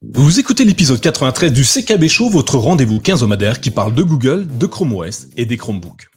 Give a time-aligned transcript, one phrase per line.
[0.00, 4.66] Vous écoutez l'épisode 93 du CKB Show, votre rendez-vous quinzomadaire qui parle de Google, de
[4.66, 6.08] Chrome OS et des Chromebooks.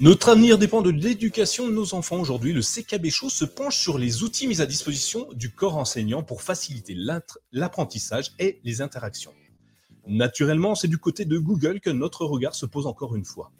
[0.00, 2.18] Notre avenir dépend de l'éducation de nos enfants.
[2.18, 6.24] Aujourd'hui, le CKB Show se penche sur les outils mis à disposition du corps enseignant
[6.24, 6.96] pour faciliter
[7.52, 9.34] l'apprentissage et les interactions.
[10.08, 13.52] Naturellement, c'est du côté de Google que notre regard se pose encore une fois.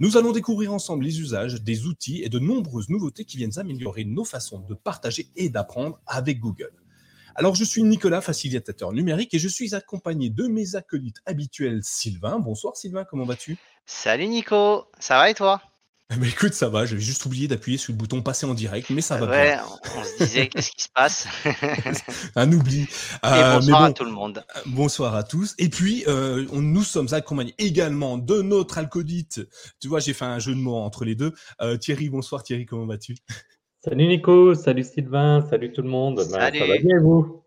[0.00, 4.04] Nous allons découvrir ensemble les usages des outils et de nombreuses nouveautés qui viennent améliorer
[4.04, 6.72] nos façons de partager et d'apprendre avec Google.
[7.38, 12.40] Alors, je suis Nicolas, facilitateur numérique, et je suis accompagné de mes acolytes habituels, Sylvain.
[12.40, 13.56] Bonsoir Sylvain, comment vas-tu?
[13.86, 15.62] Salut Nico, ça va et toi?
[16.12, 18.90] Eh ben, écoute, ça va, j'avais juste oublié d'appuyer sur le bouton passer en direct,
[18.90, 19.56] mais ça va ouais,
[19.96, 21.28] on se disait qu'est-ce qui se passe?
[22.34, 22.88] Un oubli.
[23.24, 24.44] Euh, bonsoir à tout le monde.
[24.56, 25.54] Euh, bonsoir à tous.
[25.58, 29.42] Et puis, euh, nous sommes accompagnés également de notre alcoolite.
[29.80, 31.32] Tu vois, j'ai fait un jeu de mots entre les deux.
[31.78, 33.14] Thierry, bonsoir Thierry, comment vas-tu?
[33.88, 36.16] Salut Nico, salut Sylvain, salut tout le monde.
[36.16, 37.42] Ben, ça va bien vous?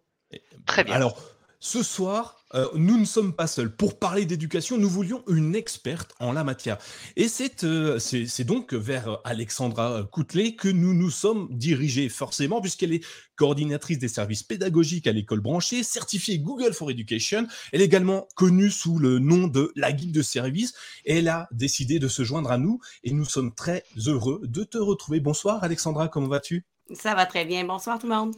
[0.66, 0.96] Très bien.
[0.96, 1.16] Alors,
[1.60, 3.76] ce soir, euh, nous ne sommes pas seuls.
[3.76, 6.78] Pour parler d'éducation, nous voulions une experte en la matière.
[7.16, 8.00] Et c'est euh,
[8.46, 14.44] donc vers Alexandra Coutelet que nous nous sommes dirigés forcément, puisqu'elle est coordinatrice des services
[14.44, 17.48] pédagogiques à l'école branchée, certifiée Google for Education.
[17.72, 20.74] Elle est également connue sous le nom de la guide de service.
[21.06, 24.78] elle a décidé de se joindre à nous et nous sommes très heureux de te
[24.78, 25.20] retrouver.
[25.20, 26.66] Bonsoir Alexandra, comment vas-tu?
[26.94, 27.64] Ça va très bien.
[27.64, 28.36] Bonsoir tout le monde.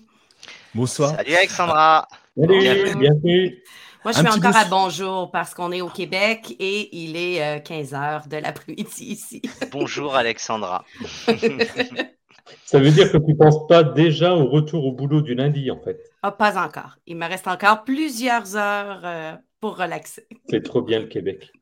[0.73, 1.15] Bonsoir.
[1.15, 2.07] Salut Alexandra.
[2.37, 3.63] Salut, bienvenue.
[4.03, 7.93] Moi, je suis encore à bonjour parce qu'on est au Québec et il est 15
[7.93, 9.41] euh, heures de l'après-midi ici.
[9.71, 10.83] Bonjour Alexandra.
[12.65, 15.71] Ça veut dire que tu ne penses pas déjà au retour au boulot du lundi,
[15.71, 15.97] en fait.
[16.21, 16.97] Ah, pas encore.
[17.07, 20.27] Il me reste encore plusieurs heures euh, pour relaxer.
[20.49, 21.51] C'est trop bien le Québec.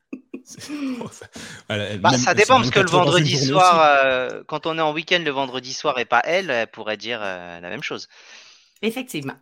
[1.69, 5.29] Bah, ça dépend parce que le vendredi soir, euh, quand on est en week-end le
[5.29, 8.09] vendredi soir et pas elle, elle pourrait dire la même chose.
[8.81, 9.35] Effectivement.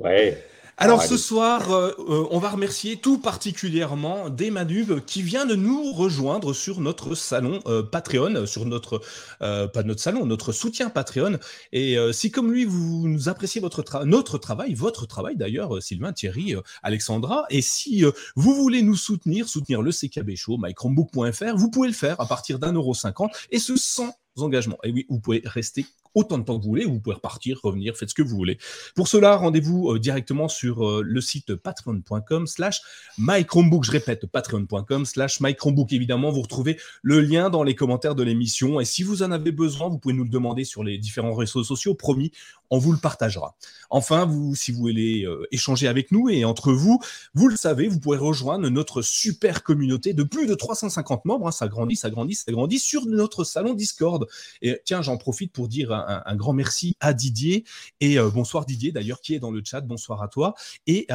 [0.00, 0.42] Ouais.
[0.78, 5.90] Alors ce soir, euh, euh, on va remercier tout particulièrement Demanub qui vient de nous
[5.90, 9.00] rejoindre sur notre salon euh, Patreon, sur notre
[9.38, 11.38] pas notre salon, notre soutien Patreon.
[11.72, 16.54] Et si comme lui vous nous appréciez votre notre travail, votre travail d'ailleurs, Sylvain, Thierry,
[16.82, 18.04] Alexandra, et si
[18.34, 22.58] vous voulez nous soutenir, soutenir le CKB Show, mychromebook.fr, vous pouvez le faire à partir
[22.58, 24.78] d'un euro cinquante et ce sans engagement.
[24.84, 27.96] Et oui, vous pouvez rester autant de temps que vous voulez, vous pouvez repartir, revenir,
[27.96, 28.58] faites ce que vous voulez.
[28.96, 32.80] Pour cela, rendez-vous euh, directement sur euh, le site patreon.com slash
[33.18, 38.22] mychromebook, je répète, patreon.com slash mychromebook, évidemment, vous retrouvez le lien dans les commentaires de
[38.22, 41.34] l'émission, et si vous en avez besoin, vous pouvez nous le demander sur les différents
[41.34, 42.32] réseaux sociaux, promis,
[42.70, 43.54] on vous le partagera.
[43.90, 47.00] Enfin, vous, si vous voulez euh, échanger avec nous et entre vous,
[47.34, 51.48] vous le savez, vous pouvez rejoindre notre super communauté de plus de 350 membres.
[51.48, 54.26] Hein, ça grandit, ça grandit, ça grandit sur notre salon Discord.
[54.62, 55.92] Et tiens, j'en profite pour dire
[56.34, 57.64] grand merci à Didier
[58.00, 59.80] et euh, bonsoir Didier d'ailleurs qui est dans le chat.
[59.80, 60.54] Bonsoir à toi
[60.86, 61.06] et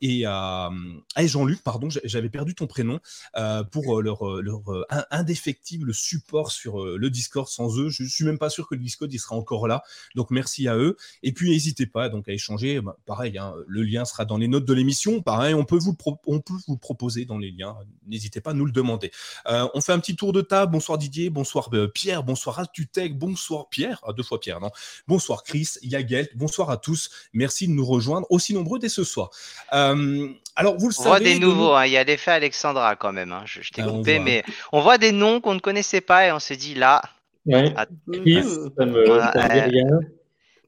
[0.00, 0.70] et à,
[1.16, 1.62] Jean-Luc.
[1.62, 3.00] Pardon, j'avais perdu ton prénom
[3.36, 4.62] euh, pour leur, leur
[5.10, 7.48] indéfectible support sur le Discord.
[7.48, 9.82] Sans eux, je suis même pas sûr que le Discord il sera encore là.
[10.14, 10.96] Donc merci à eux.
[11.22, 12.80] Et puis n'hésitez pas donc à échanger.
[12.80, 15.22] Bah, pareil, hein, le lien sera dans les notes de l'émission.
[15.22, 15.96] Pareil, on peut vous
[16.26, 17.76] on peut vous proposer dans les liens.
[18.06, 19.10] N'hésitez pas à nous le demander.
[19.46, 20.72] Euh, on fait un petit tour de table.
[20.72, 24.70] Bonsoir Didier, bonsoir euh, Pierre, bonsoir Altutech, bonsoir Pierre, ah, deux fois Pierre, non?
[25.06, 27.10] Bonsoir Chris, Yagel, bonsoir à tous.
[27.32, 29.30] Merci de nous rejoindre aussi nombreux dès ce soir.
[29.72, 31.72] Euh, alors vous le on voit des nouveaux.
[31.72, 31.86] Hein.
[31.86, 33.32] il y a l'effet Alexandra quand même.
[33.32, 33.44] Hein.
[33.46, 34.42] je, t'ai ah, coupé, mais
[34.72, 37.00] on voit des noms qu'on ne connaissait pas et on se dit là.
[37.46, 37.72] Ouais.
[38.12, 38.42] Chris,
[38.76, 40.00] ça me, ça me dit rien.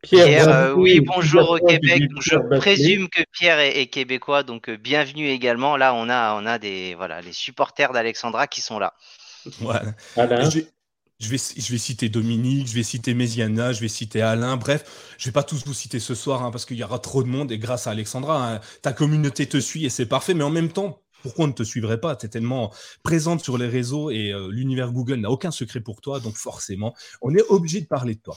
[0.02, 2.04] Pierre, euh, oui, bonjour au Québec.
[2.20, 5.76] je présume que Pierre est, québécois, donc euh, bienvenue également.
[5.76, 8.94] Là, on a, on a des, voilà, les supporters d'Alexandra qui sont là.
[9.60, 9.82] Voilà.
[11.20, 14.56] Je, vais, je vais citer Dominique, je vais citer Méziana, je vais citer Alain.
[14.56, 17.22] Bref, je vais pas tous vous citer ce soir hein, parce qu'il y aura trop
[17.22, 20.34] de monde et grâce à Alexandra, hein, ta communauté te suit et c'est parfait.
[20.34, 22.16] Mais en même temps, pourquoi on ne te suivrait pas?
[22.16, 22.72] Tu es tellement
[23.02, 26.94] présente sur les réseaux et euh, l'univers Google n'a aucun secret pour toi, donc forcément,
[27.22, 28.36] on est obligé de parler de toi.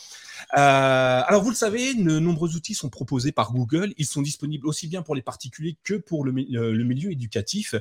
[0.58, 3.94] Euh, alors, vous le savez, de nombreux outils sont proposés par Google.
[3.98, 7.76] Ils sont disponibles aussi bien pour les particuliers que pour le, euh, milieu éducatif,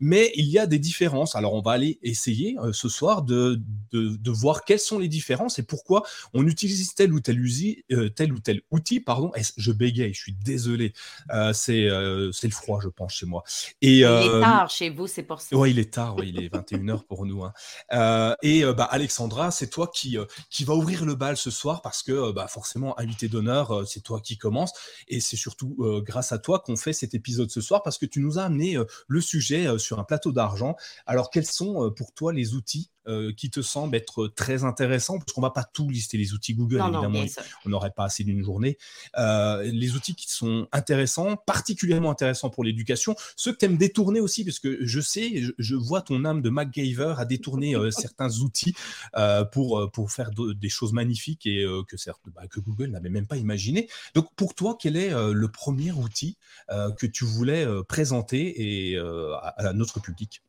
[0.00, 1.36] mais il y a des différences.
[1.36, 3.60] Alors, on va aller essayer ce soir de,
[3.92, 6.02] de, voir quelles sont les différences et pourquoi
[6.34, 7.40] on utilise tel ou tel,
[8.14, 9.00] tel, ou tel outil.
[9.00, 10.92] Pardon, je bégaye, je suis désolé.
[11.52, 13.44] c'est le froid, je pense, chez moi.
[13.80, 14.04] Et,
[14.42, 15.56] tard chez vous, c'est pour ça.
[15.56, 17.44] Oui, il est tard, il est 21h pour nous.
[17.44, 17.52] Hein.
[17.92, 21.50] Euh, et euh, bah, Alexandra, c'est toi qui, euh, qui va ouvrir le bal ce
[21.50, 24.72] soir parce que bah, forcément, invité d'honneur, c'est toi qui commence.
[25.08, 28.20] Et c'est surtout grâce à toi qu'on fait cet épisode ce soir parce que tu
[28.20, 30.76] nous as amené le sujet sur un plateau d'argent.
[31.06, 32.90] Alors, quels sont pour toi les outils
[33.36, 36.80] qui te semblent être très intéressants, parce qu'on va pas tout lister les outils Google,
[36.80, 37.24] évidemment,
[37.64, 38.78] on n'aurait pas assez d'une journée.
[39.16, 44.31] les outils qui sont intéressants, particulièrement intéressants pour l'éducation, ceux que tu aimes détourner aussi,
[44.44, 48.74] parce que je sais, je, vois ton âme de MacGyver à détourner certains outils
[49.52, 51.96] pour, pour faire des choses magnifiques et que,
[52.30, 53.88] bah, que Google n'avait même pas imaginé.
[54.14, 56.36] Donc pour toi, quel est le premier outil
[56.68, 60.42] que tu voulais présenter et, à, notre public?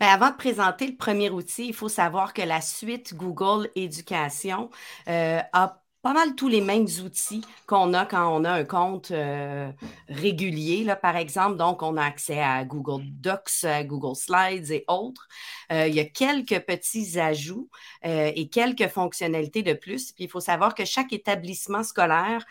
[0.00, 4.70] Ben, avant de présenter le premier outil, il faut savoir que la suite Google Éducation
[5.06, 9.72] a pas mal tous les mêmes outils qu'on a quand on a un compte euh,
[10.08, 11.56] régulier, là, par exemple.
[11.56, 15.26] Donc, on a accès à Google Docs, Google Slides et autres.
[15.72, 17.68] Euh, il y a quelques petits ajouts
[18.04, 20.12] euh, et quelques fonctionnalités de plus.
[20.12, 22.44] Puis, il faut savoir que chaque établissement scolaire,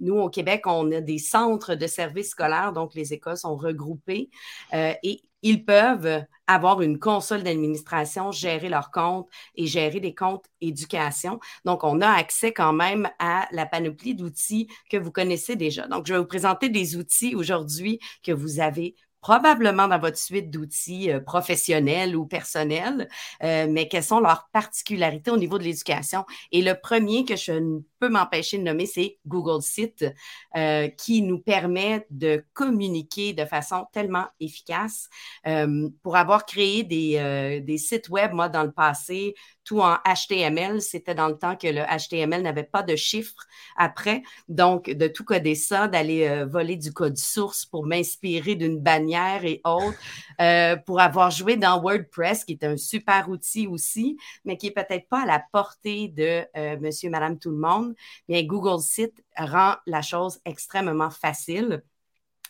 [0.00, 4.28] nous, au Québec, on a des centres de services scolaires, donc les écoles sont regroupées
[4.72, 11.40] et ils peuvent avoir une console d'administration, gérer leurs comptes et gérer des comptes éducation.
[11.64, 15.86] Donc, on a accès quand même à la panoplie d'outils que vous connaissez déjà.
[15.88, 18.94] Donc, je vais vous présenter des outils aujourd'hui que vous avez
[19.26, 23.08] probablement dans votre suite d'outils euh, professionnels ou personnels,
[23.42, 26.24] euh, mais quelles sont leurs particularités au niveau de l'éducation?
[26.52, 30.04] Et le premier que je ne peux m'empêcher de nommer, c'est Google Site,
[30.56, 35.08] euh, qui nous permet de communiquer de façon tellement efficace.
[36.02, 39.34] pour avoir créé des, des sites web, moi, dans le passé,
[39.66, 40.80] tout en HTML.
[40.80, 43.46] C'était dans le temps que le HTML n'avait pas de chiffres
[43.76, 44.22] après.
[44.48, 49.44] Donc, de tout coder ça, d'aller euh, voler du code source pour m'inspirer d'une bannière
[49.44, 49.98] et autres,
[50.40, 54.70] euh, pour avoir joué dans WordPress, qui est un super outil aussi, mais qui est
[54.70, 57.94] peut-être pas à la portée de euh, monsieur, madame, tout le monde.
[58.28, 61.82] Mais Google Site rend la chose extrêmement facile.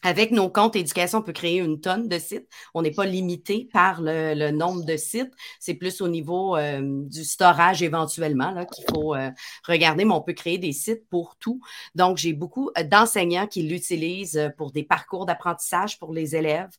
[0.03, 2.47] Avec nos comptes éducation, on peut créer une tonne de sites.
[2.75, 5.33] On n'est pas limité par le, nombre de sites.
[5.59, 9.31] C'est plus au niveau euh, du storage éventuellement qu'il faut euh,
[9.65, 11.61] regarder, mais on peut créer des sites pour tout.
[11.95, 16.71] Donc, j'ai beaucoup euh, d'enseignants qui l'utilisent pour des parcours d'apprentissage pour les élèves.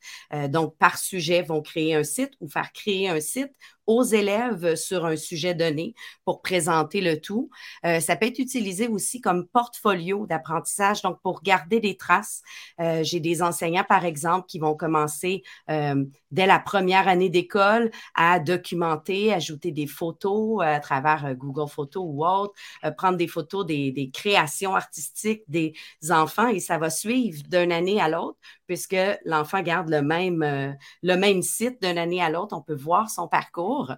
[0.49, 3.51] donc, par sujet, vont créer un site ou faire créer un site
[3.87, 7.49] aux élèves sur un sujet donné pour présenter le tout.
[7.85, 12.43] Euh, ça peut être utilisé aussi comme portfolio d'apprentissage, donc pour garder des traces.
[12.81, 17.91] Euh, j'ai des enseignants, par exemple, qui vont commencer euh, dès la première année d'école
[18.15, 22.53] à documenter, ajouter des photos à travers Google Photos ou autre,
[22.97, 25.73] prendre des photos des, créations artistiques des
[26.09, 28.37] enfants et ça va suivre d'une année à l'autre
[28.67, 30.71] puisque l'enfant garde le même, euh,
[31.01, 32.55] le même site d'une année à l'autre.
[32.55, 33.93] On peut voir son parcours.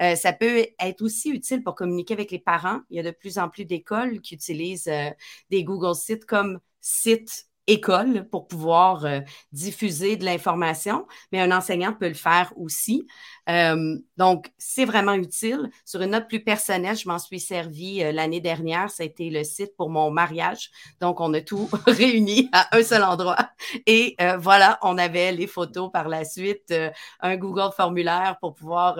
[0.00, 2.80] Euh, ça peut être aussi utile pour communiquer avec les parents.
[2.90, 5.10] Il y a de plus en plus d'écoles qui utilisent euh,
[5.50, 9.06] des Google Sites comme site école pour pouvoir
[9.52, 13.06] diffuser de l'information, mais un enseignant peut le faire aussi.
[13.48, 15.70] Euh, donc, c'est vraiment utile.
[15.84, 18.90] Sur une note plus personnelle, je m'en suis servi euh, l'année dernière.
[18.90, 20.70] Ça a été le site pour mon mariage.
[21.00, 23.50] Donc, on a tout réuni à un seul endroit.
[23.86, 26.72] Et euh, voilà, on avait les photos par la suite,
[27.20, 28.98] un Google formulaire pour pouvoir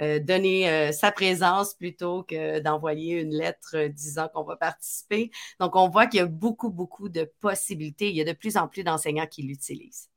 [0.00, 5.30] donner sa présence plutôt que d'envoyer une lettre disant qu'on va participer.
[5.60, 7.97] Donc, on voit qu'il y a beaucoup, beaucoup de possibilités.
[8.00, 10.08] Il y a de plus en plus d'enseignants qui l'utilisent.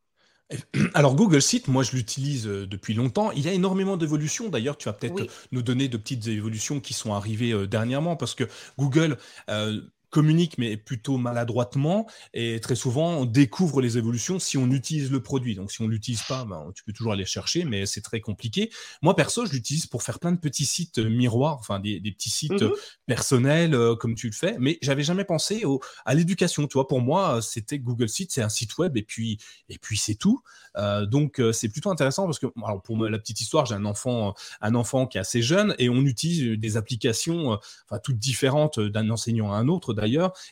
[0.94, 3.31] Alors Google Site, moi je l'utilise euh, depuis longtemps.
[3.31, 4.50] Il y a énormément d'évolutions.
[4.50, 8.36] D'ailleurs, tu vas peut-être nous donner de petites évolutions qui sont arrivées euh, dernièrement parce
[8.36, 8.44] que
[8.78, 9.18] Google
[9.50, 9.81] euh,
[10.12, 12.08] communique, mais plutôt maladroitement.
[12.34, 15.56] Et très souvent, on découvre les évolutions si on utilise le produit.
[15.56, 18.70] Donc, si on l'utilise pas, ben, tu peux toujours aller chercher, mais c'est très compliqué.
[19.01, 22.30] Moi, perso, je l'utilise pour faire plein de petits sites euh, miroirs, enfin des, petits
[22.30, 22.72] sites mmh
[23.08, 24.56] personnels euh, comme tu le fais.
[24.60, 26.68] Mais j'avais jamais pensé au, à l'éducation.
[26.68, 29.38] Tu vois, pour moi, c'était Google Site, c'est un site web et puis
[29.70, 30.41] et puis c'est tout.
[30.77, 34.34] Euh, donc, c'est plutôt intéressant parce que, alors pour la petite histoire, j'ai un enfant,
[34.62, 39.10] un enfant qui est assez jeune et on utilise des applications, enfin toutes différentes d'un
[39.10, 39.94] enseignant à un autre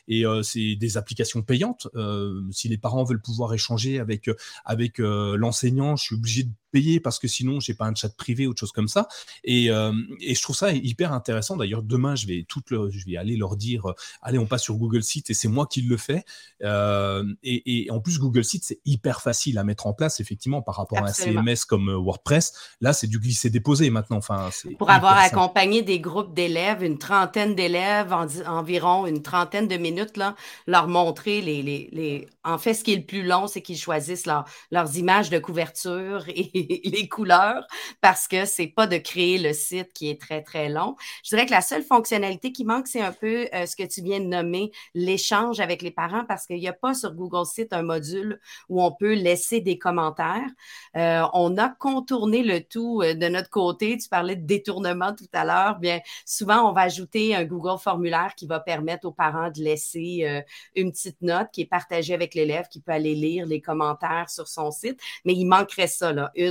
[0.08, 1.88] et euh, c'est des applications payantes.
[1.94, 4.30] Euh, si les parents veulent pouvoir échanger avec,
[4.64, 8.14] avec euh, l'enseignant, je suis obligé de payer parce que sinon j'ai pas un chat
[8.16, 9.08] privé ou autre chose comme ça.
[9.44, 11.56] Et, euh, et je trouve ça hyper intéressant.
[11.56, 14.62] D'ailleurs demain je vais tout le, je vais aller leur dire euh, allez on passe
[14.62, 16.24] sur Google Site et c'est moi qui le fais.
[16.62, 20.62] Euh, et, et, en plus Google Site c'est hyper facile à mettre en place effectivement
[20.62, 24.18] par rapport à un CMS comme WordPess là c'est du glisser déposer maintenant.
[24.18, 29.76] Enfin pour avoir accompagné des groupes d'élèves une trentaine d'élèves en, environ une trentaine de
[29.76, 30.34] minutes là
[30.66, 33.78] leur montrer les, les, les, en fait ce qui est le plus long c'est qu'ils
[33.78, 37.66] choisissent leur, leurs images de couverture et les, couleurs
[38.00, 40.96] parce que c'est pas de créer le site qui est très, très long.
[41.24, 44.02] Je dirais que la seule fonctionnalité qui manque, c'est un peu euh, ce que tu
[44.02, 47.72] viens de nommer, l'échange avec les parents parce qu'il n'y a pas sur Google Site
[47.72, 50.48] un module où on peut laisser des commentaires.
[50.96, 53.96] Euh, on a contourné le tout de notre côté.
[53.98, 55.78] Tu parlais de détournement tout à l'heure.
[55.78, 60.42] Bien, souvent, on va ajouter un Google formulaire qui va permettre aux parents de laisser
[60.74, 64.48] une petite note qui est partagée avec l'élève qui peut aller lire les commentaires sur
[64.48, 65.00] son site.
[65.24, 66.49] Mais il manquerait ça, là, une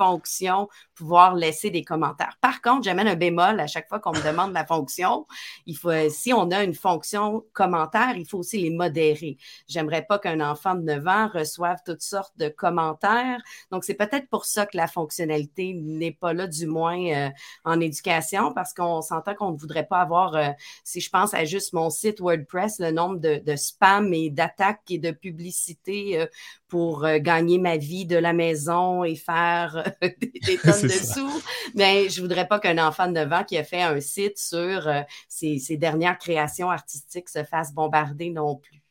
[0.00, 2.38] fonction, pouvoir laisser des commentaires.
[2.40, 5.26] Par contre, j'amène un bémol à chaque fois qu'on me demande la fonction.
[5.66, 9.36] Il faut, si on a une fonction commentaire, il faut aussi les modérer.
[9.68, 13.42] J'aimerais pas qu'un enfant de 9 ans reçoive toutes sortes de commentaires.
[13.70, 17.28] Donc, c'est peut-être pour ça que la fonctionnalité n'est pas là, du moins euh,
[17.64, 20.48] en éducation, parce qu'on s'entend qu'on ne voudrait pas avoir, euh,
[20.82, 24.90] si je pense à juste mon site WordPress, le nombre de, de spam et d'attaques
[24.90, 26.26] et de publicités euh,
[26.68, 29.39] pour gagner ma vie de la maison et faire
[30.02, 31.42] des, tonnes de sous.
[31.74, 34.88] Mais je voudrais pas qu'un enfant de 9 ans qui a fait un site sur
[35.28, 38.82] ses, ses dernières créations artistiques se fasse bombarder non plus.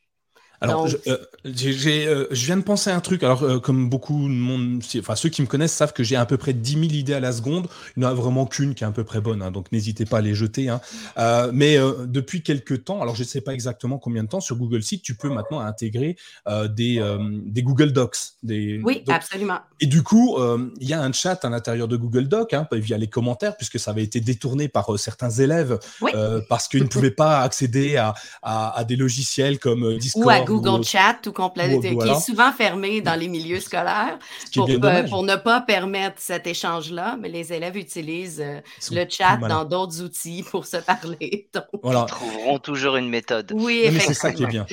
[0.60, 3.22] Alors, je, euh, euh, je, viens de penser à un truc.
[3.22, 6.26] Alors, euh, comme beaucoup de monde, enfin ceux qui me connaissent savent que j'ai à
[6.26, 7.68] peu près 10 000 idées à la seconde.
[7.96, 10.04] Il n'y en a vraiment qu'une qui est à peu près bonne, hein, donc n'hésitez
[10.04, 10.68] pas à les jeter.
[10.68, 10.80] Hein.
[11.52, 14.82] mais depuis quelques temps, alors je ne sais pas exactement combien de temps, sur Google
[14.82, 16.16] Site, tu peux maintenant intégrer
[16.68, 17.02] des,
[17.46, 18.16] des Google Docs.
[18.42, 19.60] Des, oui, absolument.
[19.80, 20.38] Et du coup,
[20.80, 23.78] il y a un chat à l'intérieur de Google Docs, hein, via les commentaires, puisque
[23.78, 25.78] ça avait été détourné par certains élèves,
[26.48, 30.49] parce qu'ils ne pouvaient pas accéder à, à, à, des logiciels comme Discord.
[30.50, 34.18] Google Chat tout complet, qui est souvent fermé dans les milieux scolaires
[34.54, 34.66] pour,
[35.08, 40.02] pour, ne pas permettre cet échange-là, mais les élèves utilisent euh, le chat dans d'autres
[40.02, 41.48] outils pour se parler.
[41.84, 43.52] Ils trouveront toujours une méthode.
[43.54, 44.66] Oui, mais c'est ça qui est bien.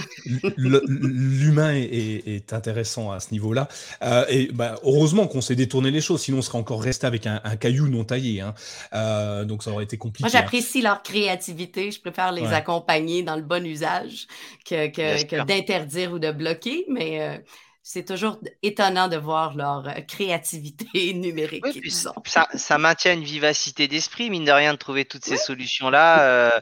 [0.57, 3.67] L'humain est, intéressant à ce niveau-là.
[4.03, 7.27] Euh, et bah, heureusement qu'on s'est détourné les choses, sinon on serait encore resté avec
[7.27, 8.41] un, caillou non taillé.
[8.41, 8.53] Hein.
[8.93, 10.23] Euh, donc ça aurait été compliqué.
[10.23, 11.91] Moi, j'apprécie leur créativité.
[11.91, 14.27] Je préfère les accompagner dans le bon usage
[14.65, 17.37] que, que, que d'interdire ou de bloquer, mais euh,
[17.83, 21.65] c'est toujours étonnant de voir leur euh, créativité numérique.
[21.89, 26.21] ça, ça, maintient une vivacité d'esprit, mine de rien, de trouver toutes ces solutions-là.
[26.21, 26.59] Euh,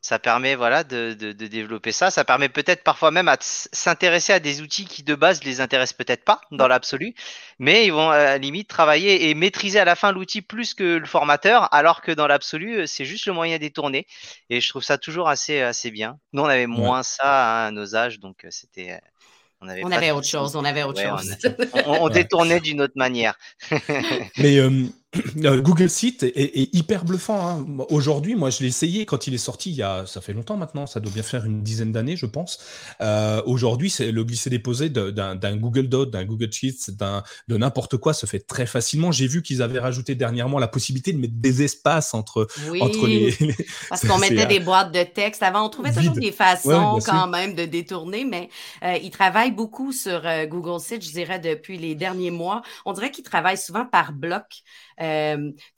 [0.00, 2.10] ça permet voilà de, de, développer ça.
[2.10, 5.96] Ça permet peut-être parfois même à s'intéresser à des outils qui de base les intéressent
[5.96, 7.14] peut-être pas dans l'absolu,
[7.58, 10.96] mais ils vont à la limite travailler et maîtriser à la fin l'outil plus que
[10.98, 14.06] le formateur, alors que dans l'absolu c'est juste le moyen détourné.
[14.50, 16.18] Et je trouve ça toujours assez assez bien.
[16.32, 19.00] Nous on avait moins ça à nos âges, donc c'était
[19.62, 21.34] on avait, autre chose, on avait autre chose.
[21.86, 23.38] On, détournait d'une autre manière.
[24.36, 24.88] Mais euh, euh,
[25.36, 27.48] Google Site est, hyper bluffant.
[27.48, 27.66] Hein.
[27.90, 29.70] Aujourd'hui, moi, je l'ai essayé quand il est sorti.
[29.70, 30.86] Il y a, ça fait longtemps maintenant.
[30.86, 32.58] Ça doit bien faire une dizaine d'années, je pense.
[33.00, 36.90] Euh, aujourd'hui, c'est le glisser-déposer d'un Google Doc, d'un Google Sheets,
[37.48, 39.12] de n'importe quoi se fait très facilement.
[39.12, 42.48] J'ai vu qu'ils avaient rajouté dernièrement la possibilité de mettre des espaces entre,
[42.80, 43.34] entre les.
[43.88, 45.42] Parce qu'on mettait des boîtes de texte.
[45.42, 48.48] Avant, on trouvait toujours des façons quand même de détourner, mais
[48.82, 52.62] euh, ils travaillent beaucoup sur Google Site, je dirais, depuis les derniers mois.
[52.84, 54.62] On dirait qu'ils travaillent souvent par bloc.
[55.00, 55.04] Euh,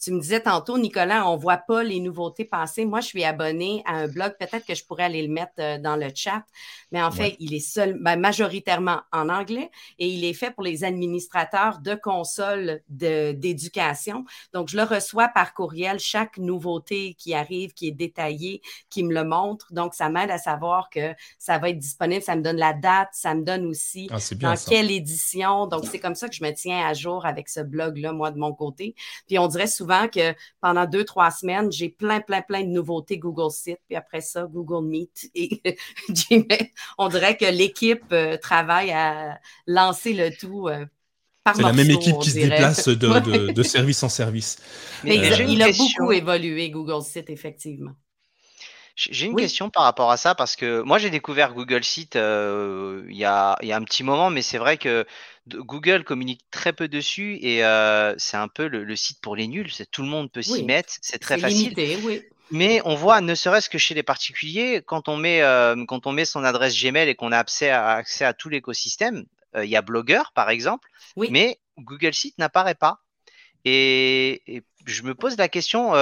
[0.03, 2.85] tu me disais tantôt, Nicolas, on ne voit pas les nouveautés passer.
[2.85, 4.35] Moi, je suis abonné à un blog.
[4.39, 6.45] Peut-être que je pourrais aller le mettre euh, dans le chat,
[6.93, 10.63] mais en fait, il est seul, ben, majoritairement en anglais et il est fait pour
[10.63, 14.25] les administrateurs de consoles d'éducation.
[14.53, 19.13] Donc, je le reçois par courriel, chaque nouveauté qui arrive, qui est détaillée, qui me
[19.13, 19.73] le montre.
[19.73, 22.23] Donc, ça m'aide à savoir que ça va être disponible.
[22.23, 25.67] Ça me donne la date, ça me donne aussi ah, dans quelle édition.
[25.67, 28.39] Donc, c'est comme ça que je me tiens à jour avec ce blog-là, moi, de
[28.39, 28.95] mon côté.
[29.27, 33.19] Puis on dirait souvent que pendant deux, trois semaines, j'ai plein, plein, plein de nouveautés
[33.19, 35.63] Google Site, puis après ça, Google Meet et
[36.09, 36.73] Gmail.
[36.99, 40.69] On dirait que l'équipe euh, travaille à lancer le tout.
[40.69, 40.87] Euh,
[41.55, 44.59] c'est la même équipe qui se déplace de, service en service.
[45.05, 47.93] Mais euh, il a beaucoup évolué, Google Site, effectivement.
[49.01, 53.17] J'ai une question par rapport à ça parce que moi j'ai découvert Google Site il,
[53.17, 55.07] y a, il, y a, un petit moment, mais c'est vrai que
[55.49, 59.71] Google communique très peu dessus et euh, c'est un peu le, site pour les nuls.
[59.91, 61.75] Tout le monde peut s'y mettre, c'est très facile.
[62.51, 66.13] Mais on voit, ne serait-ce que chez les particuliers, quand on met, euh, quand on
[66.13, 69.71] met son adresse Gmail et qu'on a accès à, accès à tout l'écosystème, euh, il
[69.71, 73.01] y a Blogger par exemple, mais Google Site n'apparaît pas.
[73.65, 75.93] Et, je me pose la question,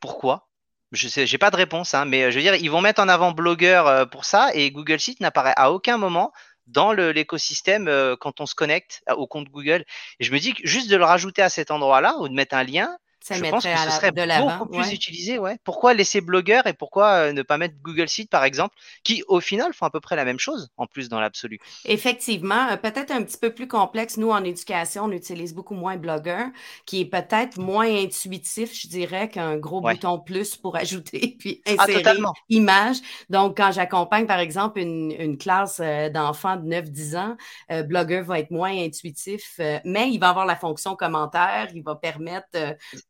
[0.00, 0.49] pourquoi?
[0.92, 3.08] Je sais, j'ai pas de réponse, hein, mais je veux dire, ils vont mettre en
[3.08, 6.32] avant Blogger pour ça et Google Site n'apparaît à aucun moment
[6.70, 9.84] dans l'écosystème euh, quand on se connecte au compte Google.
[10.18, 12.54] Et je me dis que juste de le rajouter à cet endroit-là ou de mettre
[12.54, 14.58] un lien, ça je mettrait pense que ce la- serait de l'avant.
[14.58, 14.94] beaucoup plus ouais.
[14.94, 15.58] utilisé, ouais.
[15.64, 18.74] Pourquoi laisser blogueur et pourquoi euh, ne pas mettre Google Sheet, par exemple,
[19.04, 21.60] qui, au final, font à peu près la même chose, en plus, dans l'absolu?
[21.84, 24.18] Effectivement, euh, peut-être un petit peu plus complexe.
[24.18, 26.44] Nous, en éducation, on utilise beaucoup moins Blogger,
[26.84, 29.94] qui est peut-être moins intuitif, je dirais, qu'un gros Ouais.
[29.94, 32.34] bouton plus pour ajouter puis Ah, insérer totalement.
[32.50, 32.98] image.
[33.30, 37.36] Donc, quand j'accompagne, par exemple, une, une classe euh, d'enfants de 9-10 ans,
[37.70, 42.48] Blogger va être moins intuitif, mais il va avoir la fonction commentaire, il va permettre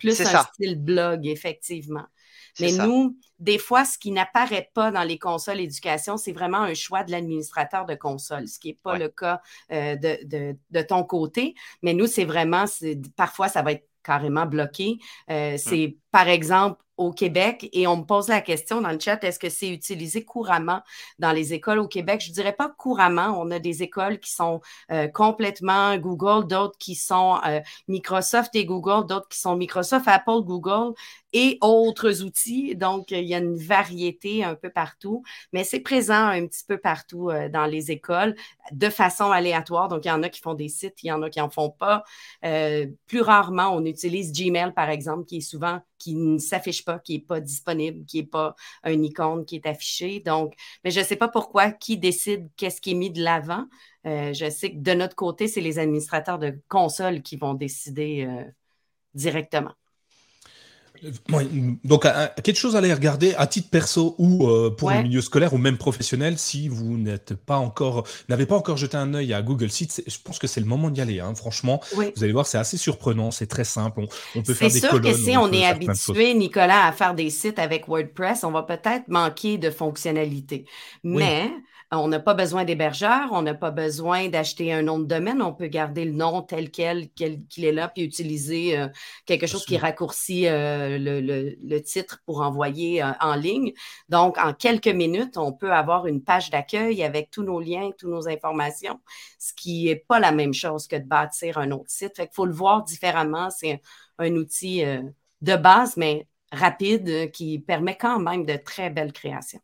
[0.00, 0.50] plus un ça.
[0.54, 2.06] style blog, effectivement.
[2.58, 2.86] Mais ça.
[2.86, 7.04] nous, des fois, ce qui n'apparaît pas dans les consoles éducation, c'est vraiment un choix
[7.04, 8.98] de l'administrateur de console, ce qui n'est pas Ouais.
[8.98, 9.40] le cas
[9.70, 11.54] euh, de, de- de ton côté.
[11.82, 14.98] Mais nous, c'est vraiment, c'est- parfois, ça va être carrément bloqué.
[15.30, 19.24] Euh, c'est, par exemple, au Québec, et on me pose la question dans le chat,
[19.24, 20.82] est-ce que c'est utilisé couramment
[21.18, 22.22] dans les écoles au Québec?
[22.22, 23.40] Je dirais pas couramment.
[23.40, 24.60] On a des écoles qui sont
[24.92, 30.42] euh, complètement Google, d'autres qui sont euh, Microsoft et Google, d'autres qui sont Microsoft, Apple,
[30.42, 30.92] Google
[31.32, 32.76] et autres outils.
[32.76, 36.78] Donc, il y a une variété un peu partout, mais c'est présent un petit peu
[36.78, 38.34] partout euh, dans les écoles
[38.72, 39.88] de façon aléatoire.
[39.88, 41.50] Donc, il y en a qui font des sites, il y en a qui n'en
[41.50, 42.04] font pas.
[42.44, 46.98] Euh, plus rarement, on utilise Gmail, par exemple, qui est souvent, qui ne s'affiche pas,
[46.98, 50.20] qui n'est pas disponible, qui n'est pas un icône qui est affiché.
[50.20, 53.66] Donc, mais je ne sais pas pourquoi, qui décide qu'est-ce qui est mis de l'avant.
[54.06, 58.26] Euh, je sais que de notre côté, c'est les administrateurs de consoles qui vont décider
[58.28, 58.44] euh,
[59.14, 59.74] directement.
[61.84, 62.06] Donc,
[62.42, 64.96] quelque chose à aller regarder à titre perso ou euh, pour Ouais.
[64.98, 68.96] le milieu scolaire ou même professionnel, si vous n'êtes pas encore, n'avez pas encore jeté
[68.96, 71.20] un œil à Google c'est- je pense que c'est le moment d'y aller.
[71.20, 71.34] hein.
[71.34, 72.12] Franchement, Oui.
[72.16, 74.00] vous allez voir, c'est assez surprenant, c'est très simple.
[74.00, 75.12] On, on peut C'est faire des sûr colonnes.
[75.12, 79.08] que si on, est habitué, Nicolas, à faire des sites avec WordPress, on va peut-être
[79.08, 80.66] manquer de fonctionnalités.
[81.04, 81.22] Oui.
[81.92, 85.42] Mais on n'a pas besoin d'hébergeur, on n'a pas besoin d'acheter un nom de domaine,
[85.42, 88.88] on peut garder le nom tel quel qu'il est là, puis utiliser euh,
[89.26, 93.72] quelque chose qui raccourcit euh, le, le- le titre pour envoyer euh, en ligne.
[94.08, 98.10] Donc, en quelques minutes, on peut avoir une page d'accueil avec tous nos liens, toutes
[98.10, 99.00] nos informations,
[99.38, 102.16] ce qui n'est pas la même chose que de bâtir un autre site.
[102.16, 103.50] Fait qu'il faut le voir différemment.
[103.50, 103.80] C'est
[104.18, 105.02] un, un outil euh,
[105.40, 109.60] de base, mais rapide, euh, qui permet quand même de très belles créations.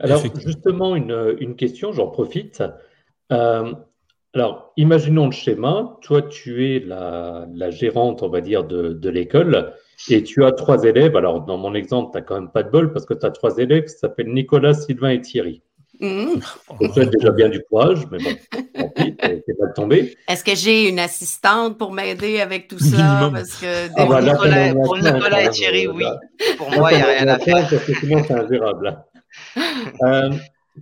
[0.00, 2.62] Alors, justement, une, une question, j'en profite.
[3.32, 3.72] Euh,
[4.34, 5.96] alors, imaginons le schéma.
[6.02, 9.72] Toi, tu es la, la gérante, on va dire, de, de l'école
[10.10, 11.16] et tu as trois élèves.
[11.16, 13.30] Alors, dans mon exemple, tu n'as quand même pas de bol parce que tu as
[13.30, 15.62] trois élèves qui s'appellent Nicolas, Sylvain et Thierry.
[16.00, 16.38] Mhm.
[16.80, 18.30] Donc, tu as déjà bien du courage, mais bon,
[18.78, 20.16] tant pis, t'es pas tombé.
[20.28, 23.30] Est-ce que j'ai une assistante pour m'aider avec tout ça?
[23.32, 26.04] Parce que Ah, Pour bah, Nicolas- pour Nicolas et Thierry, oui.
[26.56, 27.68] Pour moi, il n'y a rien à faire.
[27.68, 28.96] Parce que sinon, c'est ingérable.
[30.04, 30.30] Euh,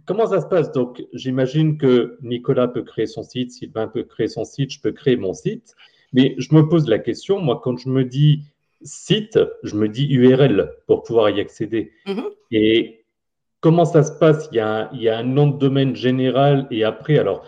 [0.05, 0.73] comment ça se passe?
[0.73, 4.93] Donc, j'imagine que Nicolas peut créer son site, Sylvain peut créer son site, je peux
[4.93, 5.75] créer mon site.
[6.13, 8.43] Mais je me pose la question, moi, quand je me dis
[8.83, 11.93] site, je me dis URL pour pouvoir y accéder.
[12.07, 12.25] Mhm.
[12.53, 13.05] Et
[13.61, 14.49] comment ça se passe?
[14.53, 17.45] Il y, a un, il y a un nom de domaine général et après, alors,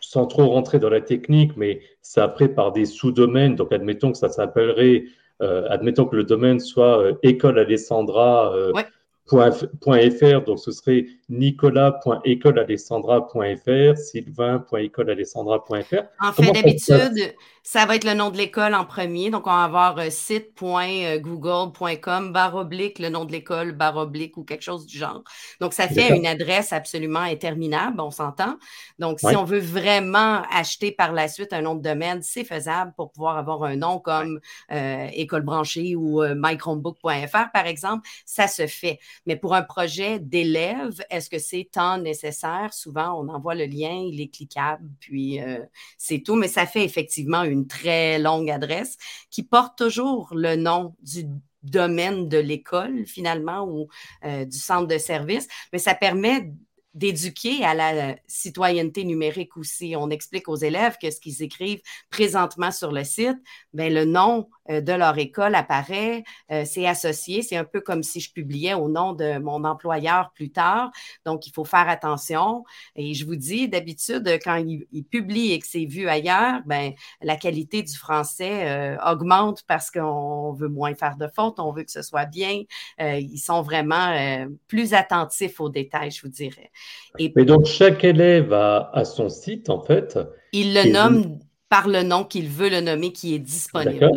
[0.00, 3.56] sans trop rentrer dans la technique, mais c'est après par des sous-domaines.
[3.56, 5.04] Donc, admettons que ça s'appellerait,
[5.42, 8.54] euh, admettons que le domaine soit euh, école Alessandra.
[8.54, 8.84] euh, Ouais.
[9.26, 16.02] Point .fr, donc ce serait nicolas.écolealessandra.fr, sylvain.écolealessandra.fr.
[16.20, 19.30] En fait, d'habitude, ça va être le nom de l'école en premier.
[19.30, 24.44] Donc, on va avoir euh, site.google.com, barre oblique, le nom de l'école, barre oblique ou
[24.44, 25.22] quelque chose du genre.
[25.60, 28.56] Donc, ça fait une adresse absolument interminable, on s'entend.
[28.98, 29.36] Donc, si Ouais.
[29.36, 33.38] on veut vraiment acheter par la suite un nom de domaine, c'est faisable pour pouvoir
[33.38, 38.06] avoir un nom comme euh, école branchée ou euh, mychromebook.fr, par exemple.
[38.26, 38.98] Ça se fait.
[39.26, 42.72] Mais pour un projet d'élèves, est-ce que c'est temps nécessaire?
[42.72, 45.58] Souvent, on envoie le lien, il est cliquable, puis euh,
[45.98, 46.34] c'est tout.
[46.34, 48.96] Mais ça fait effectivement une très longue adresse
[49.30, 51.26] qui porte toujours le nom du
[51.62, 53.88] domaine de l'école, finalement, ou
[54.24, 55.48] euh, du centre de service.
[55.72, 56.52] Mais ça permet
[56.94, 59.94] d'éduquer à la citoyenneté numérique aussi.
[59.96, 63.38] On explique aux élèves que ce qu'ils écrivent présentement sur le site,
[63.72, 68.20] ben, le nom de leur école apparaît, euh, c'est associé, c'est un peu comme si
[68.20, 70.90] je publiais au nom de mon employeur plus tard.
[71.24, 72.64] Donc, il faut faire attention.
[72.96, 76.92] Et je vous dis, d'habitude, quand il, il publie et que c'est vu ailleurs, ben,
[77.22, 81.84] la qualité du français euh, augmente parce qu'on veut moins faire de fautes, on veut
[81.84, 82.62] que ce soit bien.
[83.00, 86.70] Euh, ils sont vraiment euh, plus attentifs aux détails, je vous dirais.
[87.18, 90.18] Et Mais donc, chaque élève a, a son site, en fait.
[90.52, 94.10] il le nomme par le nom qu'il veut le nommer qui est disponible.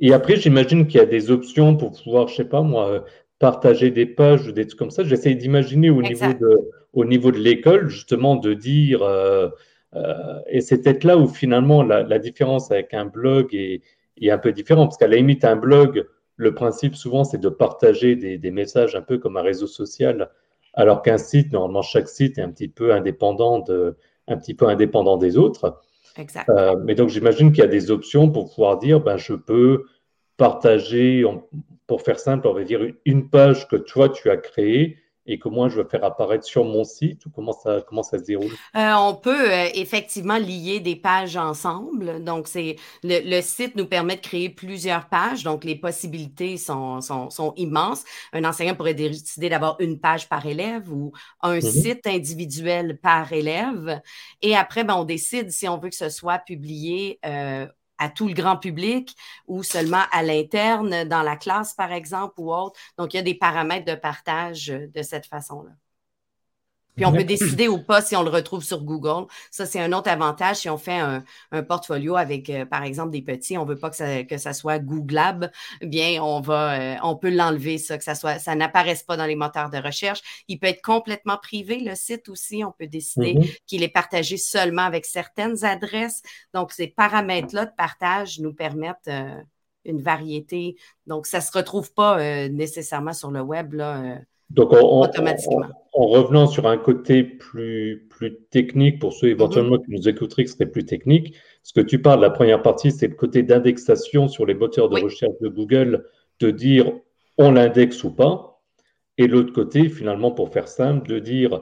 [0.00, 3.00] Et après, j'imagine qu'il y a des options pour pouvoir, je sais pas moi, euh,
[3.38, 5.04] partager des pages ou des trucs comme ça.
[5.04, 9.48] J'essaie d'imaginer au niveau de, au niveau de l'école, justement, de dire, euh,
[9.94, 13.82] euh, et c'est peut-être là où finalement la, la différence avec un blog est,
[14.20, 16.06] est un peu différente, parce qu'à la limite, un blog,
[16.36, 20.30] le principe souvent c'est de partager des, messages un peu comme un réseau social,
[20.74, 23.96] alors qu'un site, normalement chaque site est un petit peu indépendant, de,
[24.28, 25.80] un petit peu indépendant des autres.
[26.18, 26.48] Exact.
[26.50, 29.84] Euh, mais donc j'imagine qu'il y a des options pour pouvoir dire, ben, je peux
[30.36, 31.24] partager,
[31.86, 34.98] pour faire simple, on va dire une page que toi tu as créée
[35.28, 38.18] et que moi je veux faire apparaître sur mon site ou comment ça, comment ça
[38.18, 38.50] se déroule?
[38.74, 42.24] Euh, on peut euh, effectivement lier des pages ensemble.
[42.24, 45.44] Donc, c'est le, site nous permet de créer plusieurs pages.
[45.44, 48.04] Donc, les possibilités sont, sont, immenses.
[48.32, 51.12] Un enseignant pourrait décider d'avoir une page par élève ou
[51.42, 51.82] un mm-hmm.
[51.82, 54.00] site individuel par élève.
[54.42, 57.66] Et après, ben, on décide si on veut que ce soit publié euh,
[57.98, 62.52] à tout le grand public ou seulement à l'interne dans la classe, par exemple, ou
[62.52, 62.78] autre.
[62.96, 65.70] Donc, il y a des paramètres de partage euh, de cette façon-là.
[66.98, 69.26] Puis on peut décider ou pas si on le retrouve sur Google.
[69.50, 70.56] Ça, c'est un autre avantage.
[70.56, 71.22] Si on fait un,
[71.62, 74.52] portfolio avec, euh, par exemple, des petits, on ne veut pas que ça, que ça
[74.52, 79.02] soit Googlable, bien, on va, euh, on peut l'enlever, ça, que ça soit, ça n'apparaisse
[79.02, 80.20] pas dans les moteurs de recherche.
[80.48, 82.64] Il peut être complètement privé, le site aussi.
[82.64, 83.56] On peut décider mm-hmm.
[83.66, 86.22] qu'il est partagé seulement avec certaines adresses.
[86.52, 89.40] Donc, ces paramètres-là de partage nous permettent euh,
[89.84, 90.76] une variété.
[91.06, 94.18] Donc, ça ne se retrouve pas nécessairement sur le web, là
[94.50, 95.02] donc, en,
[95.92, 99.84] revenant sur un côté plus, plus technique, pour ceux éventuellement mm-hmm.
[99.84, 103.08] qui nous écouteraient qui seraient plus techniques, ce que tu parles, la première partie, c'est
[103.08, 106.06] le côté d'indexation sur les moteurs de recherche de Google,
[106.40, 106.92] de dire
[107.36, 108.62] on l'indexe ou pas.
[109.18, 111.60] Et l'autre côté, finalement, pour faire simple, de dire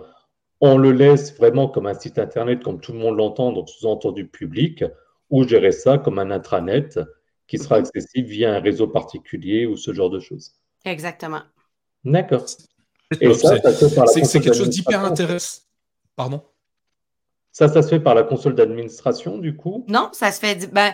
[0.60, 4.28] on le laisse vraiment comme un site Internet, comme tout le monde l'entend, donc sous-entendu
[4.28, 4.84] public,
[5.28, 7.00] ou gérer ça comme un intranet
[7.48, 7.88] qui sera mm-hmm.
[7.88, 10.52] accessible via un réseau particulier ou ce genre de choses.
[10.84, 11.42] Exactement.
[12.04, 12.46] D'accord.
[13.12, 15.62] C'est quelque chose d'hyper intéressant.
[16.16, 16.42] Pardon?
[17.56, 19.86] Ça, ça se fait par la console d'administration, du coup?
[19.88, 20.70] Non, ça se fait.
[20.74, 20.92] Ben,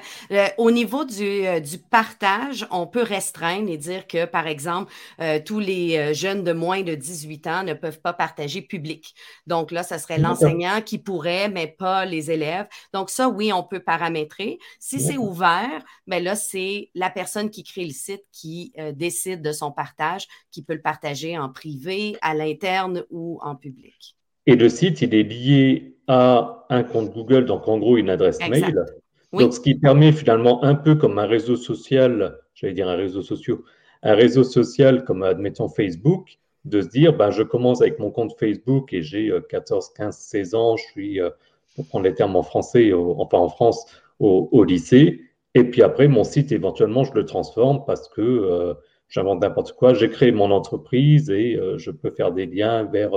[0.59, 5.40] au niveau du, euh, du, partage, on peut restreindre et dire que, par exemple, euh,
[5.44, 9.12] tous les euh, jeunes de moins de 18 ans ne peuvent pas partager public.
[9.48, 12.68] Donc là, ça serait l'enseignant qui pourrait, mais pas les élèves.
[12.94, 14.61] Donc ça, oui, on peut paramétrer.
[14.79, 19.51] Si c'est ouvert, ben là, c'est la personne qui crée le site qui décide de
[19.51, 24.16] son partage, qui peut le partager en privé, à l'interne ou en public.
[24.46, 28.38] Et le site, il est lié à un compte Google, donc en gros une adresse
[28.49, 28.85] mail.
[29.33, 33.23] Donc, ce qui permet finalement un peu comme un réseau social, j'allais dire un réseau
[33.23, 33.59] social,
[34.03, 38.38] un réseau social comme admettons Facebook, de se dire, ben, je commence avec mon compte
[38.38, 41.31] Facebook et j'ai 14, 15, 16 ans, je suis, euh,
[41.75, 43.87] pour prendre les termes en français, enfin en France,
[44.21, 45.21] au, lycée.
[45.55, 48.75] Et puis après, mon site, éventuellement, je le transforme parce que euh,
[49.09, 49.95] j'invente n'importe quoi.
[49.95, 53.12] J'ai créé mon entreprise et euh, je peux faire des liens vers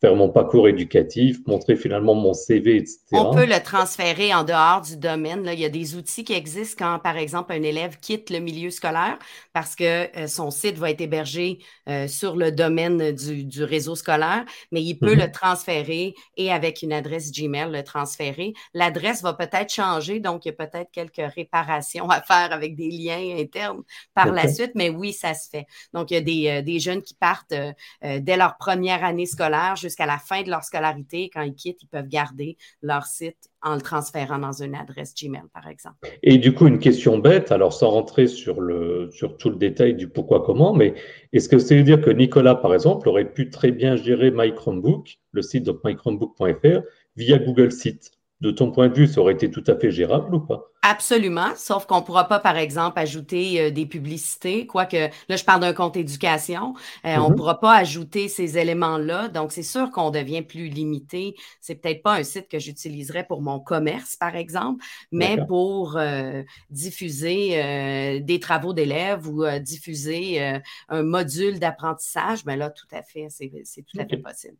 [0.00, 2.98] faire mon parcours éducatif, montrer finalement mon CV, etc.
[3.12, 5.42] On peut le transférer en dehors du domaine.
[5.42, 5.54] Là.
[5.54, 8.70] Il y a des outils qui existent quand, par exemple, un élève quitte le milieu
[8.70, 9.18] scolaire
[9.54, 14.44] parce que euh, son site va être hébergé euh, sur le domaine du, réseau scolaire,
[14.70, 15.20] mais il peut mhm.
[15.20, 18.52] le transférer et avec une adresse Gmail, le transférer.
[18.74, 22.90] L'adresse va peut-être changer, donc il y a peut-être quelques réparations à faire avec des
[22.90, 23.82] liens internes
[24.14, 25.66] par la suite, mais oui, ça se fait.
[25.94, 27.54] Donc, il y a des, euh, des jeunes qui partent
[28.02, 31.30] dès leur première année scolaire jusqu'à la fin de leur scolarité.
[31.32, 35.42] Quand ils quittent, ils peuvent garder leur site en le transférant dans une adresse Gmail,
[35.52, 35.96] par exemple.
[36.22, 40.42] Et du coup, une question bête, alors sans rentrer sur, tout le détail du pourquoi,
[40.44, 40.94] comment, mais
[41.32, 45.18] est-ce que c'est dire que Nicolas, par exemple, aurait pu très bien gérer My Chromebook,
[45.32, 46.80] le site de mychromebook.fr,
[47.16, 50.34] via Google Sites de ton point de vue, ça aurait été tout à fait gérable
[50.34, 50.70] ou pas?
[50.82, 54.96] Absolument, sauf qu'on ne pourra pas, par exemple, ajouter euh, des publicités, quoique
[55.28, 57.34] là, je parle d'un compte éducation, euh, on ne mm-hmm.
[57.34, 59.28] pourra pas ajouter ces éléments-là.
[59.28, 61.34] Donc, c'est sûr qu'on devient plus limité.
[61.60, 66.42] C'est peut-être pas un site que j'utiliserais pour mon commerce, par exemple, mais pour euh,
[66.70, 73.82] diffuser des travaux d'élèves ou diffuser un module d'apprentissage, ben là, tout à fait, c'est
[73.82, 74.56] tout à fait possible.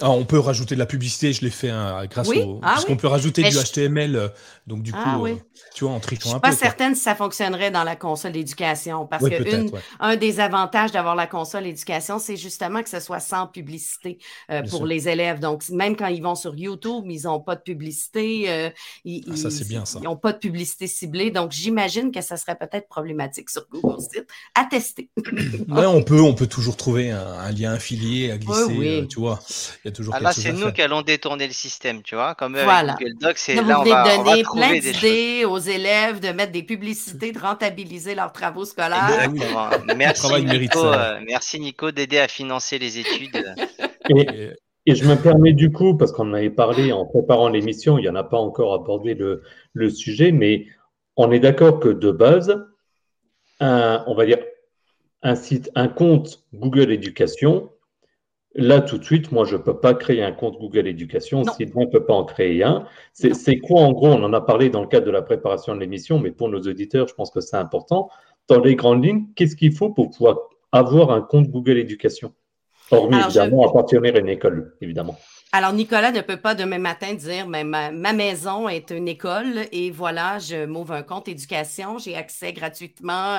[0.00, 2.58] Ah, on peut rajouter de la publicité, je l'ai fait hein, grâce au.
[2.62, 4.28] Ah parce qu'on peut rajouter du HTML, euh,
[4.66, 5.36] donc du ah coup, euh,
[5.72, 6.48] tu vois, en trichant un peu.
[6.48, 9.70] Je suis pas certaine si ça fonctionnerait dans la console d'éducation, parce que
[10.00, 14.18] un des avantages d'avoir la console d'éducation, c'est justement que ce soit sans publicité
[14.50, 15.38] euh, pour les élèves.
[15.38, 18.72] Donc, même quand ils vont sur YouTube, ils n'ont pas de publicité.
[19.04, 20.00] ils, ça, c'est bien ça.
[20.02, 21.30] Ils n'ont pas de publicité ciblée.
[21.30, 25.08] Donc, j'imagine que ça serait peut-être problématique sur Google Site à tester.
[25.68, 29.38] on peut, on peut toujours trouver un, lien affilié à glisser, tu vois
[30.12, 32.34] ah, là, c'est nous qui allons détourner le système, tu vois.
[32.34, 32.94] Comme voilà.
[32.98, 37.32] Google Docs, c'est là, on va, donner plein d'idées aux élèves de mettre des publicités,
[37.32, 39.30] de rentabiliser leurs travaux scolaires.
[39.96, 43.54] Merci, Nico, euh, merci Nico d'aider à financer les études.
[44.08, 48.02] Et, je me permets du coup, parce qu'on en avait parlé en préparant l'émission, il
[48.02, 49.42] n'y en a pas encore abordé le,
[49.74, 50.66] le sujet, mais
[51.16, 52.66] on est d'accord que de base,
[53.60, 54.38] un, on va dire,
[55.22, 57.71] un site, un compte Google Éducation,
[58.54, 61.82] là tout de suite, moi je ne peux pas créer un compte Google Éducation, Sylvain
[61.82, 62.86] ne peut pas en créer un.
[63.12, 64.08] C'est quoi en gros?
[64.08, 66.60] On en a parlé dans le cadre de la préparation de l'émission, mais pour nos
[66.60, 68.10] auditeurs, je pense que c'est important.
[68.48, 70.38] Dans les grandes lignes, qu'est-ce qu'il faut pour pouvoir
[70.72, 72.32] avoir un compte Google Éducation?
[72.90, 75.16] Hormis évidemment appartenir à une école, évidemment.
[75.54, 79.90] Alors, Nicolas ne peut pas demain matin dire mais ma, maison est une école et
[79.90, 83.36] voilà, je m'ouvre un compte éducation, j'ai accès gratuitement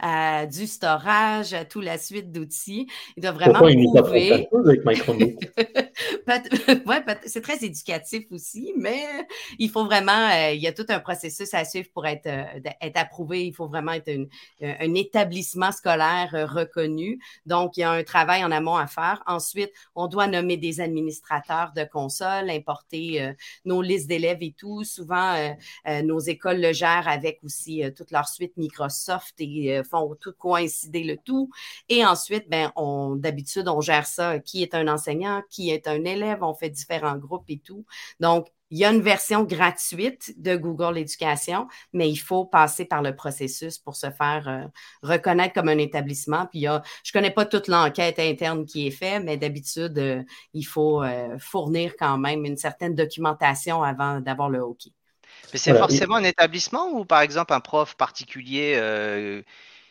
[0.00, 2.86] à, du storage, à toute la suite d'outils.
[3.16, 4.48] Il doit vraiment Pourquoi prouver.
[6.86, 9.04] Ouais, c'est très éducatif aussi, mais
[9.58, 12.70] il faut vraiment, euh, il y a tout un processus à suivre pour être, euh,
[12.80, 13.46] être approuvé.
[13.46, 14.10] Il faut vraiment être
[14.62, 17.18] un établissement scolaire euh, reconnu.
[17.46, 19.22] Donc, il y a un travail en amont à faire.
[19.26, 23.32] Ensuite, on doit nommer des administrateurs de consoles, importer euh,
[23.64, 24.84] nos listes d'élèves et tout.
[24.84, 25.50] Souvent, euh,
[25.86, 31.04] euh, nos écoles le gèrent avec aussi toute leur suite Microsoft et font tout coïncider
[31.04, 31.50] le tout.
[31.88, 34.38] Et ensuite, ben, on, d'habitude, on gère ça.
[34.40, 37.84] Qui est un enseignant, qui est un élève, on fait différents groupes et tout.
[38.20, 43.02] Donc, il y a une version gratuite de Google Éducation, mais il faut passer par
[43.02, 44.66] le processus pour se faire euh,
[45.02, 46.46] reconnaître comme un établissement.
[46.46, 49.36] Puis il y a, je ne connais pas toute l'enquête interne qui est faite, mais
[49.36, 54.82] d'habitude, euh, il faut euh, fournir quand même une certaine documentation avant d'avoir le OK.
[55.52, 59.42] Mais c'est forcément un établissement ou par exemple un prof particulier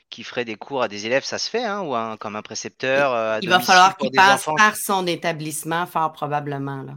[0.09, 3.39] qui ferait des cours à des élèves, ça se fait, hein, ou comme un précepteur
[3.41, 6.83] Il va falloir qu'il passe par son établissement, fort probablement.
[6.83, 6.93] Là.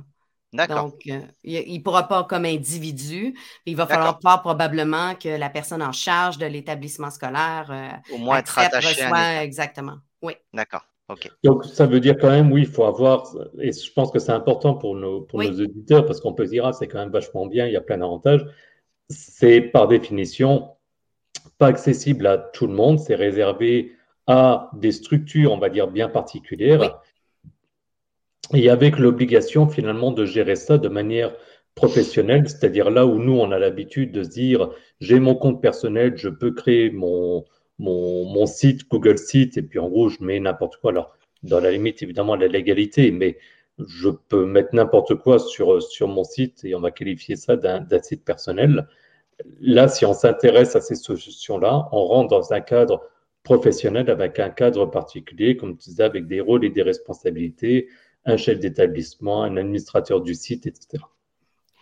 [0.52, 0.84] D'accord.
[0.84, 3.38] Donc, euh, il ne pourra pas comme individu.
[3.66, 8.38] Il va falloir probablement que la personne en charge de l'établissement scolaire euh, au moins
[8.38, 9.98] être rattaché à exactement.
[10.22, 10.34] Oui.
[10.52, 10.84] D'accord.
[11.08, 11.28] OK.
[11.44, 14.32] Donc, ça veut dire quand même, oui, il faut avoir, et je pense que c'est
[14.32, 17.10] important pour nos, pour nos auditeurs, parce qu'on peut se dire, ah, c'est quand même
[17.10, 18.44] vachement bien, il y a plein d'avantages.
[19.08, 20.70] C'est par définition
[21.58, 26.08] pas accessible à tout le monde, c'est réservé à des structures, on va dire, bien
[26.08, 27.00] particulières
[28.54, 31.32] et avec l'obligation finalement de gérer ça de manière
[31.74, 36.14] professionnelle, c'est-à-dire là où nous, on a l'habitude de se dire, j'ai mon compte personnel,
[36.16, 37.44] je peux créer mon,
[37.78, 40.90] mon, site, Google Site, et puis en gros, je mets n'importe quoi.
[40.90, 43.38] Alors, dans la limite, évidemment, la légalité, mais
[43.88, 48.02] je peux mettre n'importe quoi sur, sur mon site et on va qualifier ça d'un
[48.02, 48.86] site personnel.
[49.60, 53.00] Là, si on s'intéresse à ces solutions-là, on rentre dans un cadre
[53.42, 57.88] professionnel avec un cadre particulier, comme tu disais, avec des rôles et des responsabilités,
[58.24, 61.02] un chef d'établissement, un administrateur du site, etc.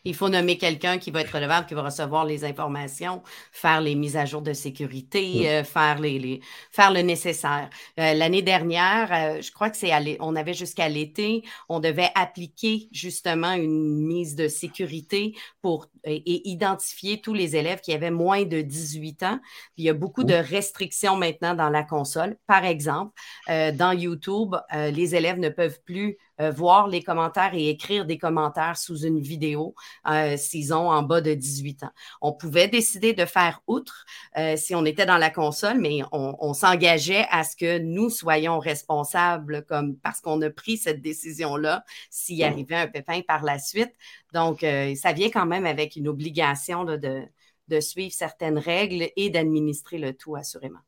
[0.04, 3.22] Il faut nommer quelqu'un qui va être relevable, qui va recevoir les informations,
[3.52, 7.68] faire les mises à jour de sécurité, euh, faire, les, faire le nécessaire.
[7.98, 12.88] Euh, l'année dernière, euh, je crois que c'est on avait jusqu'à l'été, on devait appliquer
[12.92, 18.60] justement une mise de sécurité pour et, identifier tous les élèves qui avaient moins de
[18.60, 19.40] 18 ans.
[19.76, 22.36] il y a beaucoup de restrictions maintenant dans la console.
[22.46, 23.12] Par exemple,
[23.48, 26.16] dans YouTube, les élèves ne peuvent plus
[26.54, 29.74] voir les commentaires et écrire des commentaires sous une vidéo
[30.08, 31.90] euh, s'ils ont en bas de 18 ans.
[32.20, 34.04] On pouvait décider de faire outre
[34.36, 38.58] euh, si on était dans la console, mais on, s'engageait à ce que nous soyons
[38.58, 43.92] responsables comme parce qu'on a pris cette décision-là s'il arrivait un pépin par la suite.
[44.32, 47.22] Donc, euh, ça vient quand même avec une obligation de,
[47.68, 50.80] de suivre certaines règles et d'administrer le tout assurément.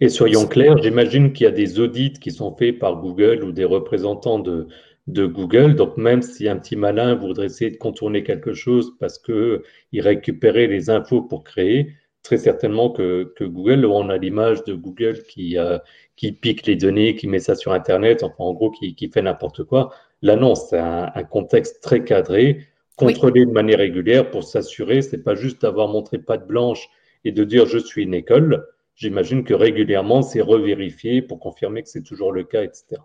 [0.00, 3.52] Et soyons clairs, j'imagine qu'il y a des audits qui sont faits par Google ou
[3.52, 4.68] des représentants de,
[5.06, 5.74] de Google.
[5.74, 9.62] Donc, même si un petit malin voudrait essayer de contourner quelque chose parce qu'il
[10.00, 15.58] récupérait les infos pour créer, très certainement que, Google, on a l'image de Google qui,
[15.58, 15.78] euh,
[16.16, 19.64] qui pique les données, qui met ça sur Internet, enfin, en gros, qui, fait n'importe
[19.64, 19.90] quoi.
[20.22, 25.34] Là, non, c'est un, contexte très cadré, contrôlé de manière régulière pour s'assurer, c'est pas
[25.34, 26.88] juste d'avoir montré patte blanche
[27.24, 28.66] et de dire je suis une école.
[28.94, 33.00] J'imagine que régulièrement, c'est revérifié pour confirmer que c'est toujours le cas, etc.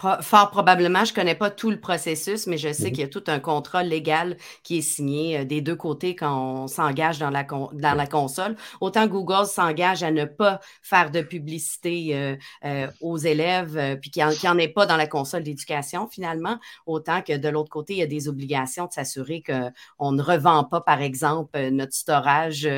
[0.00, 2.90] Fort probablement, je ne connais pas tout le processus, mais je sais mhm.
[2.90, 6.64] qu'il y a tout un contrat légal qui est signé euh, des deux côtés quand
[6.64, 8.56] on s'engage dans la, dans la console.
[8.80, 14.26] Autant Google s'engage à ne pas faire de publicité euh, euh, aux élèves, puis qu'il
[14.26, 17.98] n'y en, ait pas dans la console d'éducation finalement, autant que de l'autre côté, il
[18.00, 22.68] y a des obligations de s'assurer qu'on ne revend pas, par exemple, notre storage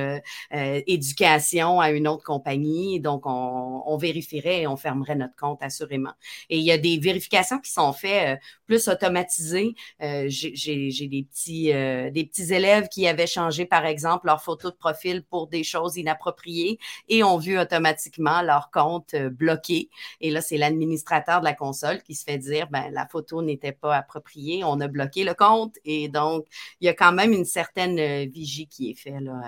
[0.53, 3.01] éducation à une autre compagnie.
[3.01, 6.13] Donc, on, on vérifierait et on fermerait notre compte assurément.
[6.51, 9.75] Et il y a des vérifications qui sont faites euh, plus automatisées.
[10.03, 14.71] Euh, j'ai des petits, euh, des petits élèves qui avaient changé, par exemple, leur photo
[14.71, 19.89] de profil pour des choses inappropriées et ont vu automatiquement leur compte bloqué.
[20.21, 23.73] Et là, c'est l'administrateur de la console qui se fait dire, ben, la photo n'était
[23.73, 25.77] pas appropriée, on a bloqué le compte.
[25.85, 26.47] Et donc,
[26.81, 29.41] il y a quand même une certaine vigie qui est faite là,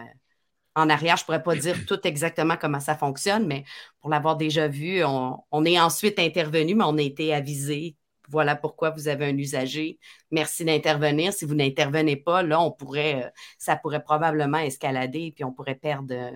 [0.79, 1.17] en arrière.
[1.17, 3.64] Je ne pourrais pas dire tout exactement comment ça fonctionne, mais
[4.01, 7.97] pour l'avoir déjà vu, on, est ensuite intervenu, mais on a été avisé.
[8.31, 9.99] Voilà pourquoi vous avez un usager.
[10.31, 11.33] Merci d'intervenir.
[11.33, 15.77] Si vous n'intervenez pas, là, on pourrait, euh, ça pourrait probablement escalader, puis on pourrait
[15.77, 16.31] perdre euh,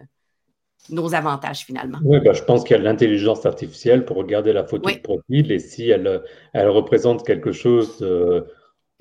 [0.89, 1.99] nos avantages finalement.
[2.03, 5.53] Oui, ben, je pense qu'il y a l'intelligence artificielle pour regarder la photo de profil
[5.53, 6.23] et si elle,
[6.55, 8.47] elle représente quelque chose, de,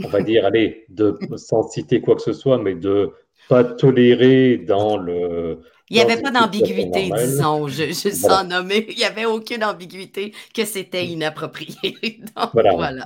[0.04, 3.14] on va dire, allez, de, sans citer quoi que ce soit, mais de
[3.50, 5.62] pas tolérer dans le.
[5.90, 8.86] Il n'y avait pas d'ambiguïté, disons, je, je sens nommer.
[8.90, 12.22] Il n'y avait aucune ambiguïté que c'était inapproprié.
[12.54, 13.06] voilà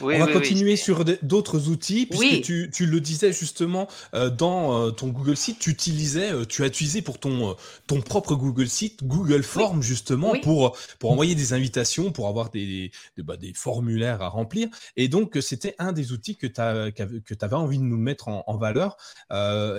[0.00, 5.08] on va continuer sur d'autres outils, puisque tu, le disais justement euh, dans euh, ton
[5.08, 9.42] Google Site, tu utilisais, euh, tu as utilisé pour ton, ton propre Google Site, Google
[9.42, 14.68] Forms justement, Pour, pour envoyer des invitations, pour avoir des, des, bah, formulaires à remplir.
[14.96, 18.96] Et donc, c'était un des outils que tu avais envie de nous mettre en, valeur.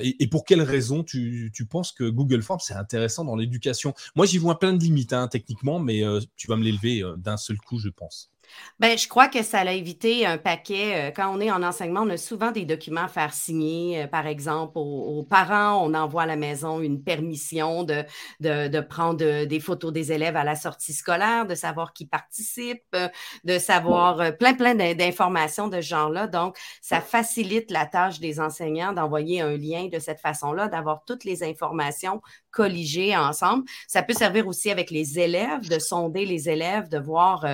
[0.01, 3.93] Et, pour quelles raisons tu, penses que Google Forms, c'est intéressant dans l'éducation?
[4.15, 6.03] Moi, j'y vois plein de limites hein, techniquement, mais
[6.35, 8.31] tu vas me l'élever d'un seul coup, je pense.
[8.79, 11.09] Ben, je crois que ça l'a évité un paquet.
[11.09, 14.03] Euh, quand on est en enseignement, on a souvent des documents à faire signer.
[14.03, 18.05] Euh, par exemple, aux, parents, on envoie à la maison une permission de,
[18.39, 22.95] de, prendre euh, des photos des élèves à la sortie scolaire, de savoir qui participe,
[23.43, 26.27] de savoir plein, plein d'informations de ce genre-là.
[26.27, 31.25] Donc, ça facilite la tâche des enseignants d'envoyer un lien de cette façon-là, d'avoir toutes
[31.25, 33.65] les informations colligées ensemble.
[33.87, 37.45] Ça peut servir aussi avec les élèves, de sonder les élèves, de voir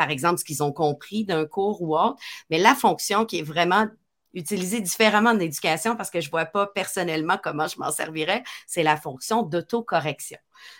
[0.00, 2.16] par exemple, ce qu'ils ont compris d'un cours ou autre.
[2.48, 3.86] Mais la fonction qui est vraiment
[4.32, 8.42] utilisée différemment en éducation, parce que je ne vois pas personnellement comment je m'en servirais,
[8.66, 10.38] c'est la fonction d'autocorrection.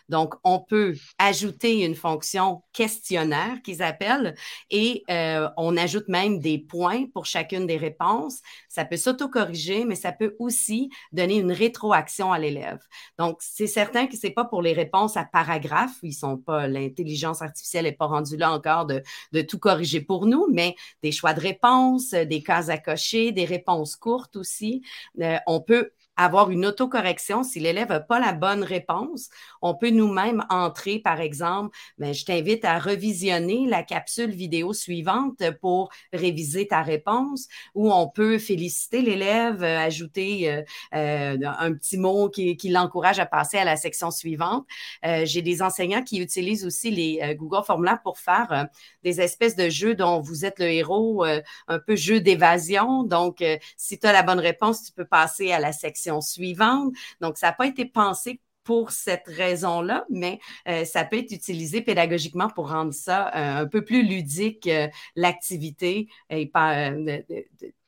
[0.09, 4.35] Donc, on peut ajouter une fonction questionnaire qu'ils appellent
[4.71, 8.40] et euh, on ajoute même des points pour chacune des réponses.
[8.69, 12.81] Ça peut s'auto-corriger, mais ça peut aussi donner une rétroaction à l'élève.
[13.19, 15.97] Donc, c'est certain que ce n'est pas pour les réponses à paragraphe.
[16.03, 19.03] Ils sont pas, l'intelligence artificielle n'est pas rendue là encore de,
[19.43, 23.97] tout corriger pour nous, mais des choix de réponses, des cases à cocher, des réponses
[23.97, 24.83] courtes aussi.
[25.21, 25.90] Euh, on peut
[26.24, 29.30] avoir une autocorrection si l'élève n'a pas la bonne réponse.
[29.62, 35.42] On peut nous-mêmes entrer, par exemple, ben, je t'invite à revisionner la capsule vidéo suivante
[35.62, 40.62] pour réviser ta réponse, ou on peut féliciter l'élève, euh, ajouter euh,
[40.94, 44.66] euh, un petit mot qui, l'encourage à passer à la section suivante.
[45.02, 48.68] J'ai des enseignants qui utilisent aussi les Google Formulaires pour faire
[49.02, 53.02] des espèces de jeux dont vous êtes le héros, un peu jeu d'évasion.
[53.02, 53.42] Donc,
[53.76, 56.92] si tu as la bonne réponse, tu peux passer à la section suivante.
[57.20, 61.83] Donc, ça n'a pas été pensé pour cette raison-là, mais euh, ça peut être utilisé
[61.83, 66.09] pédagogiquement pour rendre ça euh, un peu plus ludique, euh, l'activité.
[66.29, 66.90] Et pas,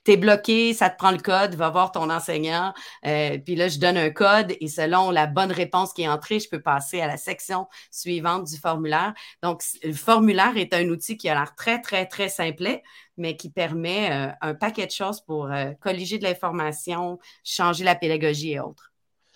[0.04, 2.72] T'es bloqué, ça te prend le code, va voir ton enseignant.
[3.02, 6.48] puis là, je donne un code et selon la bonne réponse qui est entrée, je
[6.48, 9.14] peux passer à la section suivante du formulaire.
[9.42, 12.82] Donc, le formulaire est un outil qui a l'air très, très, très simplet,
[13.16, 17.94] mais qui permet euh, un paquet de choses pour euh, colliger de l'information, changer la
[17.94, 18.91] pédagogie et autres.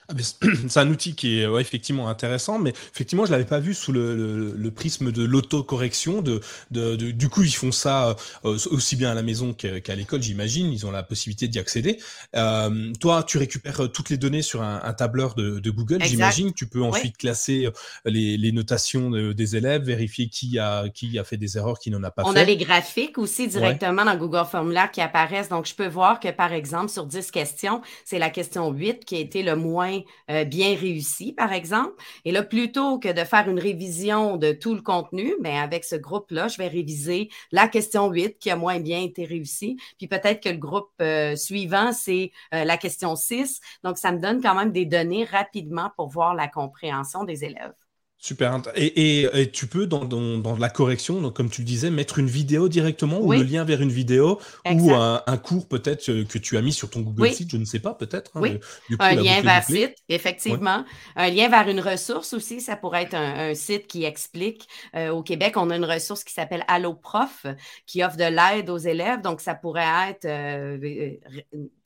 [0.09, 0.15] Ah,
[0.69, 4.71] c'est un outil qui est effectivement intéressant, mais effectivement, je l'avais pas vu sous le,
[4.75, 6.23] prisme de l'autocorrection.
[6.23, 6.41] De,
[6.71, 10.73] de, du coup, ils font ça euh, aussi bien à la maison qu'à l'école, j'imagine.
[10.73, 11.99] Ils ont la possibilité d'y accéder.
[12.35, 16.53] Euh, toi, tu récupères euh, toutes les données sur un, tableur de, Google, j'imagine.
[16.53, 17.69] Tu peux ensuite classer
[18.05, 22.11] les, notations des élèves, vérifier qui a, qui a fait des erreurs, qui n'en a
[22.11, 22.29] pas fait.
[22.29, 25.49] On a les graphiques aussi directement dans Google Formulaire qui apparaissent.
[25.49, 29.17] Donc, je peux voir que, par exemple, sur 10 questions, c'est la question 8 qui
[29.17, 29.96] a été le moins
[30.31, 31.95] euh, bien réussi, par exemple.
[32.25, 35.97] Et là, plutôt que de faire une révision de tout le contenu, bien, avec ce
[35.97, 39.77] groupe-là, je vais réviser la question 8 qui a moins bien été réussie.
[39.99, 43.61] Puis peut-être que le groupe euh, suivant, c'est euh, la question 6.
[43.85, 47.86] Donc, ça me donne quand même des données rapidement pour voir la compréhension des élèves.
[48.19, 48.63] Super.
[48.75, 53.21] Et, tu peux, dans, la correction, donc, comme tu le disais, mettre une vidéo directement
[53.21, 56.73] ou le lien vers une vidéo ou un, cours peut-être euh, que tu as mis
[56.73, 58.33] sur ton Google Site, je ne sais pas, peut-être.
[58.35, 58.59] Hein, oui,
[58.99, 60.85] un lien vers site, effectivement.
[61.15, 64.67] Un lien vers une ressource aussi, ça pourrait être un, site qui explique.
[64.95, 67.47] Euh, au Québec, on a une ressource qui s'appelle Allo Prof
[67.87, 69.21] qui offre de l'aide aux élèves.
[69.21, 71.13] Donc, ça pourrait être euh,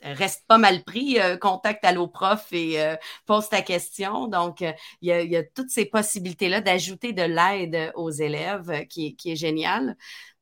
[0.02, 2.78] reste pas mal pris, contacte Allo Prof et
[3.26, 4.28] pose ta question.
[4.28, 8.84] Donc, il y, y a toutes ces possibilités là d'ajouter de l'aide aux élèves, euh,
[8.84, 9.96] qui, qui est génial.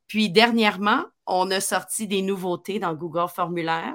[0.07, 3.94] Puis dernièrement, on a sorti des nouveautés dans Google Formulaire.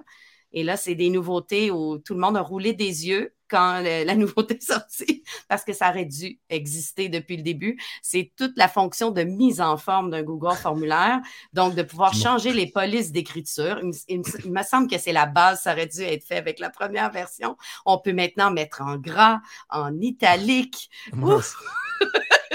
[0.51, 4.15] Et là, c'est des nouveautés où tout le monde a roulé des yeux quand la
[4.15, 7.79] nouveauté est sortie, parce que ça aurait dû exister depuis le début.
[8.01, 11.19] C'est toute la fonction de mise en forme d'un Google formulaire,
[11.53, 13.79] donc de pouvoir changer les polices d'écriture.
[14.09, 17.11] Il, me semble que c'est la base, ça aurait dû être fait avec la première
[17.11, 17.55] version.
[17.85, 19.39] On peut maintenant mettre en gras,
[19.69, 20.89] en italique.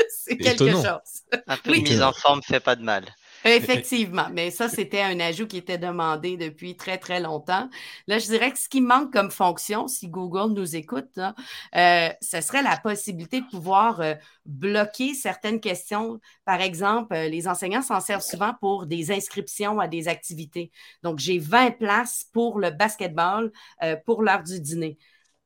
[0.08, 1.22] c'est quelque chose.
[1.46, 3.04] Un peu de mise en forme fait pas de mal.
[3.44, 7.68] Effectivement, mais ça, c'était un ajout qui était demandé depuis très, très longtemps.
[8.06, 11.18] Là, je dirais que ce qui manque comme fonction, si Google nous écoute,
[11.76, 14.14] euh, ce serait la possibilité de pouvoir euh,
[14.44, 16.20] bloquer certaines questions.
[16.44, 20.72] Par exemple, euh, les enseignants s'en servent souvent pour des inscriptions à des activités.
[21.02, 23.52] Donc, j'ai 20 places pour le basketball
[24.04, 24.98] pour l'heure du dîner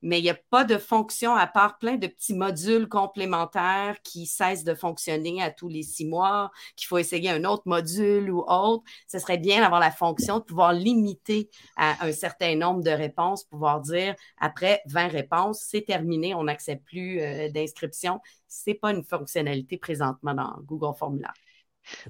[0.02, 4.26] mais il n'y a pas de fonction à part plein de petits modules complémentaires qui
[4.26, 8.44] cessent de fonctionner à tous les six mois, qu'il faut essayer un autre module ou
[8.46, 8.82] autre.
[9.06, 13.44] Ce serait bien d'avoir la fonction de pouvoir limiter à un certain nombre de réponses,
[13.44, 18.20] pouvoir dire après 20 réponses, c'est terminé, on n'accepte plus euh, d'inscription.
[18.48, 21.32] Ce n'est pas une fonctionnalité présentement dans Google Formulaire.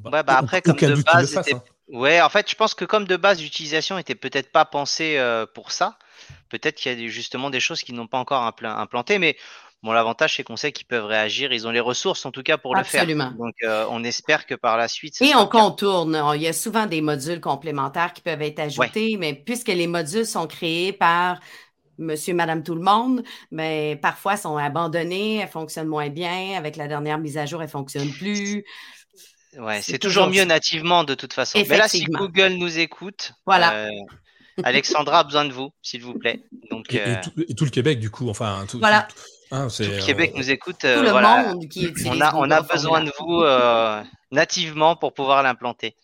[0.04, 1.42] Ouais, bah après, comme de base, hein.
[1.88, 5.46] ouais, en fait, je pense que comme de base, l'utilisation n'était peut-être pas pensée euh,
[5.46, 5.98] pour ça.
[6.52, 9.38] Peut-être qu'il y a justement des choses qui n'ont pas encore implanté, mais
[9.82, 11.50] bon, l'avantage, c'est qu'on sait qu'ils peuvent réagir.
[11.50, 13.06] Ils ont les ressources, en tout cas, pour le faire.
[13.06, 15.22] Donc, euh, on espère que par la suite.
[15.22, 16.22] Et on contourne.
[16.34, 20.26] Il y a souvent des modules complémentaires qui peuvent être ajoutés, mais puisque les modules
[20.26, 21.40] sont créés par
[21.96, 26.54] monsieur, madame, tout le monde, mais parfois sont abandonnés, elles fonctionnent moins bien.
[26.58, 28.62] Avec la dernière mise à jour, elles ne fonctionnent plus.
[29.58, 31.58] Ouais, c'est toujours mieux nativement de toute façon.
[31.66, 33.86] Mais là, si Google nous écoute, voilà.
[33.86, 33.90] Euh,
[34.62, 36.42] Alexandra a besoin de vous, s'il vous plaît.
[36.70, 37.20] Donc, et,
[37.54, 39.08] tout, le Québec, du coup, enfin, tout, voilà.
[39.50, 40.78] Hein, tout, le Québec nous écoute.
[40.80, 45.42] tout le monde qui On a, on a besoin de vous euh, nativement pour pouvoir
[45.42, 45.96] l'implanter.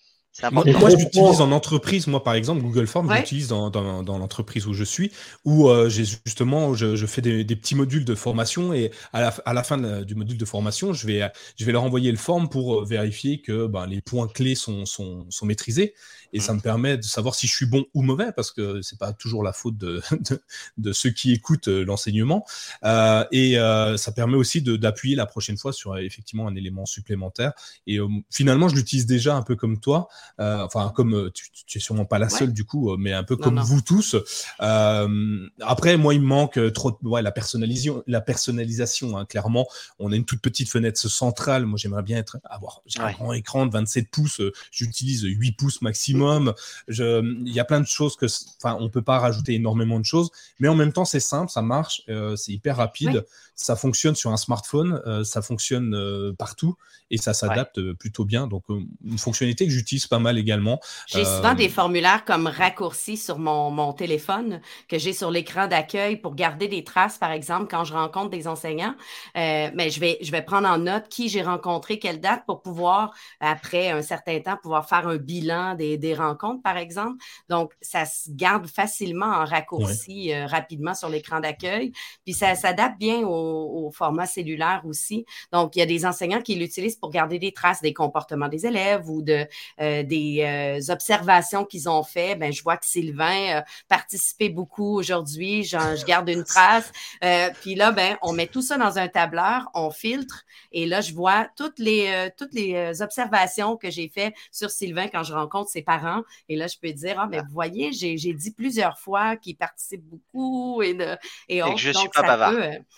[0.52, 2.06] Moi, moi, je l'utilise en entreprise.
[2.06, 5.10] Moi, par exemple, Google Forms, je l'utilise dans, dans, dans l'entreprise où je suis,
[5.44, 9.20] où euh, j'ai justement, je, je fais des, des, petits modules de formation et à
[9.20, 12.18] la, à la fin du module de formation, je vais, je vais leur envoyer le
[12.18, 15.94] form pour euh, vérifier que ben, les points clés sont, sont, sont maîtrisés.
[16.32, 18.98] Et ça me permet de savoir si je suis bon ou mauvais, parce que c'est
[18.98, 20.42] pas toujours la faute de, de,
[20.76, 22.44] de ceux qui écoutent euh, l'enseignement.
[22.84, 27.52] Euh, et euh, ça permet aussi d'appuyer la prochaine fois sur effectivement un élément supplémentaire.
[27.86, 27.98] Et
[28.30, 30.08] finalement, je l'utilise déjà un peu comme toi.
[30.40, 33.12] Euh, enfin, comme euh, tu, tu es sûrement pas la seule du coup, euh, mais
[33.12, 34.16] un peu comme vous tous.
[34.58, 38.02] après, moi, il me manque trop de, ouais, la personnalisation.
[38.06, 39.66] La personnalisation, hein, clairement,
[39.98, 41.66] on a une toute petite fenêtre centrale.
[41.66, 44.40] Moi, j'aimerais bien être avoir un grand écran de 27 pouces.
[44.70, 46.54] J'utilise 8 pouces maximum.
[46.88, 48.26] Il y a plein de choses que,
[48.62, 51.62] enfin, on peut pas rajouter énormément de choses, mais en même temps, c'est simple, ça
[51.62, 52.02] marche,
[52.36, 53.24] c'est hyper rapide,
[53.58, 56.76] ça fonctionne sur un smartphone, ça fonctionne partout
[57.10, 58.46] et ça s'adapte plutôt bien.
[58.46, 60.80] Donc, une fonctionnalité que j'utilise pas mal également.
[61.06, 65.66] J'ai souvent des euh, formulaires comme raccourcis sur mon, mon téléphone que j'ai sur l'écran
[65.66, 68.94] d'accueil pour garder des traces, par exemple, quand je rencontre des enseignants.
[69.36, 72.62] Euh, mais je vais, je vais prendre en note qui j'ai rencontré, quelle date pour
[72.62, 77.16] pouvoir, après un certain temps, pouvoir faire un bilan des, des rencontres, par exemple.
[77.48, 81.92] Donc, ça se garde facilement en raccourci euh, rapidement sur l'écran d'accueil.
[82.24, 85.24] Puis ça s'adapte bien au, au, format cellulaire aussi.
[85.52, 88.66] Donc, il y a des enseignants qui l'utilisent pour garder des traces des comportements des
[88.66, 89.46] élèves ou de,
[89.80, 94.96] euh, des euh, observations qu'ils ont fait, ben, je vois que Sylvain a participé beaucoup
[94.96, 95.64] aujourd'hui.
[95.64, 96.92] Je garde une trace.
[97.24, 100.44] Euh, puis là, ben, on met tout ça dans un tableur, on filtre.
[100.72, 105.22] Et là, je vois toutes les, toutes les observations que j'ai faites sur Sylvain quand
[105.22, 106.22] je rencontre ses parents.
[106.48, 110.02] Et là, je peux dire, ah, mais vous voyez, j'ai dit plusieurs fois qu'il participe
[110.02, 111.16] beaucoup et, de,
[111.48, 111.76] et, autres.
[111.78, 112.54] je suis pas bavard.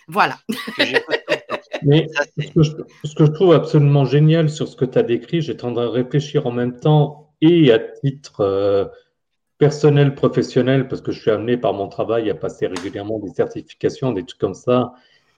[0.08, 0.39] voilà.
[1.82, 2.06] Mais
[2.38, 2.72] ce que, je,
[3.04, 5.90] ce que, je, trouve absolument génial sur ce que tu as décrit, j'ai tendance à
[5.90, 8.84] réfléchir en même temps et à titre euh,
[9.58, 14.12] personnel, professionnel, parce que je suis amené par mon travail à passer régulièrement des certifications,
[14.12, 14.92] des trucs comme ça.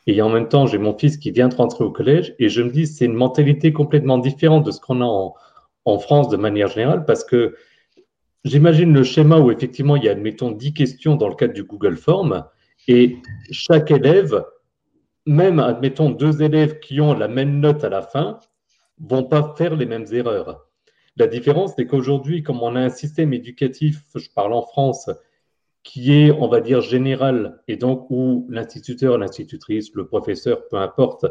[0.07, 2.63] Et en même temps, j'ai mon fils qui vient de rentrer au collège et je
[2.63, 5.35] me dis, c'est une mentalité complètement différente de ce qu'on a en,
[5.85, 7.55] en, France de manière générale, parce que
[8.45, 11.63] j'imagine le schéma où effectivement il y a, admettons, 10 questions dans le cadre du
[11.63, 12.45] Google Form
[12.89, 13.19] et
[13.53, 14.45] chaque élève
[15.27, 18.41] même, admettons, deux élèves qui ont la même note à la fin,
[18.99, 20.67] vont pas faire les mêmes erreurs.
[21.17, 25.11] La différence, c'est qu'aujourd'hui, comme on a un système éducatif, je parle en France,
[25.83, 31.27] qui est, on va dire, général, et donc où l'instituteur, l'institutrice, le professeur, peu importe,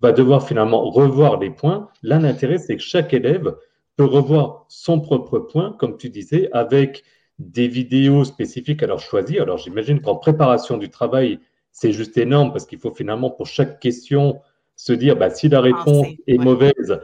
[0.00, 3.54] va devoir finalement revoir les points, là, l'intérêt, c'est que chaque élève
[3.96, 7.04] peut revoir son propre point, comme tu disais, avec
[7.38, 9.42] des vidéos spécifiques à leur choisir.
[9.42, 11.38] Alors, j'imagine qu'en préparation du travail,
[11.72, 14.40] c'est juste énorme parce qu'il faut finalement pour chaque question
[14.76, 17.00] se dire bah, si la réponse est mauvaise,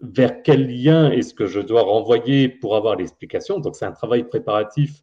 [0.00, 3.58] vers quel lien est-ce que je dois renvoyer pour avoir l'explication?
[3.58, 5.02] Donc c'est un travail préparatif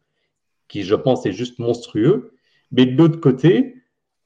[0.68, 2.32] qui, je pense, est juste monstrueux.
[2.72, 3.76] Mais de l'autre côté,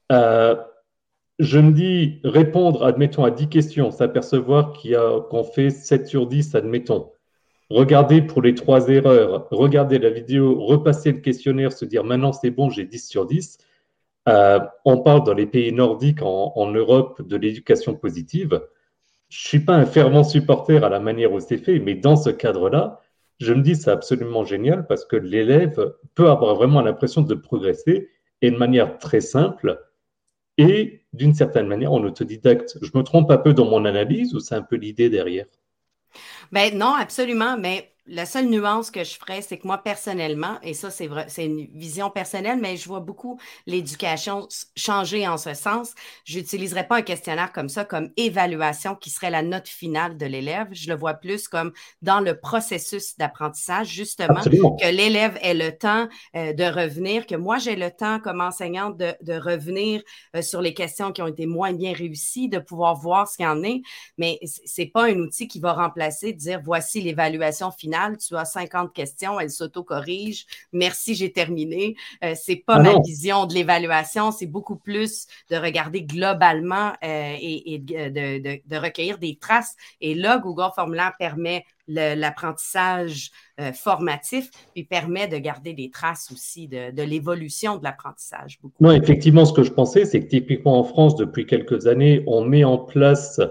[0.09, 4.73] je me dis répondre, admettons, à 10 questions, s'apercevoir
[5.29, 7.11] qu'on fait 7 sur 10, admettons.
[7.69, 12.51] Regarder pour les trois erreurs, regarder la vidéo, repasser le questionnaire, se dire maintenant c'est
[12.51, 13.57] bon, j'ai 10 sur 10.
[14.29, 18.61] Euh, on parle dans les pays nordiques, en, Europe, de l'éducation positive.
[19.29, 22.15] Je ne suis pas un fervent supporter à la manière où c'est fait, mais dans
[22.15, 23.01] ce cadre-là,
[23.39, 28.09] je me dis c'est absolument génial parce que l'élève peut avoir vraiment l'impression de progresser
[28.41, 29.81] et de manière très simple
[30.57, 32.77] et d'une certaine manière en autodidacte.
[32.81, 35.45] Je me trompe un peu dans mon analyse ou c'est un peu l'idée derrière?
[36.51, 40.73] Ben non, absolument, mais la seule nuance que je ferais, c'est que moi, personnellement, et
[40.73, 45.53] ça, c'est vrai, c'est une vision personnelle, mais je vois beaucoup l'éducation changer en ce
[45.53, 45.93] sens.
[46.25, 50.25] Je n'utiliserais pas un questionnaire comme ça, comme évaluation qui serait la note finale de
[50.25, 50.67] l'élève.
[50.73, 56.09] Je le vois plus comme dans le processus d'apprentissage, justement, que l'élève ait le temps
[56.35, 60.01] euh, de revenir, que moi, j'ai le temps comme enseignante de, de revenir
[60.35, 63.45] euh, sur les questions qui ont été moins bien réussies, de pouvoir voir ce qu'il
[63.45, 63.81] y en est.
[64.17, 68.45] Mais c'est pas un outil qui va remplacer, de dire voici l'évaluation finale tu as
[68.45, 70.45] 50 questions, elle s'auto-corrige.
[70.73, 71.95] Merci, j'ai terminé.
[72.23, 77.35] Euh, c'est pas ah ma vision de l'évaluation, c'est beaucoup plus de regarder globalement euh,
[77.39, 79.75] et, de, recueillir des traces.
[79.99, 86.67] Et là, Google Formulaire permet l'apprentissage euh, formatif, puis permet de garder des traces aussi
[86.67, 88.59] de, l'évolution de l'apprentissage.
[88.79, 92.45] Non, effectivement, ce que je pensais, c'est que typiquement en France, depuis quelques années, on
[92.45, 93.41] met en place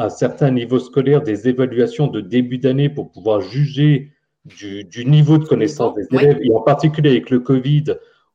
[0.00, 4.12] à certains niveaux scolaires des évaluations de début d'année pour pouvoir juger
[4.46, 7.84] du, niveau de connaissance des élèves, et en particulier avec le Covid,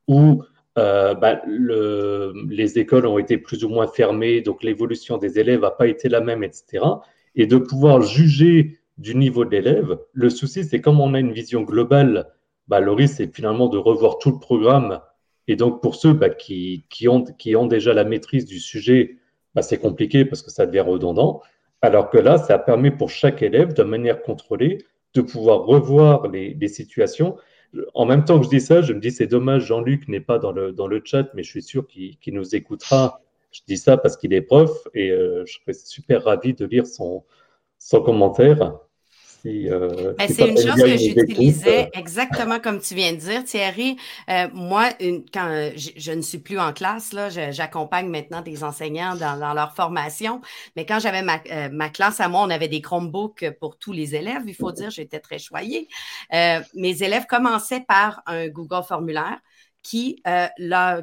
[0.07, 0.43] où
[0.77, 5.71] euh, bah, les écoles ont été plus ou moins fermées, donc l'évolution des élèves n'a
[5.71, 6.85] pas été la même, etc.
[7.33, 11.31] Et de pouvoir juger du niveau de l'élève, le souci, c'est comme on a une
[11.31, 12.27] vision globale,
[12.67, 14.99] bah, le risque, c'est finalement de revoir tout le programme.
[15.47, 19.17] Et donc, pour ceux bah, qui, qui, ont, qui ont déjà la maîtrise du sujet,
[19.55, 21.41] bah, c'est compliqué parce que ça devient redondant.
[21.85, 24.79] Alors que là, ça permet pour chaque élève, de manière contrôlée,
[25.13, 27.37] de pouvoir revoir les, situations.
[27.93, 30.39] En même temps que je dis ça, je me dis c'est dommage, Jean-Luc n'est pas
[30.39, 33.21] dans le, chat, mais je suis sûr qu'il nous écoutera.
[33.51, 36.87] Je dis ça parce qu'il est prof et euh, je serais super ravi de lire
[36.87, 37.23] son
[37.91, 38.79] commentaire.
[39.45, 41.99] Euh, ben, c'est une chose que j'utilisais euh.
[41.99, 43.97] exactement comme tu viens de dire, Thierry.
[44.29, 44.89] Euh, moi,
[45.33, 50.41] quand je, ne suis plus en classe, là, j'accompagne maintenant des enseignants dans, leur formation.
[50.75, 54.43] Mais quand j'avais ma, classe à moi, on avait des Chromebooks pour tous les élèves.
[54.47, 55.87] Il faut dire, j'étais très choyée.
[56.31, 59.39] mes élèves commençaient par un Google formulaire.
[59.87, 60.23] Qui,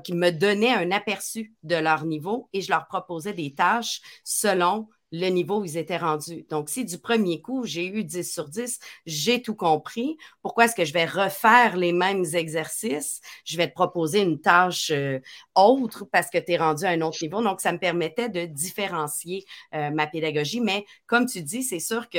[0.02, 4.88] qui me donnait un aperçu de leur niveau et je leur proposais des tâches selon
[5.12, 6.44] le niveau où ils étaient rendus.
[6.50, 10.74] Donc, si du premier coup, j'ai eu 10 sur 10, j'ai tout compris, pourquoi est-ce
[10.74, 13.20] que je vais refaire les mêmes exercices?
[13.44, 15.20] Je vais te proposer une tâche euh,
[15.54, 17.42] autre parce que tu es rendu à un autre niveau.
[17.42, 19.44] Donc, ça me permettait de différencier
[19.74, 20.60] euh, ma pédagogie.
[20.60, 22.18] Mais comme tu dis, c'est sûr que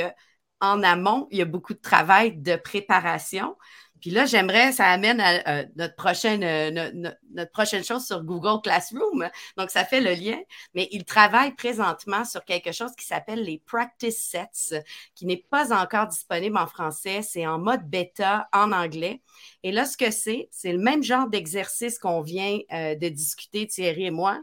[0.60, 3.56] en amont, il y a beaucoup de travail de préparation.
[4.04, 6.92] Puis là, j'aimerais, ça amène à euh, notre, prochaine, euh,
[7.32, 9.30] notre, prochaine chose sur Google Classroom.
[9.56, 10.38] Donc, ça fait le lien.
[10.74, 14.84] Mais il travaille présentement sur quelque chose qui s'appelle les Practice Sets,
[15.14, 17.22] qui n'est pas encore disponible en français.
[17.22, 19.22] C'est en mode bêta en anglais.
[19.62, 23.66] Et là, ce que c'est, c'est le même genre d'exercice qu'on vient euh, de discuter,
[23.66, 24.38] Thierry et moi,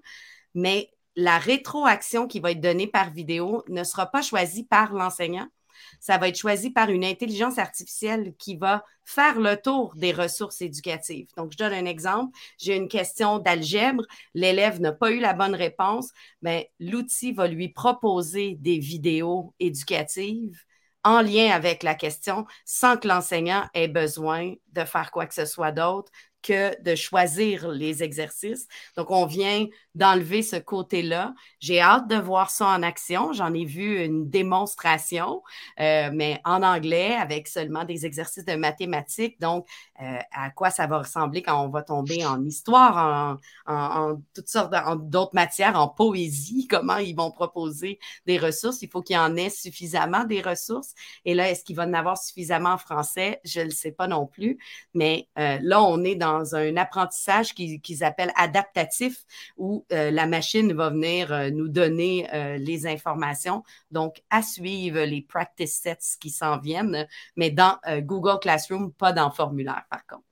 [0.56, 5.50] mais la rétroaction qui va être donnée par vidéo ne sera pas choisie par l'enseignant
[6.00, 10.62] ça va être choisi par une intelligence artificielle qui va faire le tour des ressources
[10.62, 11.28] éducatives.
[11.36, 12.38] Donc, je donne un exemple.
[12.58, 14.06] J'ai une question d'algèbre.
[14.34, 16.10] L'élève n'a pas eu la bonne réponse.
[16.42, 20.64] Mais l'outil va lui proposer des vidéos éducatives
[21.04, 25.46] en lien avec la question sans que l'enseignant ait besoin de faire quoi que ce
[25.46, 26.12] soit d'autre
[26.42, 28.68] que de choisir les exercices.
[28.98, 29.66] Donc, on vient
[29.96, 31.34] d'enlever ce côté-là.
[31.60, 33.34] J'ai hâte de voir ça en action.
[33.34, 35.44] J'en ai vu une démonstration,
[35.80, 39.40] euh, mais en anglais avec seulement des exercices de mathématiques.
[39.40, 39.68] Donc,
[40.02, 43.38] euh, à quoi ça va ressembler quand on va tomber en histoire,
[43.68, 44.74] en, toutes sortes
[45.10, 48.82] d'autres matières, en poésie, comment ils vont proposer des ressources.
[48.82, 50.94] Il faut qu'il y en ait suffisamment des ressources.
[51.26, 53.42] Et là, est-ce qu'il va en avoir suffisamment en français?
[53.44, 54.58] Je ne le sais pas non plus.
[54.94, 59.26] Mais euh, là, on est dans un apprentissage qu'ils appellent adaptatif,
[59.58, 63.64] où euh, la machine va venir euh, nous donner euh, les informations.
[63.92, 69.32] Donc, à suivre les practice sets qui s'en viennent, mais dans Google Classroom, pas dans
[69.32, 70.24] formulaire, par contre.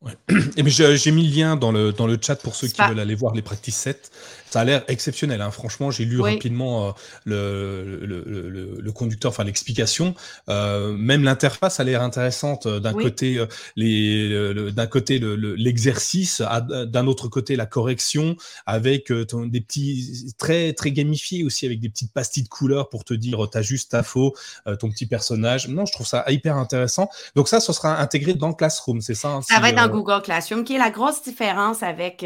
[0.56, 3.16] Et j'ai mis le lien dans le, dans le chat pour ceux qui veulent aller
[3.16, 4.10] voir les practice sets.
[4.50, 5.42] Ça a l'air exceptionnel.
[5.42, 5.50] Hein.
[5.50, 6.94] Franchement, j'ai lu rapidement
[7.28, 10.14] euh, le, le, conducteur, enfin l'explication.
[10.48, 12.66] Euh, même l'interface a l'air intéressante.
[12.66, 13.44] Euh, d'un côté,
[13.76, 18.36] les, d'un côté l'exercice, d'un autre côté la correction,
[18.66, 23.14] avec des petits très très gamifiés aussi, avec des petites pastilles de couleurs pour te
[23.14, 24.34] dire t'as juste ta faux,
[24.78, 25.68] ton petit personnage.
[25.68, 27.10] Non, je trouve ça hyper intéressant.
[27.36, 30.22] Donc ça, ce sera intégré dans Classroom, c'est ça hein, Ça va être dans Google
[30.22, 32.24] Classroom, qui est la grosse différence avec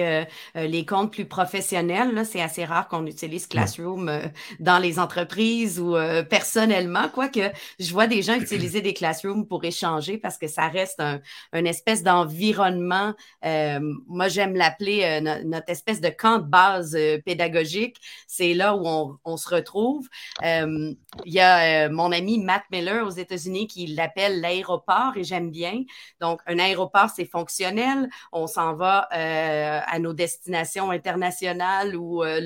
[0.54, 4.20] les comptes plus professionnels c'est assez rare qu'on utilise Classroom euh,
[4.60, 9.64] dans les entreprises ou euh, personnellement, quoique je vois des gens utiliser des Classrooms pour
[9.64, 13.14] échanger parce que ça reste un, espèce d'environnement.
[13.44, 17.96] Euh, moi, j'aime l'appeler notre espèce de camp de base pédagogique.
[18.26, 20.08] C'est là où on, se retrouve.
[20.42, 25.82] Il y a mon ami Matt Miller aux États-Unis qui l'appelle l'aéroport et j'aime bien.
[26.20, 28.08] Donc, un aéroport, c'est fonctionnel.
[28.32, 32.40] On s'en va à nos destinations internationales ou euh.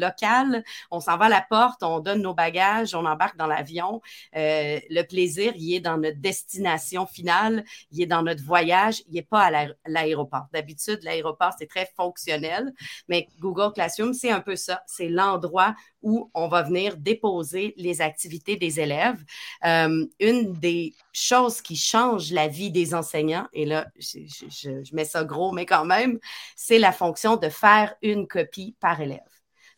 [0.90, 4.00] On s'en va à la porte, on donne nos bagages, on embarque dans l'avion.
[4.36, 9.14] Euh, le plaisir, il est dans notre destination finale, il est dans notre voyage, il
[9.14, 10.46] n'est pas à l'aéroport.
[10.52, 12.72] D'habitude, l'aéroport, c'est très fonctionnel,
[13.08, 14.82] mais Google Classroom, c'est un peu ça.
[14.86, 19.24] C'est l'endroit où on va venir déposer les activités des élèves.
[19.64, 25.24] Euh, une des choses qui change la vie des enseignants, et là, je mets ça
[25.24, 26.18] gros, mais quand même,
[26.54, 29.20] c'est la fonction de faire une copie par élève.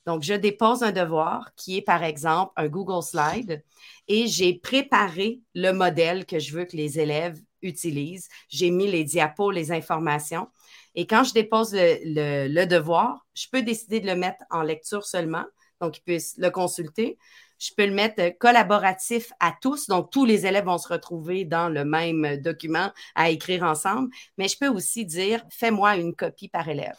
[0.09, 3.63] Donc, je dépose un devoir qui est, par exemple, un Google Slide
[4.09, 8.31] et j'ai préparé le modèle que je veux que les élèves utilisent.
[8.49, 10.49] J'ai mis les diapos, les informations.
[10.95, 15.45] Et quand je dépose le, devoir, je peux décider de le mettre en lecture seulement,
[15.79, 17.19] donc ils puissent le consulter.
[17.59, 21.69] Je peux le mettre collaboratif à tous, donc tous les élèves vont se retrouver dans
[21.69, 26.67] le même document à écrire ensemble, mais je peux aussi dire, fais-moi une copie par
[26.67, 26.97] élève.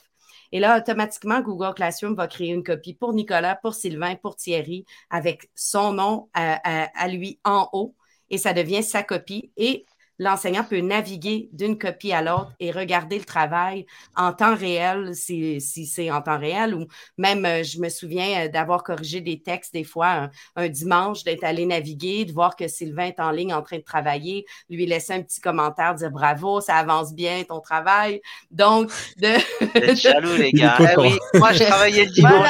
[0.52, 4.86] Et là, automatiquement, Google Classroom va créer une copie pour Nicolas, pour Sylvain, pour Thierry,
[5.10, 7.96] avec son nom à, lui en haut.
[8.30, 9.52] Et ça devient sa copie.
[9.58, 9.86] Et
[10.20, 15.60] l'enseignant peut naviguer d'une copie à l'autre et regarder le travail en temps réel, si,
[15.62, 16.86] c'est en temps réel, ou
[17.18, 21.44] même, euh, je me souviens euh, d'avoir corrigé des textes des fois un, dimanche, d'être
[21.44, 25.14] allé naviguer, de voir que Sylvain est en ligne en train de travailler, lui laisser
[25.14, 28.22] un petit commentaire, dire bravo, ça avance bien ton travail.
[28.52, 29.96] Donc, de.
[29.96, 30.78] jaloux, les gars.
[30.80, 32.50] Eh oui, moi, je travaillais le dimanche.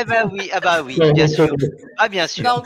[0.00, 1.48] Eh ben oui, ah ben oui, bien sûr.
[1.96, 2.62] Ah, bien sûr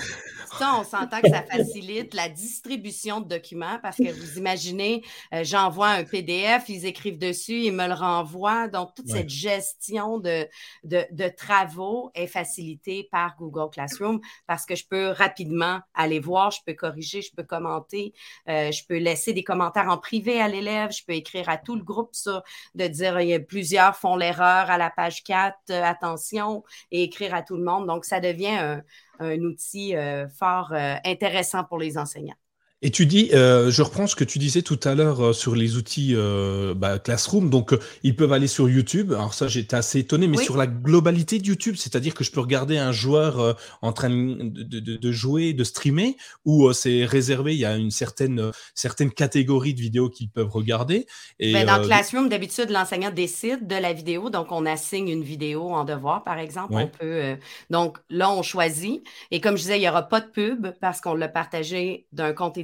[0.62, 5.88] on s'entend que ça facilite la distribution de documents parce que vous imaginez, euh, j'envoie
[5.88, 8.68] un PDF, ils écrivent dessus, ils me le renvoient.
[8.68, 10.48] Donc, toute cette gestion de,
[10.84, 16.60] de, travaux est facilitée par Google Classroom parce que je peux rapidement aller voir, je
[16.64, 18.14] peux corriger, je peux commenter,
[18.48, 21.76] euh, je peux laisser des commentaires en privé à l'élève, je peux écrire à tout
[21.76, 22.42] le groupe ça,
[22.74, 27.02] de dire il y a plusieurs font l'erreur à la page 4, euh, attention, et
[27.02, 27.86] écrire à tout le monde.
[27.86, 28.82] Donc, ça devient un,
[29.18, 32.36] un outil euh, fort euh, intéressant pour les enseignants.
[32.82, 35.56] Et tu dis, euh, je reprends ce que tu disais tout à l'heure euh, sur
[35.56, 37.48] les outils euh, bah, Classroom.
[37.48, 39.14] Donc, ils peuvent aller sur YouTube.
[39.14, 42.40] Alors ça, j'étais assez étonné, mais sur la globalité de YouTube, c'est-à-dire que je peux
[42.40, 47.54] regarder un joueur en train de, jouer, de streamer, ou c'est réservé.
[47.54, 51.06] Il y a une certaine certaine catégorie de vidéos qu'ils peuvent regarder.
[51.38, 55.70] Et, ben, dans Classroom, d'habitude, l'enseignant décide de la vidéo, donc on assigne une vidéo
[55.70, 56.74] en devoir, par exemple.
[56.74, 57.36] On peut,
[57.70, 59.02] donc là, on choisit.
[59.30, 62.34] Et comme je disais, il n'y aura pas de pub parce qu'on l'a partagé d'un
[62.34, 62.58] compte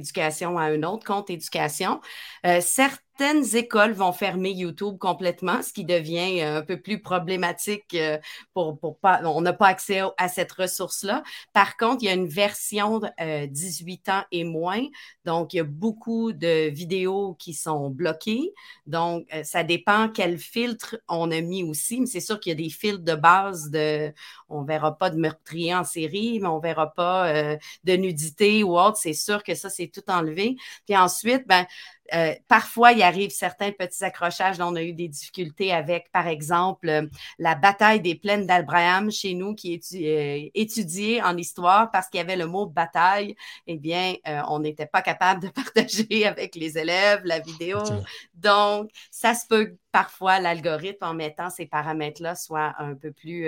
[0.57, 2.01] à un autre compte éducation.
[2.45, 2.61] Euh,
[3.15, 8.17] certaines écoles vont fermer YouTube complètement, ce qui devient euh, un peu plus problématique euh,
[8.53, 11.23] pour, pour pas, on n'a pas accès à cette ressource-là.
[11.53, 14.83] Par contre, il y a une version 18 euh, ans et moins,
[15.25, 18.51] donc il y a beaucoup de vidéos qui sont bloquées.
[18.87, 22.63] Donc, ça dépend quel filtre on a mis aussi, mais c'est sûr qu'il y a
[22.63, 24.11] des filtres de base de,
[24.49, 27.31] on verra pas de meurtrier en série, mais on verra pas
[27.83, 28.97] de nudité ou autre.
[28.97, 30.55] C'est sûr que ça, c'est tout enlevé.
[30.85, 31.65] Puis ensuite, ben,
[32.13, 34.59] euh, parfois, il arrive certains petits accrochages.
[34.59, 37.07] on a eu des difficultés avec, par exemple, euh,
[37.39, 42.17] la bataille des plaines d'Abraham chez nous, qui est euh, étudiée en histoire parce qu'il
[42.17, 43.35] y avait le mot bataille.
[43.67, 44.15] Eh bien,
[44.47, 47.79] on n'était pas capable de partager avec les élèves la vidéo.
[48.33, 53.47] Donc, ça se peut parfois l'algorithme en mettant ces paramètres-là soit un peu plus,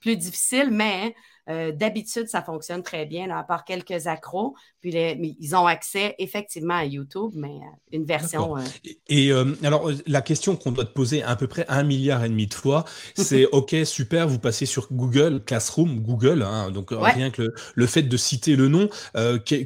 [0.00, 1.14] plus difficile, mais
[1.48, 4.54] euh, d'habitude, ça fonctionne très bien, à part quelques accros.
[4.80, 4.92] Puis
[5.40, 8.56] ils ont accès effectivement à YouTube, mais euh, une version.
[8.56, 8.62] Euh,
[9.08, 9.32] et,
[9.64, 12.54] alors, la question qu'on doit te poser à peu près un milliard et demi de
[12.54, 12.84] fois,
[13.14, 18.02] c'est OK, super, vous passez sur Google Classroom, Google, hein, donc rien que le, fait
[18.02, 18.88] de citer le nom.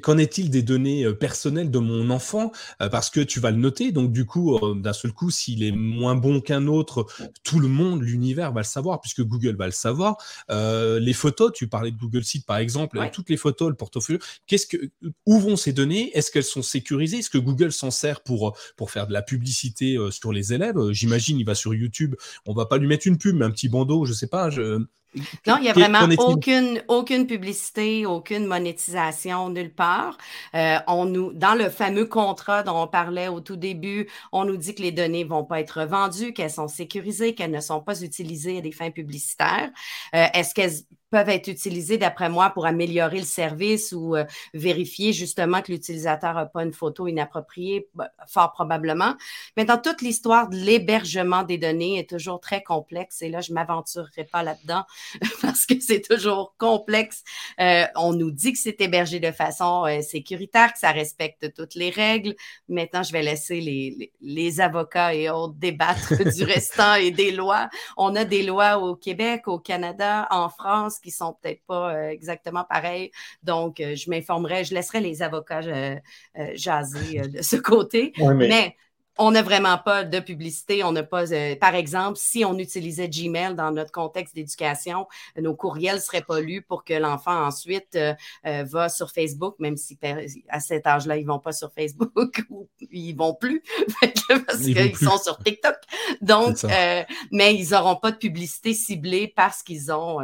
[0.02, 2.52] Qu'en est-il des données personnelles de mon enfant?
[2.78, 6.14] Parce que tu vas le noter, donc du coup, d'un seul coup, s'il est moins
[6.14, 7.06] bon qu'un autre,
[7.42, 10.16] tout le monde, l'univers va le savoir, puisque Google va le savoir.
[10.50, 14.66] les photos, tu parlais de Google Sheet par exemple, toutes les photos, le portefeuille, qu'est-ce
[14.66, 14.90] que,
[15.26, 16.10] où vont ces données?
[16.16, 17.18] Est-ce qu'elles sont sécurisées?
[17.18, 20.90] Est-ce que Google s'en sert pour, pour faire de la publicité euh, sur les élèves?
[20.90, 22.14] J'imagine, il va sur YouTube,
[22.46, 24.50] on va pas lui mettre une pub, mais un petit bandeau, je sais pas.
[24.50, 24.84] Je...
[25.46, 30.16] Non, il n'y a vraiment aucune, aucune publicité, aucune monétisation nulle part.
[30.54, 34.56] Euh, on nous, dans le fameux contrat dont on parlait au tout début, on nous
[34.56, 37.80] dit que les données ne vont pas être vendues, qu'elles sont sécurisées, qu'elles ne sont
[37.80, 39.70] pas utilisées à des fins publicitaires.
[40.14, 40.74] Euh, est-ce qu'elles
[41.10, 46.34] peuvent être utilisés, d'après moi, pour améliorer le service ou euh, vérifier justement que l'utilisateur
[46.34, 49.14] n'a pas une photo inappropriée, bah, fort probablement.
[49.56, 53.50] Mais dans toute l'histoire de l'hébergement des données est toujours très complexe et là, je
[53.50, 54.84] ne m'aventurerai pas là-dedans
[55.42, 57.24] parce que c'est toujours complexe.
[57.60, 61.74] Euh, on nous dit que c'est hébergé de façon euh, sécuritaire, que ça respecte toutes
[61.74, 62.34] les règles.
[62.68, 67.68] Maintenant, je vais laisser les, les avocats et autres débattre du restant et des lois.
[67.96, 72.08] On a des lois au Québec, au Canada, en France qui sont peut-être pas euh,
[72.08, 73.10] exactement pareils.
[73.42, 75.96] Donc, euh, je m'informerai, je laisserai les avocats euh,
[76.54, 78.12] jaser de ce côté.
[78.18, 78.76] mais
[79.18, 80.82] on n'a vraiment pas de publicité.
[80.84, 85.06] On n'a pas, euh, par exemple, si on utilisait Gmail dans notre contexte d'éducation,
[85.36, 88.14] nos courriels ne seraient pas lus pour que l'enfant ensuite euh,
[88.46, 89.98] euh, va sur Facebook, même si
[90.48, 93.62] à cet âge-là, ils ne vont pas sur Facebook ou ils ne vont plus
[94.46, 95.76] parce qu'ils sont sur TikTok.
[96.20, 96.56] Donc,
[97.30, 100.18] mais ils n'auront pas de publicité ciblée parce qu'ils ont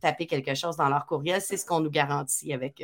[0.00, 1.40] tapé quelque chose dans leur courriel.
[1.40, 2.82] C'est ce qu'on nous garantit avec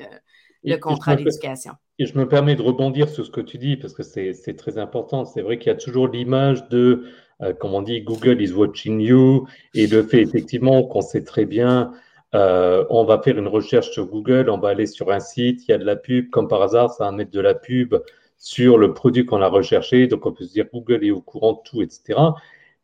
[0.65, 1.73] le contrat d'éducation.
[1.99, 4.79] Et je me permets de rebondir sur ce que tu dis parce que c'est très
[4.79, 5.25] important.
[5.25, 7.05] C'est vrai qu'il y a toujours l'image de,
[7.43, 11.45] euh, comme on dit, Google is watching you et le fait effectivement qu'on sait très
[11.45, 11.93] bien,
[12.35, 15.71] euh, on va faire une recherche sur Google, on va aller sur un site, il
[15.71, 17.95] y a de la pub, comme par hasard, ça va mettre de la pub
[18.37, 20.07] sur le produit qu'on a recherché.
[20.07, 22.19] Donc on peut se dire Google est au courant de tout, etc.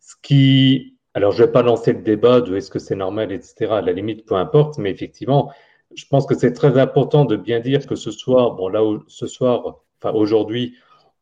[0.01, 3.33] Ce qui, alors je ne vais pas lancer le débat de est-ce que c'est normal,
[3.33, 3.67] etc.
[3.71, 5.53] À la limite, peu importe, mais effectivement,
[5.97, 9.27] je pense que c'est très important de bien dire que ce soir, bon là, ce
[9.27, 10.75] soir, enfin aujourd'hui,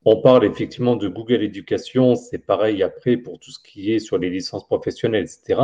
[0.04, 4.18] on parle effectivement de Google Éducation, c'est pareil après pour tout ce qui est sur
[4.18, 5.60] les licences professionnelles, etc.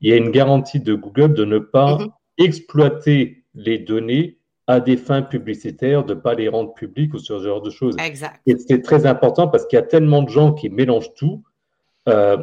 [0.00, 2.08] Il y a une garantie de Google de ne pas mhm.
[2.38, 7.38] exploiter les données à des fins publicitaires, de ne pas les rendre publiques ou ce
[7.38, 7.96] genre de choses.
[7.98, 8.40] Exact.
[8.46, 11.44] Et c'est très important parce qu'il y a tellement de gens qui mélangent tout.
[12.08, 12.38] Euh,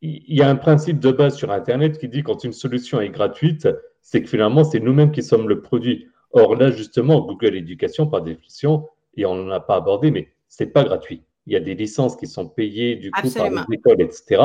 [0.00, 3.10] il y a un principe de base sur Internet qui dit quand une solution est
[3.10, 3.68] gratuite,
[4.02, 6.08] c'est que finalement, c'est nous-mêmes qui sommes le produit.
[6.32, 8.86] Or, là, justement, Google Éducation, par définition,
[9.16, 11.22] et on n'en a pas abordé, mais c'est pas gratuit.
[11.46, 14.42] Il y a des licences qui sont payées, du coup, par les écoles, etc.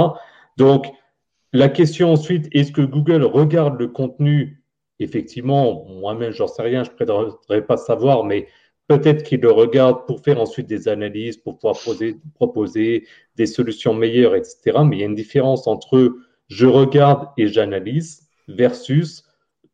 [0.58, 0.88] Donc,
[1.54, 4.62] la question ensuite, est-ce que Google regarde le contenu?
[5.00, 8.48] Effectivement, moi-même, j'en sais rien, je ne préférerais pas savoir, mais
[8.88, 11.78] peut-être qu'il le regarde pour faire ensuite des analyses, pour pouvoir
[12.36, 14.80] proposer des solutions meilleures, etc.
[14.86, 16.16] Mais il y a une différence entre
[16.48, 19.25] je regarde et j'analyse versus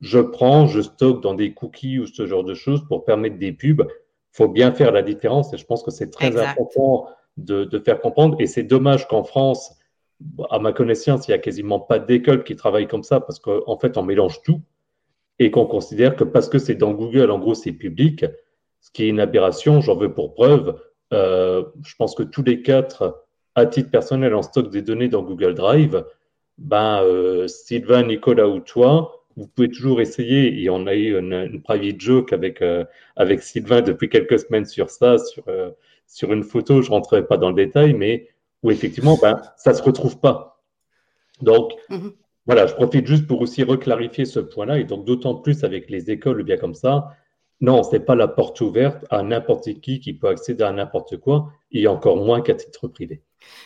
[0.02, 3.52] je prends, je stocke dans des cookies ou ce genre de choses pour permettre des
[3.52, 3.86] pubs.
[3.88, 8.02] Il faut bien faire la différence et je pense que c'est très important de, faire
[8.02, 8.36] comprendre.
[8.40, 9.78] Et c'est dommage qu'en France,
[10.50, 13.78] à ma connaissance, il n'y a quasiment pas d'école qui travaille comme ça parce qu'en
[13.78, 14.62] fait, on mélange tout
[15.38, 18.26] et qu'on considère que parce que c'est dans Google, en gros, c'est public,
[18.80, 19.82] ce qui est une aberration.
[19.82, 20.80] J'en veux pour preuve.
[21.14, 25.22] Euh, je pense que tous les quatre, à titre personnel, en stock des données dans
[25.22, 26.06] Google Drive.
[26.58, 31.62] Ben, euh, Sylvain, Nicolas ou toi, vous pouvez toujours essayer, et on a eu une,
[31.62, 35.72] private joke avec, euh, avec Sylvain depuis quelques semaines sur ça, sur, euh,
[36.08, 38.30] sur une photo, je ne rentrerai pas dans le détail, mais
[38.64, 40.62] où effectivement, ben, ça ne se retrouve pas.
[41.42, 42.12] Donc, mm-hmm.
[42.46, 46.12] voilà, je profite juste pour aussi reclarifier ce point-là, et donc d'autant plus avec les
[46.12, 47.10] écoles bien comme ça,
[47.62, 51.18] non, ce n'est pas la porte ouverte à n'importe qui qui peut accéder à n'importe
[51.18, 53.22] quoi, et encore moins qu'à titre privé.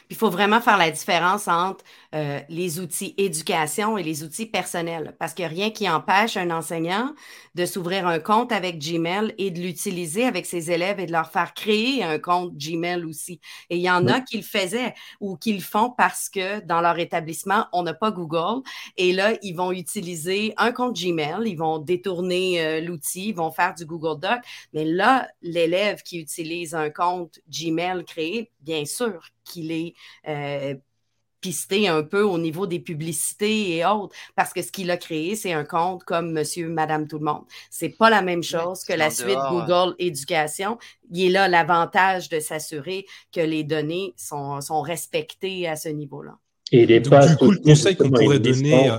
[0.10, 5.16] Il faut vraiment faire la différence entre euh, les outils éducation et les outils personnels,
[5.20, 7.14] parce qu'il n'y a rien qui empêche un enseignant
[7.56, 11.32] de s'ouvrir un compte avec Gmail et de l'utiliser avec ses élèves et de leur
[11.32, 13.40] faire créer un compte Gmail aussi.
[13.70, 16.82] Et il y en a qui le faisaient ou qui le font parce que dans
[16.82, 18.62] leur établissement, on n'a pas Google.
[18.98, 23.52] Et là, ils vont utiliser un compte Gmail, ils vont détourner euh, l'outil, ils vont
[23.52, 24.40] faire du Google Doc.
[24.74, 29.94] Mais là, l'élève qui utilise un compte Gmail créé, bien sûr qu'il est
[31.46, 35.36] pisté un peu au niveau des publicités et autres, parce que ce qu'il a créé,
[35.36, 37.44] c'est un compte comme Monsieur, Madame, tout le monde.
[37.70, 40.80] C'est pas la même chose que la suite Google Éducation.
[41.12, 46.36] Il est là l'avantage de s'assurer que les données sont, sont respectées à ce niveau-là.
[46.72, 48.90] Et les Donc, du coup, le conseil qu'on pourrait donner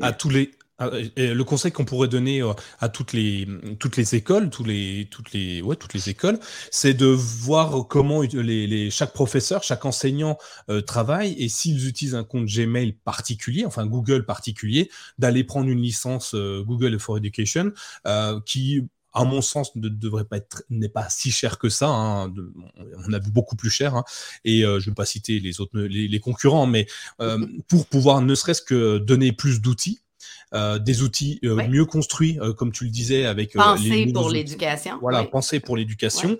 [0.00, 3.48] à tous les ah, le conseil qu'on pourrait donner euh, à toutes les
[3.80, 6.38] toutes les écoles, les toutes les ouais toutes les écoles,
[6.70, 10.38] c'est de voir comment les, les, chaque professeur, chaque enseignant
[10.70, 15.82] euh, travaille et s'ils utilisent un compte Gmail particulier, enfin Google particulier, d'aller prendre une
[15.82, 17.72] licence euh, Google for Education
[18.46, 18.82] qui
[19.14, 21.88] à mon sens, ne devrait pas être, n'est pas si cher que ça.
[21.88, 22.32] Hein,
[23.08, 23.96] on a vu beaucoup plus cher.
[23.96, 24.04] Hein,
[24.44, 26.86] et je ne vais pas citer les autres, les, les concurrents, mais
[27.68, 30.07] pour pouvoir ne serait-ce que donner plus d'outils, euh,
[30.52, 34.98] des outils euh, mieux construits, euh, comme tu le disais, avec penser pour l'éducation.
[35.00, 36.38] Voilà, penser pour l'éducation,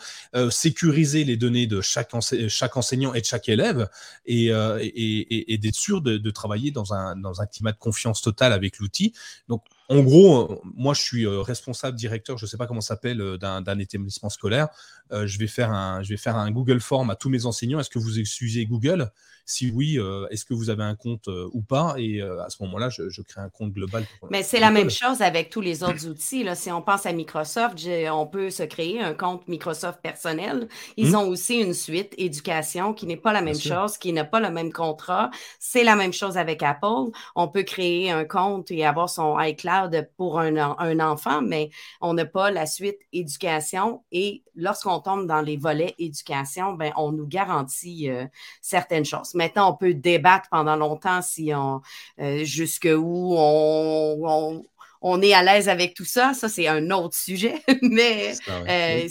[0.51, 2.11] sécuriser les données de chaque,
[2.49, 3.89] chaque enseignant et de chaque élève,
[4.27, 8.23] et, et, et, d'être sûr de, de, travailler dans un, dans un climat de confiance
[8.23, 9.13] totale avec l'outil.
[9.49, 13.39] Donc, en gros, moi, je suis responsable directeur, je ne sais pas comment ça s'appelle,
[13.39, 14.69] d'un établissement scolaire.
[15.11, 17.81] je, vais faire un, je vais faire un Google Form à tous mes enseignants.
[17.81, 19.11] Est-ce que vous utilisez Google?
[19.49, 21.95] Si oui, euh, est-ce que vous avez un compte euh, ou pas?
[21.97, 24.05] Et euh, à ce moment-là, je, crée un compte global.
[24.31, 26.45] Mais c'est la même chose avec tous les autres outils.
[26.45, 26.55] Là.
[26.55, 27.79] Si on pense à Microsoft,
[28.13, 30.69] on peut se créer un compte Microsoft personnel.
[30.99, 31.17] Ils mmh.
[31.17, 34.51] ont aussi une suite éducation qui n'est pas la même chose, qui n'a pas le
[34.51, 35.31] même contrat.
[35.59, 37.11] C'est la même chose avec Apple.
[37.35, 41.71] On peut créer un compte et avoir son iCloud pour un, un enfant, mais
[42.03, 44.03] on n'a pas la suite éducation.
[44.13, 48.11] Et lorsqu'on tombe dans les volets éducation, ben, on nous garantit
[48.61, 49.35] certaines choses.
[49.35, 51.81] Maintenant, on peut débattre pendant longtemps si on
[52.21, 54.65] euh, jusqu'où on,
[55.03, 56.35] est à l'aise avec tout ça.
[56.35, 59.09] Ça, c'est un autre sujet, mais euh,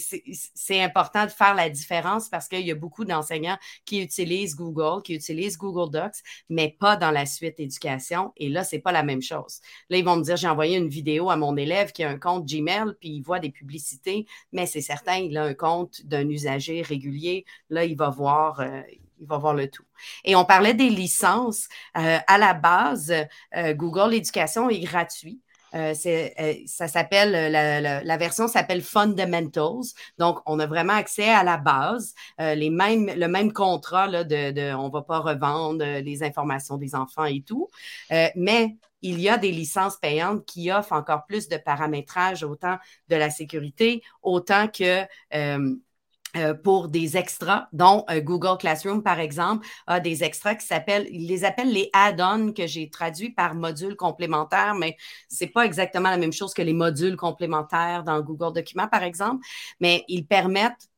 [0.55, 5.01] c'est important de faire la différence parce qu'il y a beaucoup d'enseignants qui utilisent Google,
[5.03, 8.33] qui utilisent Google Docs, mais pas dans la suite éducation.
[8.37, 9.61] Et là, c'est pas la même chose.
[9.89, 12.19] Là, ils vont me dire, j'ai envoyé une vidéo à mon élève qui a un
[12.19, 16.27] compte Gmail, puis il voit des publicités, mais c'est certain, il a un compte d'un
[16.29, 17.45] usager régulier.
[17.69, 18.81] Là, il va voir, euh,
[19.19, 19.85] il va voir le tout.
[20.23, 21.67] Et on parlait des licences.
[21.97, 23.13] Euh, à la base,
[23.55, 25.41] euh, Google Éducation est gratuit.
[25.75, 25.93] Euh,
[26.65, 29.93] ça s'appelle, la, version s'appelle Fundamentals.
[30.17, 34.73] Donc, on a vraiment accès à la base, les mêmes, le même contrat là, de,
[34.75, 37.67] on ne va pas revendre les informations des enfants et tout.
[38.35, 42.77] mais il y a des licences payantes qui offrent encore plus de paramétrage, autant
[43.09, 45.03] de la sécurité, autant que
[45.33, 45.75] euh,
[46.53, 51.27] pour des extras, dont euh, Google Classroom, par exemple, a des extras qui s'appellent, ils
[51.27, 56.17] les appellent les add-ons que j'ai traduits par modules complémentaires, mais c'est pas exactement la
[56.17, 59.45] même chose que les modules complémentaires dans Google Documents, par exemple,
[59.79, 60.89] mais ils permettent,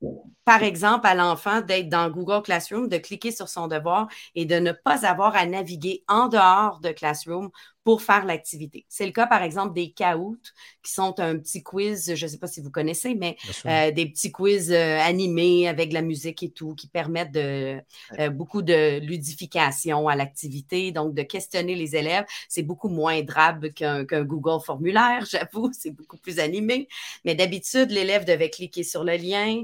[0.45, 4.55] par exemple, à l'enfant d'être dans Google Classroom, de cliquer sur son devoir et de
[4.55, 7.49] ne pas avoir à naviguer en dehors de Classroom
[7.89, 8.85] pour faire l'activité.
[8.87, 12.37] C'est le cas, par exemple, des Kahoot, qui sont un petit quiz, je ne sais
[12.37, 13.35] pas si vous connaissez, mais
[13.65, 17.79] euh, des petits quiz euh, animés avec de la musique et tout, qui permettent de,
[18.19, 22.25] euh, beaucoup de ludification à l'activité, donc de questionner les élèves.
[22.47, 26.87] C'est beaucoup moins drabe qu'un Google formulaire, j'avoue, c'est beaucoup plus animé.
[27.25, 29.63] Mais d'habitude, l'élève devait cliquer sur le lien,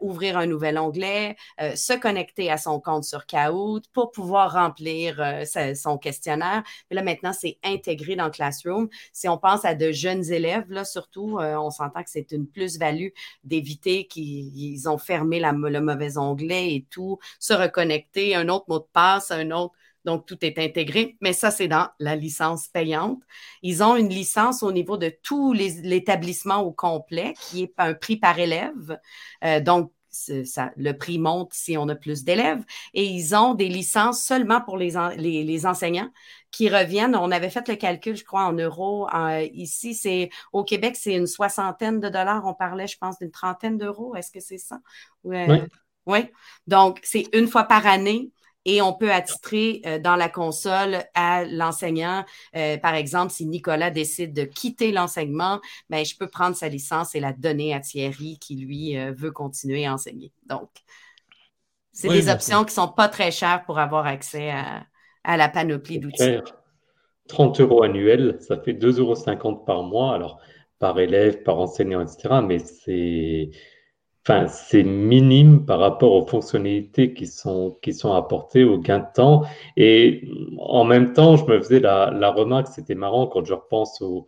[0.00, 5.20] ouvrir un nouvel onglet, se connecter à son compte sur Kahoot pour pouvoir remplir
[5.74, 6.62] son questionnaire.
[6.88, 8.88] Mais là, maintenant, c'est intégré dans Classroom.
[9.12, 12.46] Si on pense à de jeunes élèves, là, surtout, euh, on s'entend que c'est une
[12.46, 13.08] plus-value
[13.44, 18.86] d'éviter qu'ils ont fermé le mauvais onglet et tout, se reconnecter, un autre mot de
[18.92, 19.74] passe, un autre.
[20.04, 23.20] Donc, tout est intégré, mais ça, c'est dans la licence payante.
[23.62, 28.16] Ils ont une licence au niveau de tout l'établissement au complet, qui est un prix
[28.18, 28.98] par élève.
[29.44, 32.64] Euh, donc, ça, le prix monte si on a plus d'élèves.
[32.94, 36.10] Et ils ont des licences seulement pour les, les enseignants
[36.50, 37.16] qui reviennent.
[37.16, 39.08] On avait fait le calcul, je crois, en euros.
[39.52, 42.46] ici, c'est au Québec, c'est une soixantaine de dollars.
[42.46, 44.14] On parlait, je pense, d'une trentaine d'euros.
[44.14, 44.80] Est-ce que c'est ça?
[45.24, 45.46] oui.
[46.06, 46.18] Oui.
[46.66, 48.30] Donc, c'est une fois par année
[48.64, 52.24] et on peut attitrer euh, dans la console à l'enseignant.
[52.56, 55.60] Euh, par exemple, si Nicolas décide de quitter l'enseignement,
[55.90, 59.32] ben, je peux prendre sa licence et la donner à Thierry qui, lui, euh, veut
[59.32, 60.32] continuer à enseigner.
[60.46, 60.70] Donc,
[61.92, 64.84] c'est des options qui ne sont pas très chères pour avoir accès à,
[65.22, 66.38] à la panoplie d'outils.
[67.28, 70.40] 30 euros annuels, ça fait 2,50 euros par mois, alors
[70.78, 72.40] par élève, par enseignant, etc.
[72.42, 73.50] Mais c'est
[74.26, 79.06] enfin, c'est minime par rapport aux fonctionnalités qui sont, qui sont apportées au gain de
[79.14, 79.44] temps.
[79.76, 84.00] Et en même temps, je me faisais la, la remarque, c'était marrant quand je repense
[84.00, 84.26] au,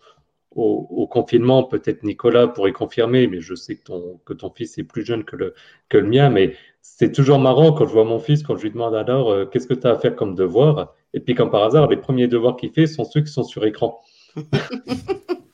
[0.57, 4.84] au, confinement, peut-être Nicolas pourrait confirmer, mais je sais que ton, que ton fils est
[4.84, 5.55] plus jeune que le,
[5.88, 8.70] que le mien, mais c'est toujours marrant quand je vois mon fils, quand je lui
[8.70, 10.94] demande alors euh, qu'est-ce que tu as à faire comme devoir?
[11.12, 13.64] Et puis, comme par hasard, les premiers devoirs qu'il fait sont ceux qui sont sur
[13.64, 14.01] écran.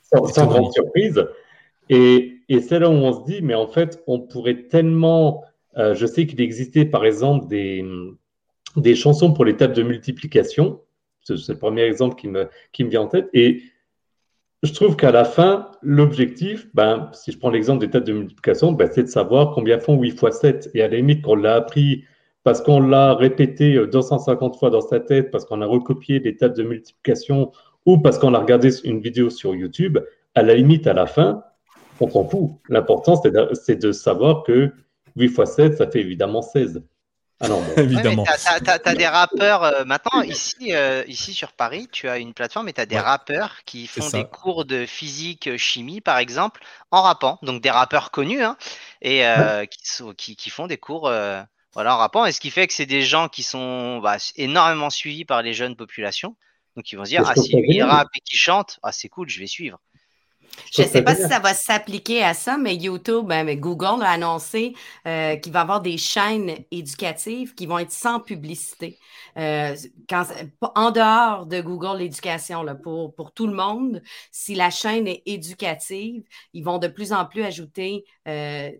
[0.03, 1.25] sans, grande surprise.
[1.93, 5.43] Et, c'est là où on se dit, mais en fait, on pourrait tellement.
[5.77, 7.83] Euh, je sais qu'il existait par exemple des,
[8.75, 10.81] des chansons pour les tables de multiplication.
[11.23, 13.29] C'est le premier exemple qui me, qui me vient en tête.
[13.33, 13.63] Et
[14.61, 18.71] je trouve qu'à la fin, l'objectif, ben, si je prends l'exemple des tables de multiplication,
[18.71, 20.71] ben, c'est de savoir combien font 8 fois 7.
[20.73, 22.03] Et à la limite, qu'on l'a appris
[22.43, 26.55] parce qu'on l'a répété 250 fois dans sa tête, parce qu'on a recopié des tables
[26.55, 27.51] de multiplication
[27.85, 29.99] ou parce qu'on a regardé une vidéo sur YouTube,
[30.35, 31.43] à la limite, à la fin,
[31.99, 32.51] on s'en fout.
[32.69, 34.73] L'important, c'est de, savoir que
[35.15, 36.83] 8 fois 7, ça fait évidemment 16.
[37.39, 38.23] Ah non, Évidemment.
[38.23, 42.69] tu as, des rappeurs euh, maintenant, ici, euh, ici sur Paris, tu as une plateforme
[42.69, 46.61] et tu as des rappeurs qui font des cours de physique, euh, chimie, par exemple,
[46.91, 47.39] en rappant.
[47.41, 48.55] Donc des rappeurs connus hein,
[49.01, 49.23] et
[50.17, 51.11] qui, qui, font des cours
[51.73, 52.25] voilà, en rappant.
[52.25, 55.53] Et ce qui fait que c'est des gens qui sont bah, énormément suivis par les
[55.53, 56.35] jeunes populations.
[56.75, 59.09] Donc ils vont se dire, ah, si lui il rappe et qu'il chante, ah, c'est
[59.09, 59.79] cool, je vais suivre.
[60.75, 64.11] Je ne sais pas si ça va s'appliquer à ça, mais YouTube, ben, Google a
[64.11, 64.73] annoncé
[65.07, 68.97] euh, qu'il va y avoir des chaînes éducatives qui vont être sans publicité.
[69.37, 69.75] Euh,
[70.75, 74.01] en dehors de Google l'éducation, pour, pour tout le monde,
[74.31, 76.23] si la chaîne est éducative,
[76.53, 78.71] ils vont de plus en plus ajouter euh,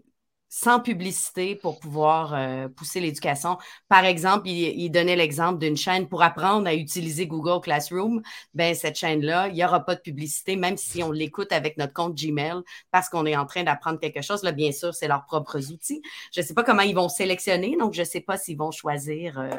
[0.56, 3.58] sans publicité pour pouvoir euh, pousser l'éducation.
[3.89, 8.22] Par exemple, il, donnait l'exemple d'une chaîne pour apprendre à utiliser Google Classroom.
[8.54, 11.93] Ben, cette chaîne-là, il n'y aura pas de publicité, même si on l'écoute avec notre
[11.93, 14.43] compte Gmail parce qu'on est en train d'apprendre quelque chose.
[14.43, 16.04] Là, bien sûr, c'est leurs propres outils.
[16.32, 18.70] Je ne sais pas comment ils vont sélectionner, donc je ne sais pas s'ils vont
[18.70, 19.49] choisir euh,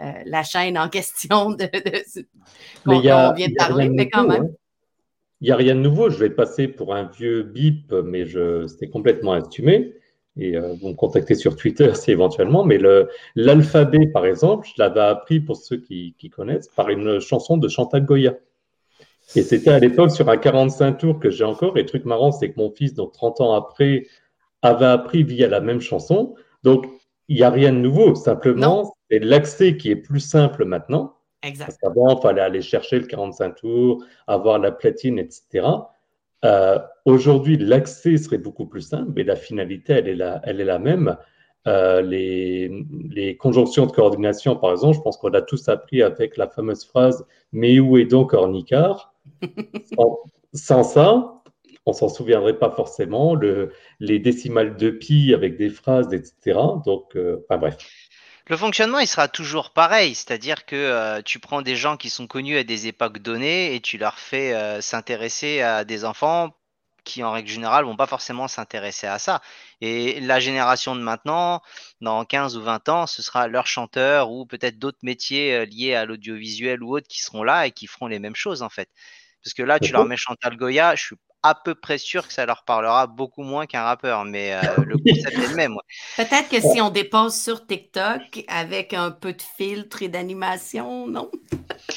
[0.00, 1.66] euh, la chaîne en question de,
[2.86, 4.44] qu'on vient de parler, mais quand même.
[4.44, 4.50] Hein.
[5.42, 6.08] Il n'y a rien de nouveau.
[6.08, 9.92] Je vais passer pour un vieux bip, mais je, c'était complètement assumé
[10.38, 12.78] et euh, vous me contactez sur Twitter si éventuellement, mais
[13.34, 18.04] l'alphabet, par exemple, je l'avais appris pour ceux qui, connaissent par une chanson de Chantal
[18.04, 18.36] Goya.
[19.36, 21.76] Et c'était à l'époque sur un 45 tours que j'ai encore.
[21.76, 24.06] Et le truc marrant, c'est que mon fils, donc 30 ans après,
[24.62, 26.34] avait appris via la même chanson.
[26.62, 26.86] Donc,
[27.28, 28.14] il n'y a rien de nouveau.
[28.14, 31.14] Simplement, c'est l'accès qui est plus simple maintenant.
[31.42, 31.66] Exact.
[31.66, 35.66] Parce qu'avant, il fallait aller chercher le 45 tours, avoir la platine, etc.
[36.44, 40.64] Euh, aujourd'hui, l'accès serait beaucoup plus simple, mais la finalité, elle est la, elle est
[40.64, 41.16] la même.
[41.66, 46.48] Euh, les, conjonctions de coordination, par exemple, je pense qu'on a tous appris avec la
[46.48, 49.14] fameuse phrase Mais où est donc Ornicard
[50.54, 51.42] sans, ça,
[51.84, 53.34] on s'en souviendrait pas forcément.
[53.34, 56.58] Le, les décimales de pi avec des phrases, etc.
[56.86, 57.76] Donc, euh, bref.
[58.48, 62.26] Le fonctionnement, il sera toujours pareil, c'est-à-dire que euh, tu prends des gens qui sont
[62.26, 66.56] connus à des époques données et tu leur fais euh, s'intéresser à des enfants
[67.04, 69.42] qui, en règle générale, vont pas forcément s'intéresser à ça.
[69.82, 71.60] Et la génération de maintenant,
[72.00, 75.94] dans 15 ou 20 ans, ce sera leur chanteur ou peut-être d'autres métiers euh, liés
[75.94, 78.88] à l'audiovisuel ou autres qui seront là et qui feront les mêmes choses, en fait.
[79.44, 82.32] Parce que là, tu leur mets Chantal Goya, je suis à peu près sûr que
[82.32, 85.76] ça leur parlera beaucoup moins qu'un rappeur, mais euh, le concept est le même.
[86.16, 91.30] Peut-être que si on dépose sur TikTok avec un peu de filtre et d'animation, non?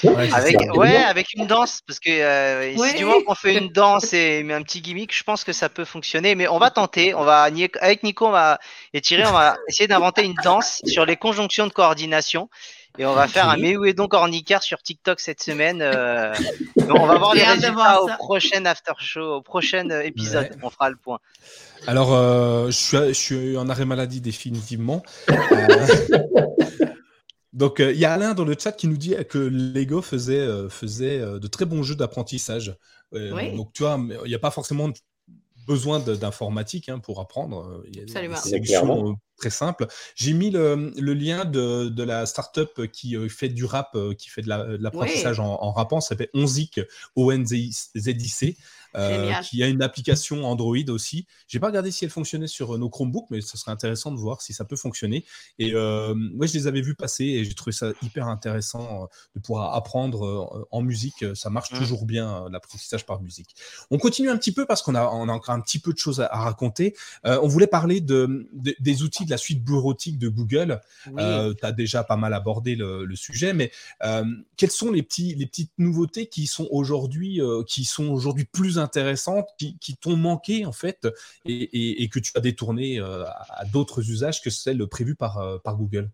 [0.04, 3.70] Ouais, avec, ouais, avec une danse, parce que euh, si du moment qu'on fait une
[3.70, 7.14] danse et un petit gimmick, je pense que ça peut fonctionner, mais on va tenter,
[7.14, 8.60] on va, avec Nico, on va
[8.94, 12.50] étirer, on va essayer d'inventer une danse sur les conjonctions de coordination.
[12.98, 15.82] Et on va faire un Mais où est donc Ornicard sur TikTok cette semaine.
[15.82, 16.34] Euh,
[16.78, 20.50] on va voir les résultats au prochain after show, au prochain euh, épisode.
[20.62, 21.20] On fera le point.
[21.88, 25.04] Alors, euh, je, suis, en arrêt maladie définitivement.
[27.54, 31.20] donc, il y a Alain dans le chat qui nous dit que Lego faisait, faisait
[31.20, 32.76] de très bons jeux d'apprentissage.
[33.14, 34.90] Donc, tu vois, il n'y a pas forcément
[35.66, 37.84] besoin d'informatique hein, pour apprendre.
[37.88, 39.88] Il y a des solutions très simple.
[40.16, 44.30] J'ai mis le, lien de, de, la startup qui euh, fait du rap, euh, qui
[44.30, 46.80] fait de l'apprentissage en, en, rappant, ça s'appelle Onzic,
[47.16, 48.58] O-N-Z-I-C.
[48.96, 51.26] Euh, qui a une application Android aussi.
[51.48, 54.18] J'ai pas regardé si elle fonctionnait sur euh, nos Chromebooks, mais ce serait intéressant de
[54.18, 55.26] voir si ça peut fonctionner.
[55.60, 59.40] Et euh, moi, je les avais vus passer et j'ai trouvé ça hyper intéressant de
[59.40, 61.26] pouvoir apprendre en musique.
[61.36, 61.78] Ça marche mmh.
[61.78, 63.56] toujours bien, l'apprentissage par musique.
[63.92, 65.98] On continue un petit peu parce qu'on a, on a encore un petit peu de
[65.98, 66.96] choses à, raconter.
[67.24, 70.82] on voulait parler de, des outils de la suite bureautique de Google.
[71.06, 73.72] tu as déjà pas mal abordé le, le sujet, mais
[74.58, 79.48] quelles sont les, petits, les petites nouveautés qui sont aujourd'hui qui sont aujourd'hui plus intéressantes
[79.58, 81.08] qui, t'ont manqué en fait
[81.46, 85.78] et, que tu as détourné euh, à, d'autres usages que celles prévues par, euh, par
[85.78, 86.10] Google?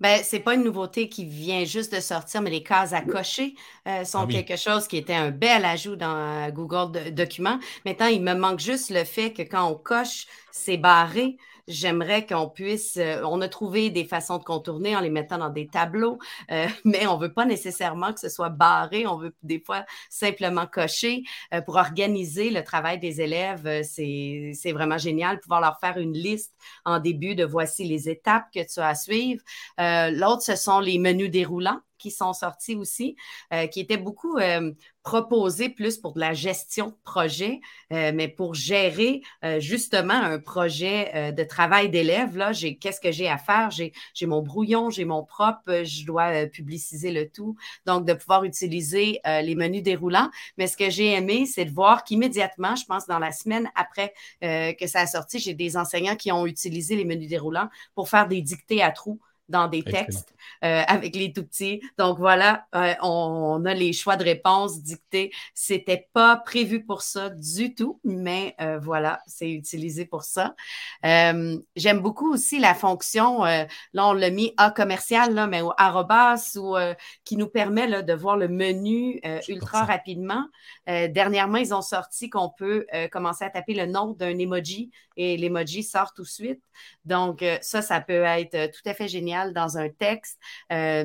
[0.00, 3.54] Ben, c'est pas une nouveauté qui vient juste de sortir, mais les cases à cocher
[3.86, 7.58] euh, sont ah quelque chose qui était un bel ajout dans Google Documents.
[7.84, 11.36] Maintenant, il me manque juste le fait que quand on coche, c'est barré.
[11.68, 15.50] J'aimerais qu'on puisse, euh, on a trouvé des façons de contourner en les mettant dans
[15.50, 16.18] des tableaux,
[16.50, 19.84] euh, mais on ne veut pas nécessairement que ce soit barré, on veut des fois
[20.10, 21.22] simplement cocher.
[21.66, 26.54] pour organiser le travail des élèves, c'est vraiment génial, pouvoir leur faire une liste
[26.84, 29.42] en début de voici les étapes que tu as à suivre.
[29.78, 33.16] L'autre, ce sont les menus déroulants qui sont sortis aussi,
[33.52, 34.72] euh, qui étaient beaucoup euh,
[35.02, 37.60] proposés plus pour de la gestion de projet,
[37.92, 39.22] euh, mais pour gérer
[39.58, 42.36] justement un projet de travail d'élève.
[42.36, 43.70] Là, j'ai qu'est-ce que j'ai à faire?
[43.70, 47.56] J'ai, j'ai mon brouillon, j'ai mon propre, je dois publiciser le tout.
[47.86, 50.30] Donc, de pouvoir utiliser les menus déroulants.
[50.58, 54.12] Mais ce que j'ai aimé, c'est de voir qu'immédiatement, je pense dans la semaine après
[54.42, 58.28] que ça a sorti, j'ai des enseignants qui ont utilisé les menus déroulants pour faire
[58.28, 60.34] des dictées à trous dans des textes
[60.64, 61.80] euh, avec les tout petits.
[61.98, 65.32] Donc voilà, euh, on, a les choix de réponse dictés.
[65.54, 70.54] C'était pas prévu pour ça du tout, mais euh, voilà, c'est utilisé pour ça.
[71.02, 76.56] J'aime beaucoup aussi la fonction, là on l'a mis A commercial, là, mais au arrobas
[76.56, 76.76] ou
[77.24, 80.44] qui nous permet là, de voir le menu ultra rapidement.
[80.86, 85.82] dernièrement, ils ont sorti qu'on peut commencer à taper le nom d'un emoji et l'emoji
[85.82, 86.62] sort tout de suite.
[87.04, 90.38] Donc, ça, ça peut être tout à fait génial dans un texte.
[90.72, 91.04] Euh,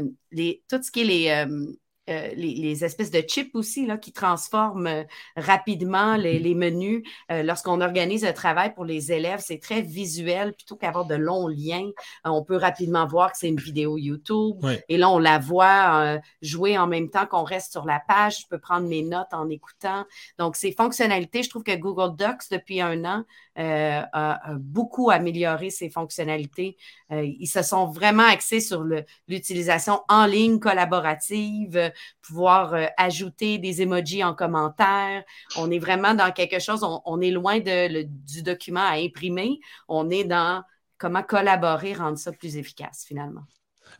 [0.70, 1.74] tout ce qui est les, euh,
[2.10, 5.04] euh, les, espèces de chips aussi là, qui transforment euh,
[5.38, 6.58] rapidement les, mm-hmm.
[6.58, 7.04] menus.
[7.32, 11.48] Euh, lorsqu'on organise un travail pour les élèves, c'est très visuel plutôt qu'avoir de longs
[11.48, 11.90] liens.
[12.26, 16.78] on peut rapidement voir que c'est une vidéo YouTube et là, on la voit jouer
[16.78, 18.42] en même temps qu'on reste sur la page.
[18.42, 20.06] Je peux prendre mes notes en écoutant.
[20.38, 23.24] Donc, ces fonctionnalités, je trouve que Google Docs, depuis un an,
[23.56, 26.76] a, beaucoup amélioré ses fonctionnalités.
[27.12, 28.84] ils se sont vraiment axés sur
[29.28, 35.24] l'utilisation en ligne collaborative pouvoir euh, ajouter des emojis en commentaire.
[35.58, 39.60] On est vraiment dans quelque chose, on, est loin de, du document à imprimer.
[39.88, 40.64] On est dans
[40.98, 43.44] comment collaborer, rendre ça plus efficace finalement.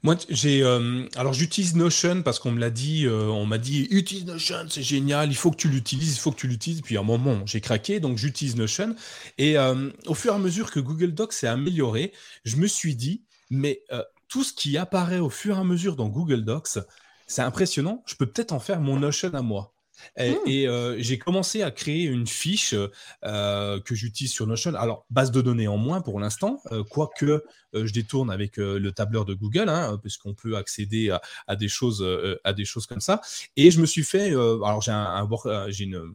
[0.02, 3.88] Moi, j'ai euh, alors j'utilise Notion parce qu'on me l'a dit, euh, on m'a dit
[3.92, 6.82] utilise Notion, c'est génial, il faut que tu l'utilises, il faut que tu l'utilises.
[6.82, 8.96] Puis à un moment, j'ai craqué, donc j'utilise Notion.
[9.38, 9.56] Et
[10.08, 12.12] au fur et à mesure que Google Docs s'est amélioré,
[12.44, 13.84] je me suis dit, mais
[14.34, 16.80] tout ce qui apparaît au fur et à mesure dans Google Docs,
[17.28, 18.04] c'est impressionnant.
[18.06, 19.74] Je peux peut-être en faire mon Notion à moi.
[20.18, 20.70] Et, mmh.
[20.70, 22.76] euh, j'ai commencé à créer une fiche
[23.24, 24.74] euh, que j'utilise sur Notion.
[24.76, 27.44] Alors, base de données en moins pour l'instant, euh, quoique
[27.74, 31.10] je détourne avec le tableur de Google, hein, puisqu'on peut accéder
[31.48, 32.06] à, des choses,
[32.44, 33.20] à des choses comme ça.
[33.58, 35.28] Et je me suis fait, alors j'ai un,
[35.70, 36.14] j'ai une,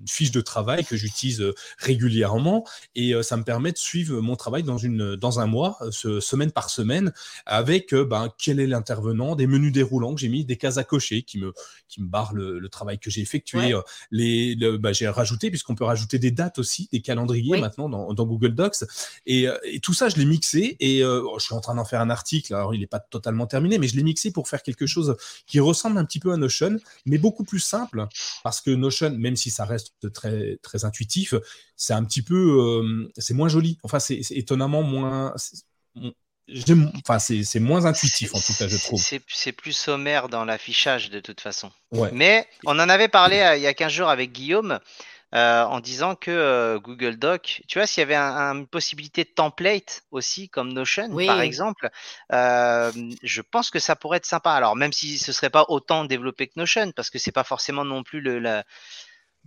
[0.00, 1.42] une, fiche de travail que j'utilise
[1.78, 6.52] régulièrement, et ça me permet de suivre mon travail dans, une, dans un mois, semaine
[6.52, 7.12] par semaine,
[7.44, 11.22] avec ben, quel est l'intervenant, des menus déroulants que j'ai mis, des cases à cocher
[11.22, 11.52] qui me,
[11.88, 13.72] qui me barrent le, le travail que j'ai effectué.
[13.72, 13.80] Euh,
[14.10, 18.54] les, bah, j'ai rajouté, puisqu'on peut rajouter des dates aussi, des calendriers maintenant dans, Google
[18.54, 18.82] Docs.
[19.28, 22.00] Euh, et, tout ça, je l'ai mixé et euh, je suis en train d'en faire
[22.00, 22.54] un article.
[22.54, 25.16] Alors, il n'est pas totalement terminé, mais je l'ai mixé pour faire quelque chose
[25.46, 28.06] qui ressemble un petit peu à Notion, mais beaucoup plus simple
[28.42, 31.34] parce que Notion, même si ça reste très, très intuitif,
[31.76, 32.82] c'est un petit peu,
[33.18, 33.78] c'est moins joli.
[33.82, 35.34] Enfin, c'est étonnamment moins
[37.04, 39.00] Enfin, c'est moins intuitif en tout cas, je trouve.
[39.00, 41.72] C'est plus sommaire dans l'affichage de toute façon.
[42.12, 44.78] Mais on en avait parlé euh, il y a 15 jours avec Guillaume
[45.34, 49.30] euh, en disant que euh, Google Doc, tu vois, s'il y avait une possibilité de
[49.34, 51.88] template aussi, comme Notion par exemple,
[52.30, 54.52] je pense que ça pourrait être sympa.
[54.52, 57.84] Alors, même si ce serait pas autant développé que Notion, parce que c'est pas forcément
[57.84, 58.64] non plus le, la,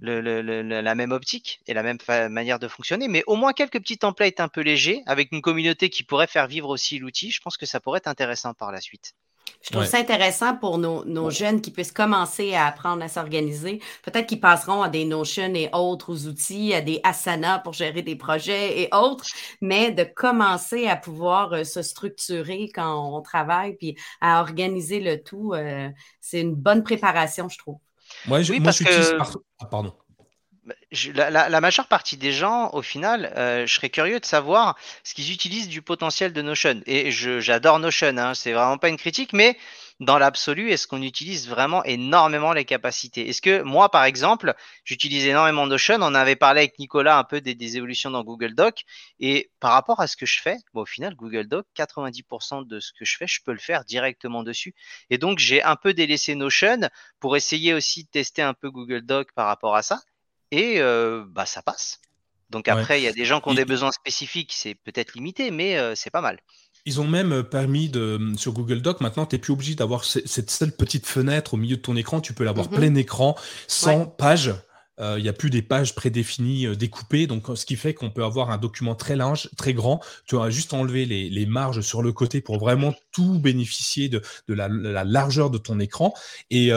[0.02, 1.98] la même optique et la même
[2.30, 5.90] manière de fonctionner, mais au moins quelques petits templates un peu légers avec une communauté
[5.90, 7.32] qui pourrait faire vivre aussi l'outil.
[7.32, 9.14] Je pense que ça pourrait être intéressant par la suite.
[9.62, 13.82] Je trouve ça intéressant pour nos, jeunes qui puissent commencer à apprendre à s'organiser.
[14.04, 18.16] Peut-être qu'ils passeront à des Notion et autres outils, à des Asana pour gérer des
[18.16, 19.26] projets et autres,
[19.62, 25.22] mais de commencer à pouvoir euh, se structurer quand on travaille puis à organiser le
[25.22, 25.90] tout, euh,
[26.22, 27.80] c'est une bonne préparation, je trouve.
[28.26, 29.18] Moi, je, oui, parce que...
[29.60, 29.94] Ah, pardon.
[30.66, 35.14] Bah, la, majeure partie des gens, au final, euh, je serais curieux de savoir ce
[35.14, 36.82] qu'ils utilisent du potentiel de Notion.
[36.86, 39.58] Et j'adore Notion, hein, c'est vraiment pas une critique, mais
[40.00, 43.28] dans l'absolu, est-ce qu'on utilise vraiment énormément les capacités?
[43.28, 47.42] Est-ce que moi, par exemple, j'utilise énormément Notion On avait parlé avec Nicolas un peu
[47.42, 48.86] des, évolutions dans Google Doc.
[49.20, 52.94] Et par rapport à ce que je fais, au final, Google Doc, 90% de ce
[52.94, 54.74] que je fais, je peux le faire directement dessus.
[55.10, 56.90] Et donc, j'ai un peu délaissé Notion
[57.20, 60.02] pour essayer aussi de tester un peu Google Doc par rapport à ça.
[60.52, 62.00] Et euh, bah, ça passe.
[62.50, 65.52] Donc après, il y a des gens qui ont des besoins spécifiques, c'est peut-être limité,
[65.52, 66.40] mais euh, c'est pas mal.
[66.86, 69.02] Ils ont même permis de sur Google Doc.
[69.02, 72.22] Maintenant, tu n'es plus obligé d'avoir cette seule petite fenêtre au milieu de ton écran.
[72.22, 72.78] Tu peux l'avoir mhm.
[72.78, 73.36] plein écran,
[73.68, 74.54] sans page.
[75.00, 78.50] il n'y a plus des pages prédéfinies découpées, donc ce qui fait qu'on peut avoir
[78.52, 80.02] un document très large, très grand.
[80.26, 84.68] Tu vas juste enlever les, marges sur le côté pour vraiment tout bénéficier de, la,
[85.04, 86.14] largeur de ton écran.
[86.50, 86.72] Et,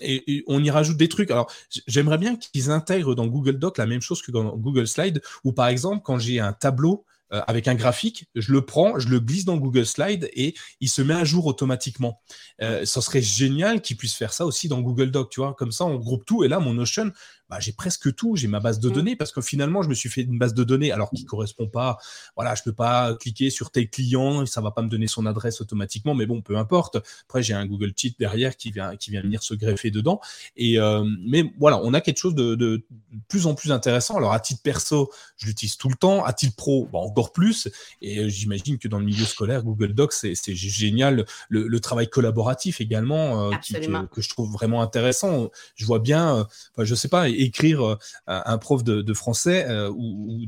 [0.00, 1.30] et, on y rajoute des trucs.
[1.30, 1.50] Alors,
[1.86, 5.52] j'aimerais bien qu'ils intègrent dans Google Doc la même chose que dans Google Slide, où
[5.52, 9.20] par exemple, quand j'ai un tableau euh, avec un graphique, je le prends, je le
[9.20, 12.20] glisse dans Google Slide et il se met à jour automatiquement.
[12.62, 15.54] Euh, ça serait génial qu'ils puissent faire ça aussi dans Google Doc, tu vois.
[15.54, 16.44] Comme ça, on groupe tout.
[16.44, 17.12] Et là, mon Notion,
[17.48, 18.92] bah, j'ai presque tout, j'ai ma base de mm.
[18.92, 21.66] données parce que finalement, je me suis fait une base de données alors qui correspond
[21.66, 21.98] pas.
[22.36, 25.60] Voilà, je peux pas cliquer sur tel client, ça va pas me donner son adresse
[25.60, 26.98] automatiquement, mais bon, peu importe.
[27.28, 30.20] Après, j'ai un Google Sheet derrière qui vient qui vient venir se greffer dedans.
[30.56, 32.84] Et euh, mais voilà, on a quelque chose de, de,
[33.28, 34.16] plus en plus intéressant.
[34.16, 36.24] Alors à titre perso, je l'utilise tout le temps.
[36.24, 37.68] À titre pro, bah, encore plus.
[38.02, 41.24] Et euh, j'imagine que dans le milieu scolaire, Google Docs, c'est génial.
[41.48, 45.50] Le, le, travail collaboratif également, euh, qui, que, je trouve vraiment intéressant.
[45.76, 47.96] Je vois bien, enfin, je sais pas écrire euh,
[48.26, 50.46] un prof de, français euh, ou,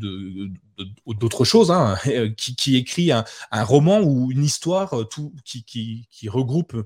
[1.14, 1.96] d'autres choses, hein,
[2.36, 6.84] qui, écrit un, roman ou une histoire tout, qui, regroupe euh,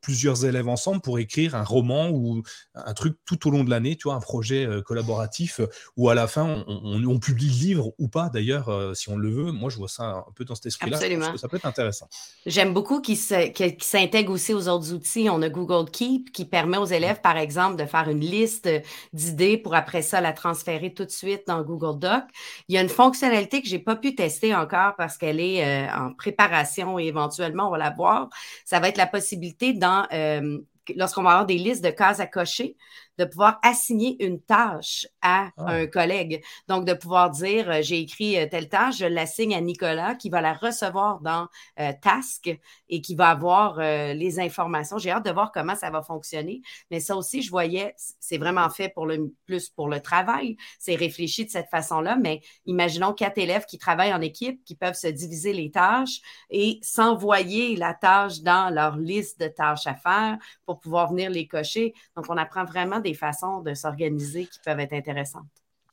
[0.00, 2.42] plusieurs élèves ensemble pour écrire un roman ou
[2.74, 6.08] un truc tout au long de l'année, tu vois, un projet euh, collaboratif euh, où
[6.08, 9.52] à la fin on, publie le livre ou pas d'ailleurs, si on le veut.
[9.52, 10.98] Moi, je vois ça un peu dans cet esprit-là.
[10.98, 12.08] que ça peut être intéressant.
[12.46, 15.28] J'aime beaucoup qu'il s'intègre aussi aux autres outils.
[15.30, 18.68] On a Google Keep qui permet aux élèves, par exemple, de faire une liste
[19.12, 22.24] d'idées pour après ça la transférer tout de suite dans Google Doc.
[22.68, 26.12] Il y a une fonctionnalité que j'ai pas pu tester encore parce qu'elle est en
[26.14, 28.28] préparation et éventuellement on va la voir.
[28.64, 30.58] Ça va être la possibilité dans, euh,
[30.96, 32.76] lorsqu'on va avoir des listes de cases à cocher,
[33.18, 35.66] de pouvoir assigner une tâche à ah.
[35.66, 36.42] un collègue.
[36.68, 40.30] Donc, de pouvoir dire, euh, j'ai écrit euh, telle tâche, je l'assigne à Nicolas qui
[40.30, 41.48] va la recevoir dans
[41.80, 42.50] euh, Task
[42.88, 44.98] et qui va avoir les informations.
[44.98, 46.62] J'ai hâte de voir comment ça va fonctionner.
[46.90, 50.56] Mais ça aussi, je voyais, c'est vraiment fait pour le plus pour le travail.
[50.78, 52.16] C'est réfléchi de cette façon-là.
[52.16, 56.20] Mais imaginons quatre élèves qui travaillent en équipe, qui peuvent se diviser les tâches
[56.50, 61.46] et s'envoyer la tâche dans leur liste de tâches à faire pour pouvoir venir les
[61.46, 61.94] cocher.
[62.16, 65.44] Donc, on apprend vraiment des façons de s'organiser qui peuvent être intéressantes.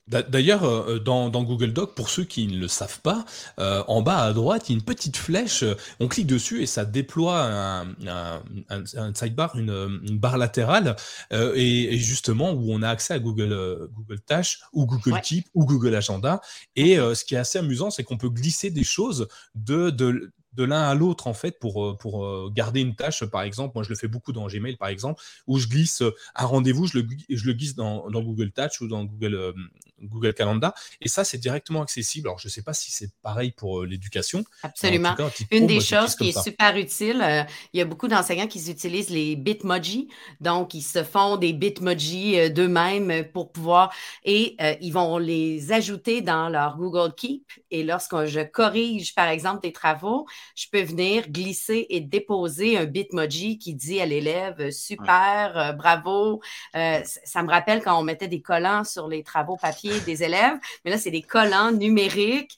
[0.10, 3.26] D'ailleurs, euh, dans, Google Doc, pour ceux qui ne le savent pas,
[3.60, 5.64] euh, en bas à droite, il y a une petite flèche.
[6.00, 10.96] On clique dessus et ça déploie un, sidebar, une, barre latérale,
[11.32, 15.66] euh, et, justement où on a accès à Google Google Tâches ou Google Keep ou
[15.66, 16.42] Google Agenda.
[16.76, 20.66] Et ce qui est assez amusant, c'est qu'on peut glisser des choses de, de de
[20.66, 23.72] l'un à l'autre en fait pour, euh, pour euh, garder une tâche par exemple.
[23.76, 26.86] Moi je le fais beaucoup dans Gmail par exemple où je glisse euh, un rendez-vous
[26.86, 29.54] je le, je le glisse dans, dans Google Touch ou dans Google
[30.02, 32.28] Google Calendar et ça c'est directement accessible.
[32.28, 35.16] Alors je sais pas si c'est pareil pour l'éducation absolument.
[35.52, 39.36] une des choses qui est super utile il y a beaucoup d'enseignants qui utilisent les
[39.36, 40.10] Bitmoji.
[40.40, 43.94] Donc ils se font des Bitmoji d'eux-mêmes pour pouvoir
[44.24, 47.52] et ils vont les ajouter dans leur Google Keep.
[47.72, 52.86] Et lorsque je corrige par exemple des travaux je peux venir glisser et déposer un
[52.86, 56.42] bitmoji qui dit à l'élève euh, super, euh, bravo.
[56.76, 60.58] Euh, ça me rappelle quand on mettait des collants sur les travaux papier des élèves,
[60.84, 62.58] mais là, c'est des collants numériques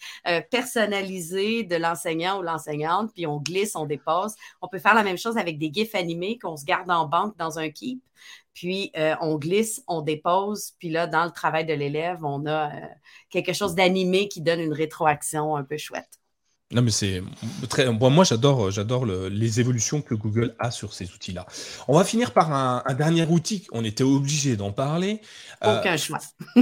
[0.49, 4.35] personnalisés de l'enseignant ou l'enseignante, puis on glisse, on dépose.
[4.61, 7.37] On peut faire la même chose avec des gifs animés qu'on se garde en banque
[7.37, 8.01] dans un keep.
[8.53, 8.91] Puis
[9.21, 12.71] on glisse, on dépose, puis là, dans le travail de l'élève, on a
[13.29, 16.20] quelque chose d'animé qui donne une rétroaction un peu chouette.
[16.72, 17.22] Non, mais c'est
[17.69, 17.91] très.
[17.91, 21.45] moi, j'adore, j'adore les évolutions que Google a sur ces outils-là.
[21.88, 23.68] On va finir par un, dernier outil.
[23.72, 25.22] On était obligé d'en parler.
[25.64, 26.19] Euh, Aucun choix.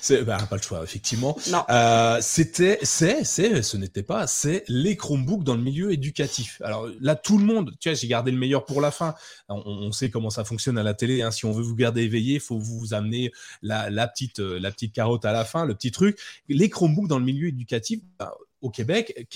[0.00, 1.36] c'est bah, pas le choix, effectivement.
[1.70, 6.60] Euh, c'était, c'est, c'est, ce n'était pas, c'est les Chromebooks dans le milieu éducatif.
[6.64, 9.14] Alors là, tout le monde, tu vois, j'ai gardé le meilleur pour la fin.
[9.48, 11.22] On, sait comment ça fonctionne à la télé.
[11.22, 11.30] Hein.
[11.30, 13.30] Si on veut vous garder éveillé, il faut vous amener
[13.62, 16.18] la, la petite, euh, la petite carotte à la fin, le petit truc.
[16.48, 18.00] Les Chromebooks dans le milieu éducatif.
[18.18, 18.32] Bah,
[18.64, 19.28] au Québec.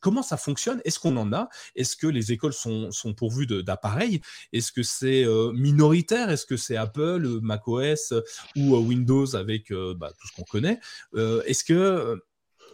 [0.00, 0.82] comment ça fonctionne?
[0.84, 1.48] Est-ce qu'on en a?
[1.76, 4.20] Est-ce que les écoles sont, pourvues d'appareils?
[4.52, 6.28] Est-ce que c'est euh, minoritaire?
[6.28, 8.20] Est-ce que c'est Apple, euh, macOS euh,
[8.56, 10.80] ou Windows avec bah, tout ce qu'on connaît?
[11.14, 12.20] Est-ce que,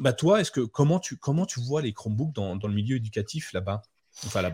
[0.01, 3.53] bah, toi, est-ce que comment tu, comment tu vois les Chromebooks dans le milieu éducatif
[3.53, 3.83] là-bas?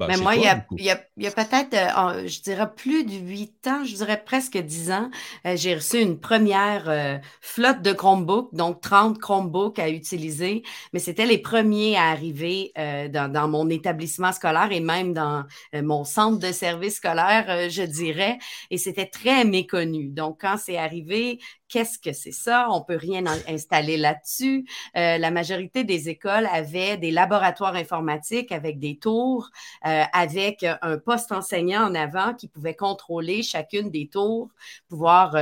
[0.08, 0.96] Mais moi, il y a,
[1.30, 5.10] peut-être, euh, je dirais plus de huit ans, je dirais presque dix ans,
[5.44, 10.62] euh, j'ai reçu une première euh, flotte de Chromebooks, donc 30 Chromebooks à utiliser,
[10.92, 16.04] mais c'était les premiers à arriver dans, dans, mon établissement scolaire et même dans mon
[16.04, 18.38] centre de service scolaire, je dirais,
[18.70, 20.08] et c'était très méconnu.
[20.10, 21.38] Donc, quand c'est arrivé,
[21.68, 22.68] Qu'est-ce que c'est ça?
[22.70, 24.66] On peut rien installer là-dessus.
[24.96, 29.50] Euh, la majorité des écoles avaient des laboratoires informatiques avec des tours tours
[29.82, 34.48] avec un poste enseignant en avant qui pouvait contrôler chacune des tours,
[34.88, 35.36] pouvoir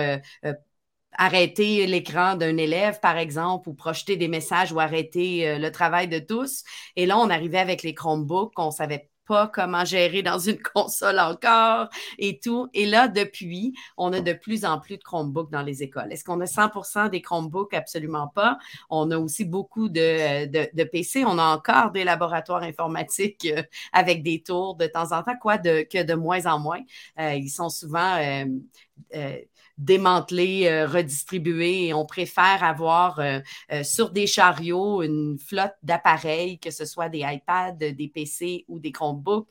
[1.12, 6.18] arrêter l'écran d'un élève, par exemple, ou projeter des messages ou arrêter le travail de
[6.18, 6.64] tous.
[6.96, 11.18] Et là, on arrivait avec les Chromebooks, on savait pas comment gérer dans une console
[11.18, 11.88] encore
[12.18, 12.68] et tout.
[12.74, 16.12] Et là, depuis, on a de plus en plus de Chromebooks dans les écoles.
[16.12, 17.74] Est-ce qu'on a 100% des Chromebooks?
[17.74, 18.58] Absolument pas.
[18.90, 21.24] On a aussi beaucoup de, de, PC.
[21.24, 25.58] On a encore des laboratoires informatiques euh, avec des tours de temps en temps, quoi,
[25.58, 26.80] de, que de moins en moins.
[27.18, 29.38] Euh, ils sont souvent euh,
[29.78, 31.86] démanteler, euh, redistribuer.
[31.86, 33.40] Et on préfère avoir euh,
[33.72, 38.78] euh, sur des chariots une flotte d'appareils, que ce soit des iPads, des PC ou
[38.78, 39.48] des Chromebooks,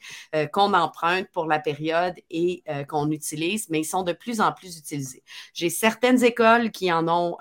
[0.51, 4.77] qu'on emprunte pour la période et qu'on utilise, mais ils sont de plus en plus
[4.77, 5.23] utilisés.
[5.53, 7.37] J'ai certaines écoles qui en ont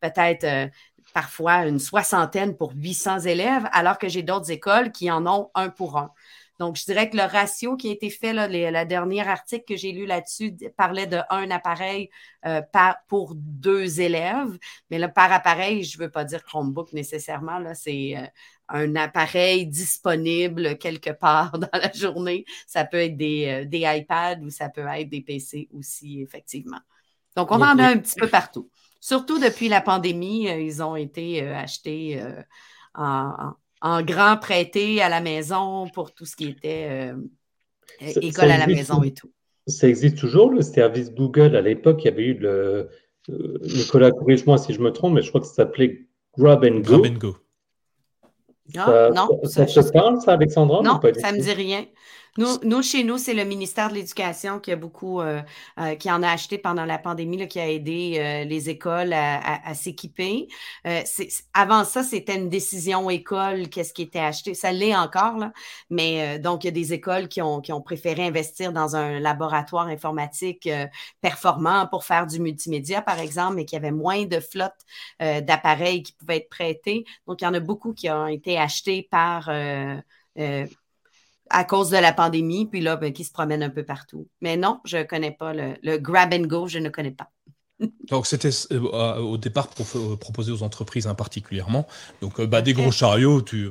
[0.00, 0.70] peut-être
[1.12, 5.68] parfois une soixantaine pour 800 élèves, alors que j'ai d'autres écoles qui en ont un
[5.68, 6.12] pour un.
[6.60, 9.76] Donc, je dirais que le ratio qui a été fait, là, la dernière article que
[9.76, 12.10] j'ai lu là-dessus parlait de un appareil
[12.44, 12.60] euh,
[13.08, 14.58] pour deux élèves.
[14.90, 17.62] Mais par appareil, je ne veux pas dire Chromebook nécessairement.
[17.74, 18.26] C'est euh,
[18.68, 22.44] un appareil disponible quelque part dans la journée.
[22.66, 26.80] Ça peut être des, euh, des iPads ou ça peut être des PC aussi, effectivement.
[27.36, 28.68] Donc, on en a un petit peu partout.
[29.00, 32.22] Surtout depuis la pandémie, ils ont été achetés
[32.94, 37.14] en, en grand prêté à la maison pour tout ce qui était euh,
[38.00, 39.30] école à la maison et tout.
[39.66, 41.54] Ça existe toujours, le service Google.
[41.56, 42.88] À l'époque, il y avait eu le.
[43.28, 46.80] Euh, Nicolas, corrige-moi si je me trompe, mais je crois que ça s'appelait Grab and
[46.80, 47.00] Go.
[47.00, 47.36] Grab and Go.
[48.76, 50.82] Ah, non, ça, ça, te parle, ça, Alexandra?
[50.82, 51.84] Non, ça ne me dit rien.
[52.38, 55.42] Nous, chez nous, c'est le ministère de l'Éducation qui a beaucoup, euh,
[55.78, 59.74] euh, qui en a acheté pendant la pandémie, qui a aidé euh, les écoles à,
[59.74, 60.48] s'équiper.
[61.54, 64.54] avant ça, c'était une décision école, qu'est-ce qui était acheté.
[64.54, 65.52] Ça l'est encore, là.
[65.90, 69.18] Mais donc, il y a des écoles qui ont, qui ont préféré investir dans un
[69.20, 70.68] laboratoire informatique
[71.20, 74.72] performant pour faire du multimédia, par exemple, mais qui avait moins de flotte
[75.20, 77.04] d'appareils qui pouvaient être prêtés.
[77.26, 79.50] Donc, il y en a beaucoup qui ont été achetés par
[81.50, 84.28] à cause de la pandémie, puis là, ben, qui se promènent un peu partout.
[84.40, 87.30] Mais non, je ne connais pas le, grab and go, je ne connais pas.
[88.10, 91.86] Donc c'était euh, au départ pour, euh, proposé aux entreprises hein, particulièrement.
[92.20, 93.70] Donc euh, bah, des gros chariots, tu,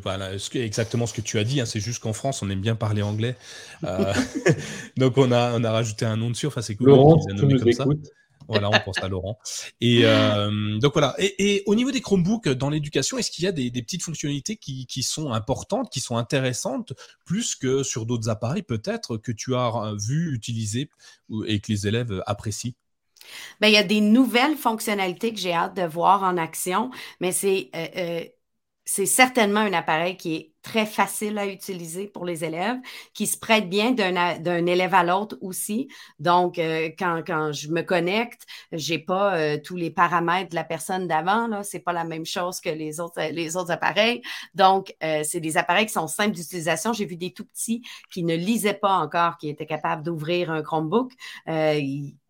[0.56, 1.62] exactement ce que tu as dit.
[1.62, 3.36] Hein, c'est juste qu'en France on aime bien parler anglais.
[4.98, 6.48] donc on a on a rajouté un nom dessus.
[6.48, 6.88] Enfin c'est cool.
[6.88, 8.10] Laurent, tu nous écoutes.
[8.50, 9.38] Voilà, on pense à Laurent.
[9.80, 11.16] Et euh, donc voilà.
[11.20, 15.04] Et, au niveau des Chromebooks dans l'éducation, est-ce qu'il y a des, petites fonctionnalités qui,
[15.04, 16.94] sont importantes, qui sont intéressantes,
[17.26, 20.90] plus que sur d'autres appareils peut-être que tu as vu utiliser
[21.46, 22.74] et que les élèves apprécient?
[23.62, 26.90] Ben, il y a des nouvelles fonctionnalités que j'ai hâte de voir en action,
[27.20, 28.26] mais c'est euh, euh,
[28.86, 32.78] c'est certainement un appareil qui est très facile à utiliser pour les élèves,
[33.14, 35.88] qui se prête bien d'un élève à l'autre aussi.
[36.20, 40.64] Donc, euh, quand, quand, je me connecte, j'ai pas euh, tous les paramètres de la
[40.64, 41.48] personne d'avant.
[41.48, 44.22] Là, c'est pas la même chose que les autres, les autres appareils.
[44.54, 46.94] Donc, euh, c'est des appareils qui sont simples d'utilisation.
[46.94, 47.82] J'ai vu des tout petits
[48.12, 51.14] qui ne lisaient pas encore, qui étaient capables d'ouvrir un Chromebook.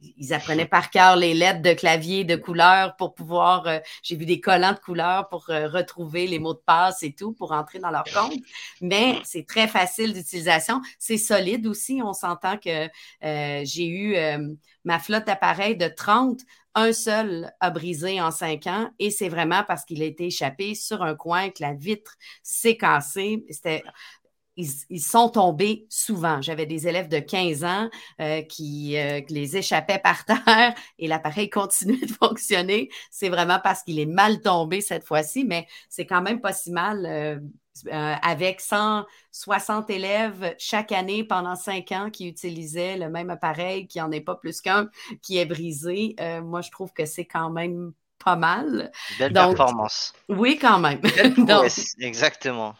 [0.01, 3.67] Ils, apprenaient par cœur les lettres de clavier de couleur pour pouvoir.
[4.03, 7.51] j'ai vu des collants de couleur pour retrouver les mots de passe et tout pour
[7.51, 8.33] entrer dans leur compte
[8.81, 10.81] mais c'est très facile d'utilisation.
[10.97, 12.01] C'est solide aussi.
[12.03, 12.87] On s'entend que
[13.23, 14.53] euh, j'ai eu euh,
[14.83, 16.41] ma flotte d'appareils de 30
[16.75, 20.75] un seul a brisé en cinq ans et c'est vraiment parce qu'il a été échappé
[20.75, 23.43] sur un coin, que la vitre s'est cassée.
[23.49, 23.83] C'était
[24.89, 26.41] ils, sont tombés souvent.
[26.41, 27.89] J'avais des élèves de 15 ans
[28.21, 28.95] euh, qui,
[29.29, 32.89] les échappaient par terre et l'appareil continuait de fonctionner.
[33.11, 36.71] C'est vraiment parce qu'il est mal tombé cette fois-ci, mais c'est quand même pas si
[36.71, 37.39] mal.
[37.87, 43.99] Euh, avec 160 élèves chaque année pendant cinq ans qui utilisaient le même appareil, qui
[43.99, 44.89] n'en est pas plus qu'un,
[45.21, 46.15] qui est brisé.
[46.19, 48.91] Euh, moi, je trouve que c'est quand même pas mal.
[49.17, 50.13] Belle performance.
[50.27, 50.99] Oui, quand même.
[51.99, 52.73] exactement.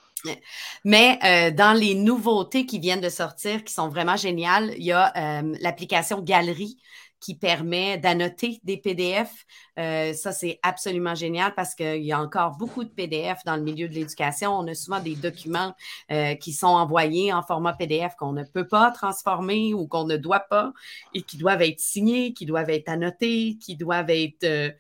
[0.84, 4.92] Mais euh, dans les nouveautés qui viennent de sortir, qui sont vraiment géniales, il y
[4.92, 6.78] a l'application Galerie
[7.20, 9.46] qui permet d'annoter des PDF.
[9.78, 13.62] Euh, ça, c'est absolument génial parce qu'il y a encore beaucoup de PDF dans le
[13.62, 14.52] milieu de l'éducation.
[14.58, 15.74] On a souvent des documents
[16.12, 20.18] euh, qui sont envoyés en format PDF qu'on ne peut pas transformer ou qu'on ne
[20.18, 20.74] doit pas
[21.14, 24.72] et qui doivent être signés, qui doivent être annotés, qui doivent être, euh,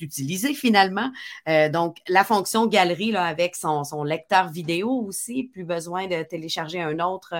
[0.00, 1.10] utilisés finalement.
[1.72, 6.80] donc, la fonction galerie là, avec son, son, lecteur vidéo aussi, plus besoin de télécharger
[6.80, 7.34] une autre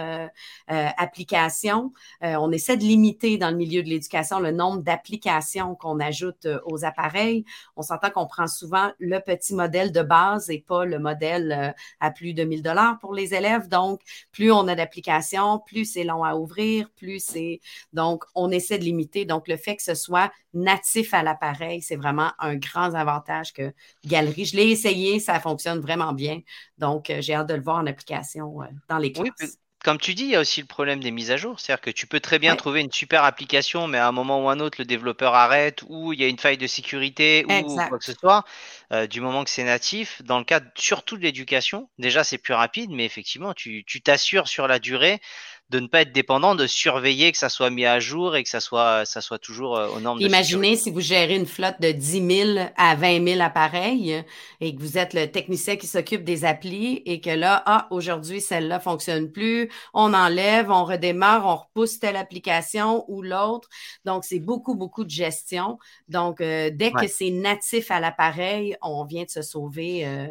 [0.68, 1.92] application.
[2.20, 6.46] on essaie de limiter dans le milieu milieu de l'éducation, le nombre d'applications qu'on ajoute
[6.46, 7.44] euh, aux appareils.
[7.76, 11.72] On s'entend qu'on prend souvent le petit modèle de base et pas le modèle euh,
[12.00, 13.68] à plus de 1000 dollars pour les élèves.
[13.68, 14.00] Donc,
[14.32, 17.60] plus on a d'applications, plus c'est long à ouvrir, plus c'est...
[17.92, 19.24] Donc, on essaie de limiter.
[19.24, 23.72] Donc, le fait que ce soit natif à l'appareil, c'est vraiment un grand avantage que
[24.04, 24.44] Galerie.
[24.44, 26.40] Je l'ai essayé, ça fonctionne vraiment bien.
[26.78, 30.30] Donc, j'ai hâte de le voir en application dans les classes comme tu dis, il
[30.30, 31.60] y a aussi le problème des mises à jour.
[31.60, 34.48] C'est-à-dire que tu peux très bien trouver une super application, mais à un moment ou
[34.48, 37.96] un autre, le développeur arrête, ou il y a une faille de sécurité, ou quoi
[37.96, 38.44] que ce soit.
[38.92, 42.54] Euh, du moment que c'est natif, dans le cas surtout de l'éducation, déjà c'est plus
[42.54, 45.20] rapide, mais effectivement, tu t'assures sur la durée
[45.68, 48.48] de ne pas être dépendant, de surveiller que ça soit mis à jour et que
[48.48, 50.20] ça soit, ça soit toujours euh, aux normes.
[50.20, 54.24] Imaginez si vous gérez une flotte de 10 000 à 20 000 appareils
[54.60, 58.40] et que vous êtes le technicien qui s'occupe des applis et que là, ah, aujourd'hui,
[58.40, 63.68] celle-là fonctionne plus, on enlève, on redémarre, on repousse telle application ou l'autre.
[64.04, 65.78] Donc, c'est beaucoup, beaucoup de gestion.
[66.08, 70.28] Donc, euh, dès que c'est natif à l'appareil, on vient de se sauver euh,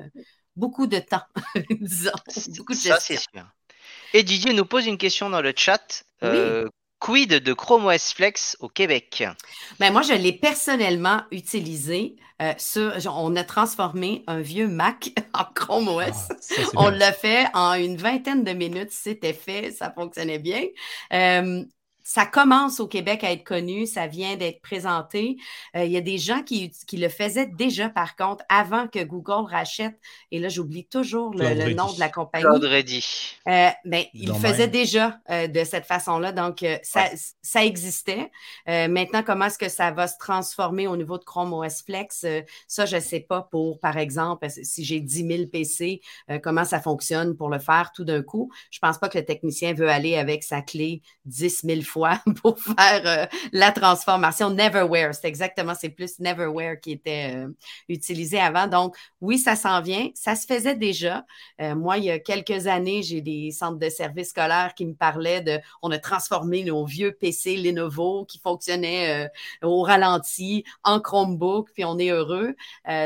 [0.56, 1.24] beaucoup de temps,
[1.82, 2.12] disons.
[2.58, 2.96] Beaucoup de gestion.
[2.96, 3.46] Ça, c'est sûr.
[4.16, 6.06] Et Didier nous pose une question dans le chat.
[6.24, 6.70] Euh,
[7.00, 9.26] quid de Chrome OS Flex au Québec?
[9.78, 12.16] Ben moi, je l'ai personnellement utilisé.
[12.42, 12.54] Euh,
[13.08, 16.30] on a transformé un vieux Mac en Chrome OS.
[16.30, 18.92] Ah, on l'a fait en une vingtaine de minutes.
[18.92, 20.64] C'était fait, ça fonctionnait bien.
[21.12, 21.66] Euh,
[22.06, 25.38] ça commence au Québec à être connu, ça vient d'être présenté.
[25.76, 29.04] Euh, il y a des gens qui, qui, le faisaient déjà, par contre, avant que
[29.04, 30.00] Google rachète,
[30.30, 32.44] et là, j'oublie toujours le, nom de la compagnie.
[32.44, 33.04] Claude Reddy.
[33.48, 37.06] Euh, mais il le faisait déjà euh, de cette façon-là, donc euh, ça,
[37.42, 38.30] ça, existait.
[38.68, 42.24] maintenant, comment est-ce que ça va se transformer au niveau de Chrome OS Flex?
[42.68, 46.02] ça, je ne sais pas pour, par exemple, si j'ai 10 000 PC,
[46.44, 48.52] comment ça fonctionne pour le faire tout d'un coup.
[48.70, 51.95] Je ne pense pas que le technicien veut aller avec sa clé 10 000 fois
[52.42, 54.50] pour faire euh, la transformation.
[54.50, 57.50] Neverware, c'est exactement, c'est plus Neverware qui était euh,
[57.90, 58.68] utilisé avant.
[58.68, 60.10] Donc, oui, ça s'en vient.
[60.14, 61.26] Ça se faisait déjà.
[61.62, 64.94] Euh, moi, il y a quelques années, j'ai des centres de services scolaires qui me
[64.94, 69.30] parlaient de, on a transformé nos vieux PC Lenovo qui fonctionnaient
[69.62, 72.56] au ralenti en Chromebook, puis on est heureux.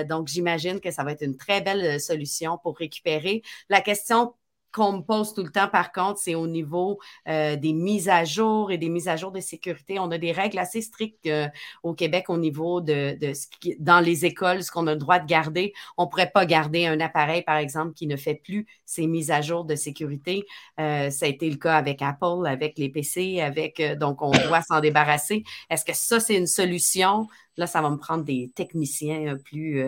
[0.08, 3.42] donc, j'imagine que ça va être une très belle solution pour récupérer.
[3.70, 4.34] La question
[4.72, 8.24] qu'on me pose tout le temps, par contre, c'est au niveau euh, des mises à
[8.24, 10.00] jour et des mises à jour de sécurité.
[10.00, 11.48] On a des règles assez strictes euh,
[11.84, 15.20] au Québec au niveau de, ce qui, dans les écoles, ce qu'on a le droit
[15.20, 15.74] de garder.
[15.98, 19.32] On ne pourrait pas garder un appareil, par exemple, qui ne fait plus ses mises
[19.32, 20.46] à jour de sécurité.
[20.80, 24.62] Euh, ça a été le cas avec Apple, avec les PC, avec donc on doit
[24.62, 25.44] s'en débarrasser.
[25.70, 27.28] Est-ce que ça, c'est une solution?
[27.58, 29.84] Là, ça va me prendre des techniciens plus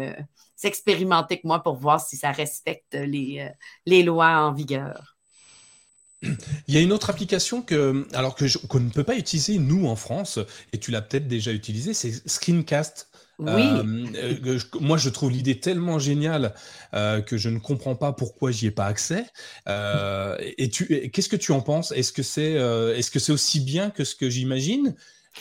[0.67, 3.49] expérimenter que moi pour voir si ça respecte les, euh,
[3.85, 5.17] les lois en vigueur.
[6.21, 9.87] Il y a une autre application que, alors que qu'on ne peut pas utiliser nous
[9.87, 10.37] en France,
[10.71, 13.09] et tu l'as peut-être déjà utilisé, c'est Screencast.
[13.39, 13.63] Oui.
[13.63, 14.05] Euh,
[14.43, 16.53] euh, moi, je trouve l'idée tellement géniale
[16.93, 19.25] que je ne comprends pas pourquoi j'y ai pas accès.
[19.67, 21.91] et tu, qu'est-ce que tu en penses?
[21.91, 24.95] Est-ce que c'est, est-ce que c'est aussi bien que ce que j'imagine?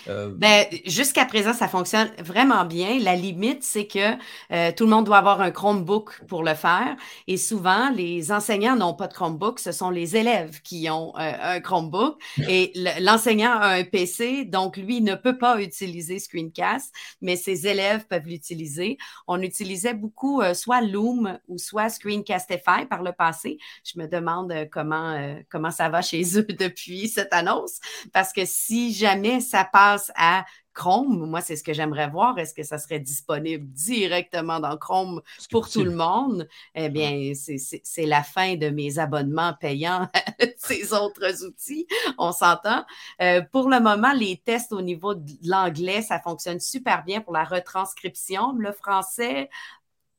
[0.09, 2.99] Euh, ben, jusqu'à présent, ça fonctionne vraiment bien.
[3.01, 4.17] La limite, c'est que
[4.53, 6.97] euh, tout le monde doit avoir un Chromebook pour le faire.
[7.27, 11.33] Et souvent, les enseignants n'ont pas de Chromebook, ce sont les élèves qui ont euh,
[11.57, 12.21] un Chromebook.
[12.49, 18.07] Et l'enseignant a un PC, donc lui ne peut pas utiliser Screencast, mais ses élèves
[18.07, 18.97] peuvent l'utiliser.
[19.27, 23.59] On utilisait beaucoup soit Loom ou soit Screencastify par le passé.
[23.85, 27.81] Je me demande comment, comment ça va chez eux depuis cette annonce,
[28.13, 29.80] parce que si jamais ça passe
[30.15, 32.39] à Chrome, moi, c'est ce que j'aimerais voir.
[32.39, 35.21] Est-ce que ça serait disponible directement dans Chrome
[35.51, 36.49] pour tout le monde?
[36.75, 40.21] Eh bien, c'est la fin de mes abonnements payants à
[40.57, 41.87] ces autres outils.
[42.19, 42.85] On s'entend.
[43.21, 47.33] Euh, pour le moment, les tests au niveau de l'anglais, ça fonctionne super bien pour
[47.33, 48.53] la retranscription.
[48.53, 49.51] Le français,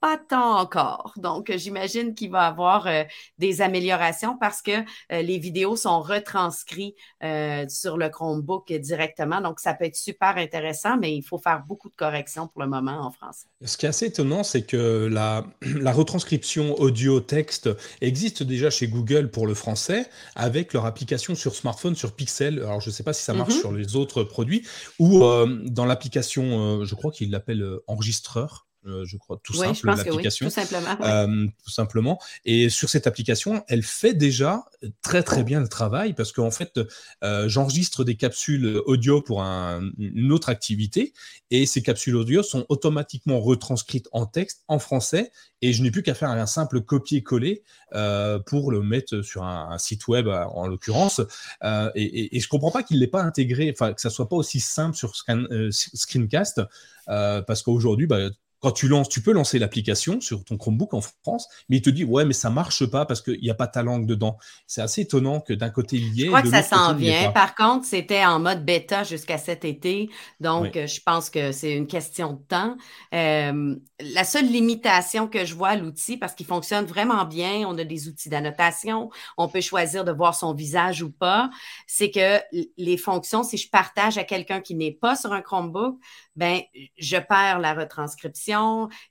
[0.01, 1.13] pas tant encore.
[1.17, 3.03] Donc, j'imagine qu'il va y avoir euh,
[3.37, 9.41] des améliorations parce que euh, les vidéos sont retranscrites euh, sur le Chromebook directement.
[9.41, 12.67] Donc, ça peut être super intéressant, mais il faut faire beaucoup de corrections pour le
[12.67, 13.47] moment en français.
[13.63, 17.69] Ce qui est assez étonnant, c'est que la, la retranscription audio-texte
[18.01, 22.57] existe déjà chez Google pour le français avec leur application sur smartphone, sur Pixel.
[22.57, 23.59] Alors, je ne sais pas si ça marche mm-hmm.
[23.59, 24.67] sur les autres produits
[24.97, 25.19] ou
[25.65, 28.65] dans l'application, je crois qu'ils l'appellent enregistreur.
[28.85, 30.47] Je crois, tout simple, l'application.
[30.47, 31.47] tout simplement.
[31.63, 32.19] tout simplement.
[32.45, 34.63] Et sur cette application, elle fait déjà
[35.01, 36.79] très très bien le travail parce qu'en fait,
[37.21, 41.13] j'enregistre des capsules audio pour une autre activité
[41.49, 45.31] et ces capsules audio sont automatiquement retranscrites en texte en français
[45.61, 47.63] et je n'ai plus qu'à faire un simple copier-coller
[47.93, 51.21] euh, pour le mettre sur un, site web en l'occurrence.
[51.63, 54.27] Euh, et, je ne comprends pas qu'il ne l'ait pas intégré, enfin que ça soit
[54.27, 56.61] pas aussi simple sur euh, Screencast,
[57.05, 58.29] parce qu'aujourd'hui, bah,
[58.61, 61.89] quand tu lances, tu peux lancer l'application sur ton Chromebook en France, mais il te
[61.89, 64.38] dit ouais, mais ça marche pas parce qu'il n'y a pas ta langue dedans.
[64.67, 66.25] C'est assez étonnant que d'un côté il y ait.
[66.25, 67.31] Je crois que ça s'en vient.
[67.31, 70.09] Par contre, c'était en mode bêta jusqu'à cet été,
[70.39, 72.77] donc je pense que c'est une question de temps.
[73.13, 77.77] Euh, la seule limitation que je vois à l'outil, parce qu'il fonctionne vraiment bien, on
[77.77, 81.49] a des outils d'annotation, on peut choisir de voir son visage ou pas,
[81.88, 82.39] c'est que
[82.77, 85.97] les fonctions, si je partage à quelqu'un qui n'est pas sur un Chromebook,
[86.35, 86.61] ben
[86.97, 88.50] je perds la retranscription.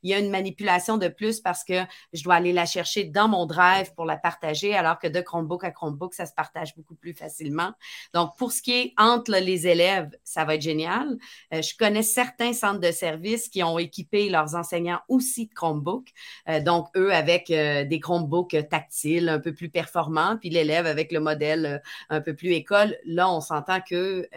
[0.02, 3.28] Il y a une manipulation de plus parce que je dois aller la chercher dans
[3.28, 6.94] mon drive pour la partager, alors que de Chromebook à Chromebook, ça se partage beaucoup
[6.94, 7.72] plus facilement.
[8.14, 11.16] Donc, pour ce qui est entre les élèves, ça va être génial.
[11.54, 16.08] Euh, je connais certains centres de services qui ont équipé leurs enseignants aussi de Chromebook.
[16.48, 21.12] Euh, donc, eux, avec euh, des Chromebooks tactiles un peu plus performants, puis l'élève avec
[21.12, 22.96] le modèle un peu plus école.
[23.04, 24.28] Là, on s'entend que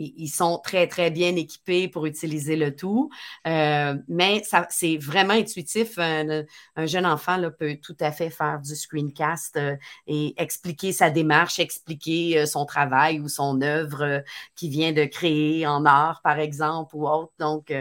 [0.00, 3.10] ils sont très, très bien équipés pour utiliser le tout.
[3.46, 5.98] Euh, mais c'est vraiment intuitif.
[5.98, 6.44] Un,
[6.86, 11.58] jeune enfant là, peut tout à fait faire du screencast euh, et expliquer sa démarche,
[11.58, 14.22] expliquer euh, son travail ou son œuvre
[14.56, 17.32] qu'il vient de créer en art, par exemple, ou autre.
[17.38, 17.72] Donc,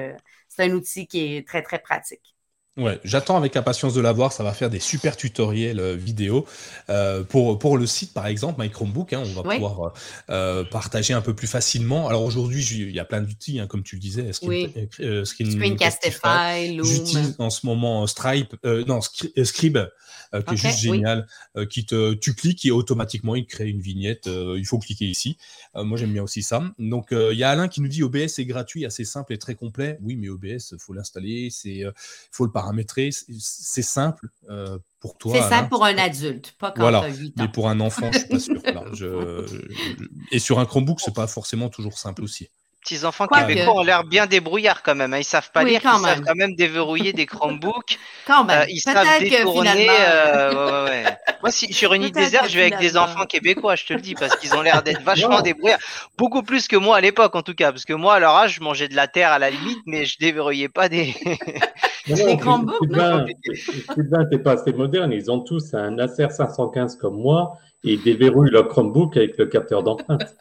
[0.48, 2.36] c'est un outil qui est très, très pratique.
[2.80, 4.32] Ouais, j'attends avec impatience de l'avoir.
[4.32, 6.46] Ça va faire des super tutoriels euh, vidéo
[6.90, 9.12] euh, pour, pour le site, par exemple, My Chromebook.
[9.12, 9.94] Hein, on va pouvoir
[10.30, 12.08] euh, partager un peu plus facilement.
[12.08, 14.32] Alors aujourd'hui, il y a plein d'outils, hein, comme tu le disais.
[14.32, 14.72] Screen,
[15.26, 16.86] Screencastify, Loom.
[16.86, 19.80] J'utilise en ce moment Stripe, non, Scribe,
[20.48, 21.28] qui est juste génial,
[21.70, 24.28] qui te, tu cliques et automatiquement il crée une vignette.
[24.28, 25.38] il faut cliquer ici.
[25.76, 26.64] moi, j'aime bien aussi ça.
[26.80, 29.56] Donc, il y a Alain qui nous dit OBS est gratuit, assez simple et très
[29.56, 29.98] complet.
[30.02, 31.84] Oui, mais OBS, faut l'installer, c'est,
[32.32, 32.69] faut le paramétrer.
[33.40, 35.34] C'est simple euh, pour toi.
[35.36, 37.08] C'est simple pour un adulte, pas quand voilà.
[37.08, 37.32] 8 ans.
[37.38, 39.46] Mais pour un enfant, je ne suis pas sûr.
[40.32, 42.50] Et sur un Chromebook, ce n'est pas forcément toujours simple aussi
[42.90, 45.14] petits enfants québécois ont l'air bien débrouillards quand même.
[45.14, 45.20] Hein.
[45.20, 47.98] Ils savent pas lire, ils savent quand même déverrouiller des Chromebooks.
[48.26, 48.62] Quand même.
[48.62, 49.88] Euh, ils savent détourner.
[49.90, 53.76] Euh, ouais, ouais, Moi, si sur une île déserte, je vais avec des enfants québécois,
[53.76, 55.80] je te le dis, parce qu'ils ont l'air d'être vachement débrouillards.
[56.18, 58.56] Beaucoup plus que moi à l'époque, en tout cas, parce que moi, à leur âge,
[58.56, 61.16] je mangeais de la terre à la limite, mais je déverrouillais pas des.
[63.94, 65.12] Sylvain, t'es pas assez moderne.
[65.12, 69.46] Ils ont tous un Acer 515 comme moi et ils déverrouillent leur Chromebook avec le
[69.46, 70.24] capteur d'empreinte.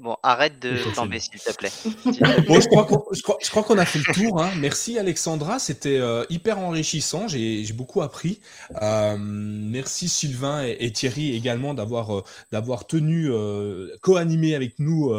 [0.00, 1.72] Bon, arrête de tomber, s'il te plaît.
[2.46, 4.40] bon, je crois qu'on a fait le tour.
[4.40, 4.50] Hein.
[4.58, 7.26] Merci Alexandra, c'était euh, hyper enrichissant.
[7.26, 8.40] J'ai beaucoup appris.
[8.80, 13.28] Euh, merci Sylvain et, Thierry également d'avoir euh, d'avoir tenu
[14.00, 15.12] co-animé avec nous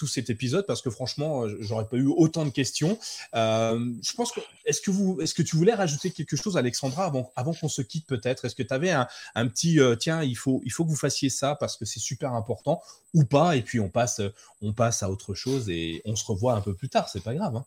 [0.00, 2.98] tout cet épisode parce que franchement, j'aurais pas eu autant de questions.
[3.34, 7.30] je pense que est-ce que vous est-ce que tu voulais rajouter quelque chose, Alexandra, avant
[7.36, 8.46] avant qu'on se quitte peut-être?
[8.46, 11.28] Est-ce que tu avais un, un petit tiens, il faut il faut que vous fassiez
[11.28, 12.80] ça parce que c'est super important
[13.12, 13.56] ou pas?
[13.56, 14.32] Et puis on passe euh,
[14.62, 17.34] on passe à autre chose et on se revoit un peu plus tard, c'est pas
[17.34, 17.56] grave.
[17.56, 17.64] Hein.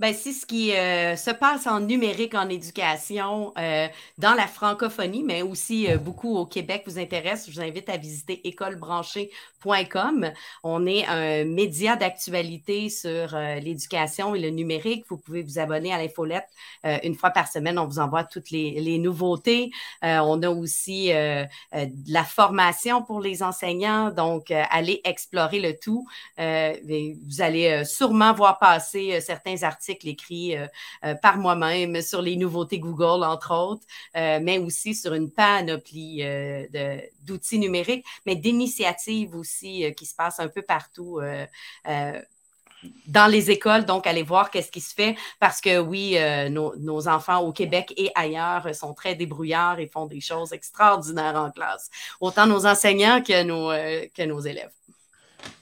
[0.00, 3.86] Ben, c'est ce qui euh, se passe en numérique en éducation euh,
[4.18, 7.46] dans la francophonie, mais aussi euh, beaucoup au Québec vous intéresse.
[7.48, 10.32] Je vous invite à visiter écolebranchée.com.
[10.64, 15.04] On est un média d'actualité sur l'éducation et le numérique.
[15.08, 16.48] Vous pouvez vous abonner à l'infolette
[17.02, 17.78] une fois par semaine.
[17.78, 19.70] On vous envoie toutes les, les nouveautés.
[20.02, 24.10] on a aussi de la formation pour les enseignants.
[24.10, 26.06] Donc, allez explorer le tout.
[26.36, 30.66] vous allez sûrement voir passer certains articles écrits euh,
[31.04, 33.86] euh, par moi-même sur les nouveautés Google, entre autres,
[34.16, 36.22] euh, mais aussi sur une panoplie
[37.22, 41.20] d'outils numériques, mais d'initiatives aussi qui se passent un peu partout
[43.06, 46.16] dans les écoles, donc aller voir qu'est-ce qui se fait, parce que oui,
[46.50, 51.50] nos, enfants au Québec et ailleurs sont très débrouillards et font des choses extraordinaires en
[51.50, 51.90] classe,
[52.20, 53.42] autant nos enseignants que
[54.24, 54.72] nos élèves.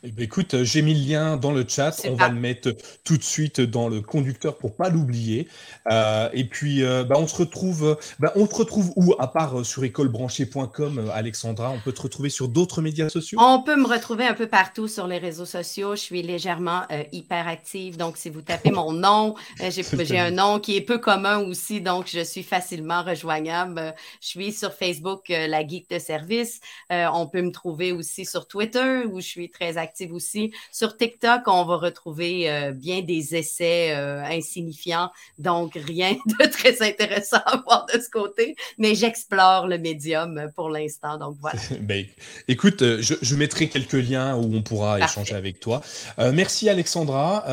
[0.04, 2.02] Eh ben, écoute, euh, j'ai mis le lien dans le chat.
[2.08, 5.46] On va le mettre tout de suite dans le conducteur pour pas l'oublier.
[5.90, 7.96] Euh, et puis, euh, bah, on se retrouve.
[8.18, 9.14] Bah, on te retrouve où?
[9.20, 13.38] À part sur écolebranchée.com, Alexandra, on peut te retrouver sur d'autres médias sociaux?
[13.40, 15.94] On peut me retrouver un peu partout sur les réseaux sociaux.
[15.94, 16.82] Je suis légèrement
[17.12, 17.96] hyper active.
[17.96, 21.80] Donc, si vous tapez mon nom, j'ai un nom qui est peu commun aussi.
[21.80, 23.94] Donc, je suis facilement rejoignable.
[24.20, 26.60] Je suis sur Facebook, la Geek de service.
[26.90, 30.52] on peut me trouver aussi sur Twitter où je suis très très active aussi.
[30.70, 36.82] Sur TikTok, on va retrouver euh, bien des essais euh, insignifiants, donc rien de très
[36.82, 41.58] intéressant à voir de ce côté, mais j'explore le médium pour l'instant, donc voilà.
[41.80, 42.04] ben,
[42.48, 45.80] écoute, je, mettrai quelques liens où on pourra échanger avec toi.
[46.18, 47.44] merci Alexandra.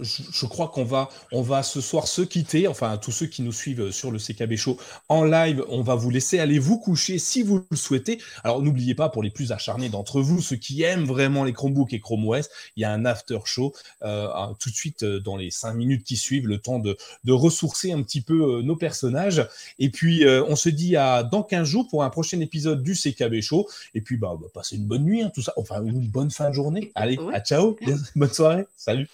[0.00, 3.42] Je, je, crois qu'on va, on va ce soir se quitter, enfin tous ceux qui
[3.42, 4.78] nous suivent sur le CKB Show
[5.08, 8.18] en live, on va vous laisser aller vous coucher si vous le souhaitez.
[8.44, 11.92] Alors n'oubliez pas, pour les plus acharnés d'entre vous, ceux qui aiment vraiment les Chromebooks
[11.92, 14.28] et Chrome OS, il y a un after show euh,
[14.60, 16.96] tout de suite euh, dans les cinq minutes qui suivent, le temps de,
[17.28, 19.46] ressourcer un petit peu euh, nos personnages.
[19.78, 23.40] Et puis on se dit à dans 15 jours pour un prochain épisode du CKB
[23.40, 23.68] Show.
[23.94, 25.52] Et puis bah, bah passez une bonne nuit, hein, tout ça.
[25.56, 26.92] Enfin une bonne fin de journée.
[26.94, 27.76] Allez, à ciao,
[28.16, 29.08] bonne soirée, salut.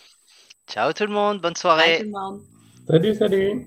[0.68, 2.10] Ciao tout le monde, bonne soirée.
[2.86, 3.66] Salut, salut.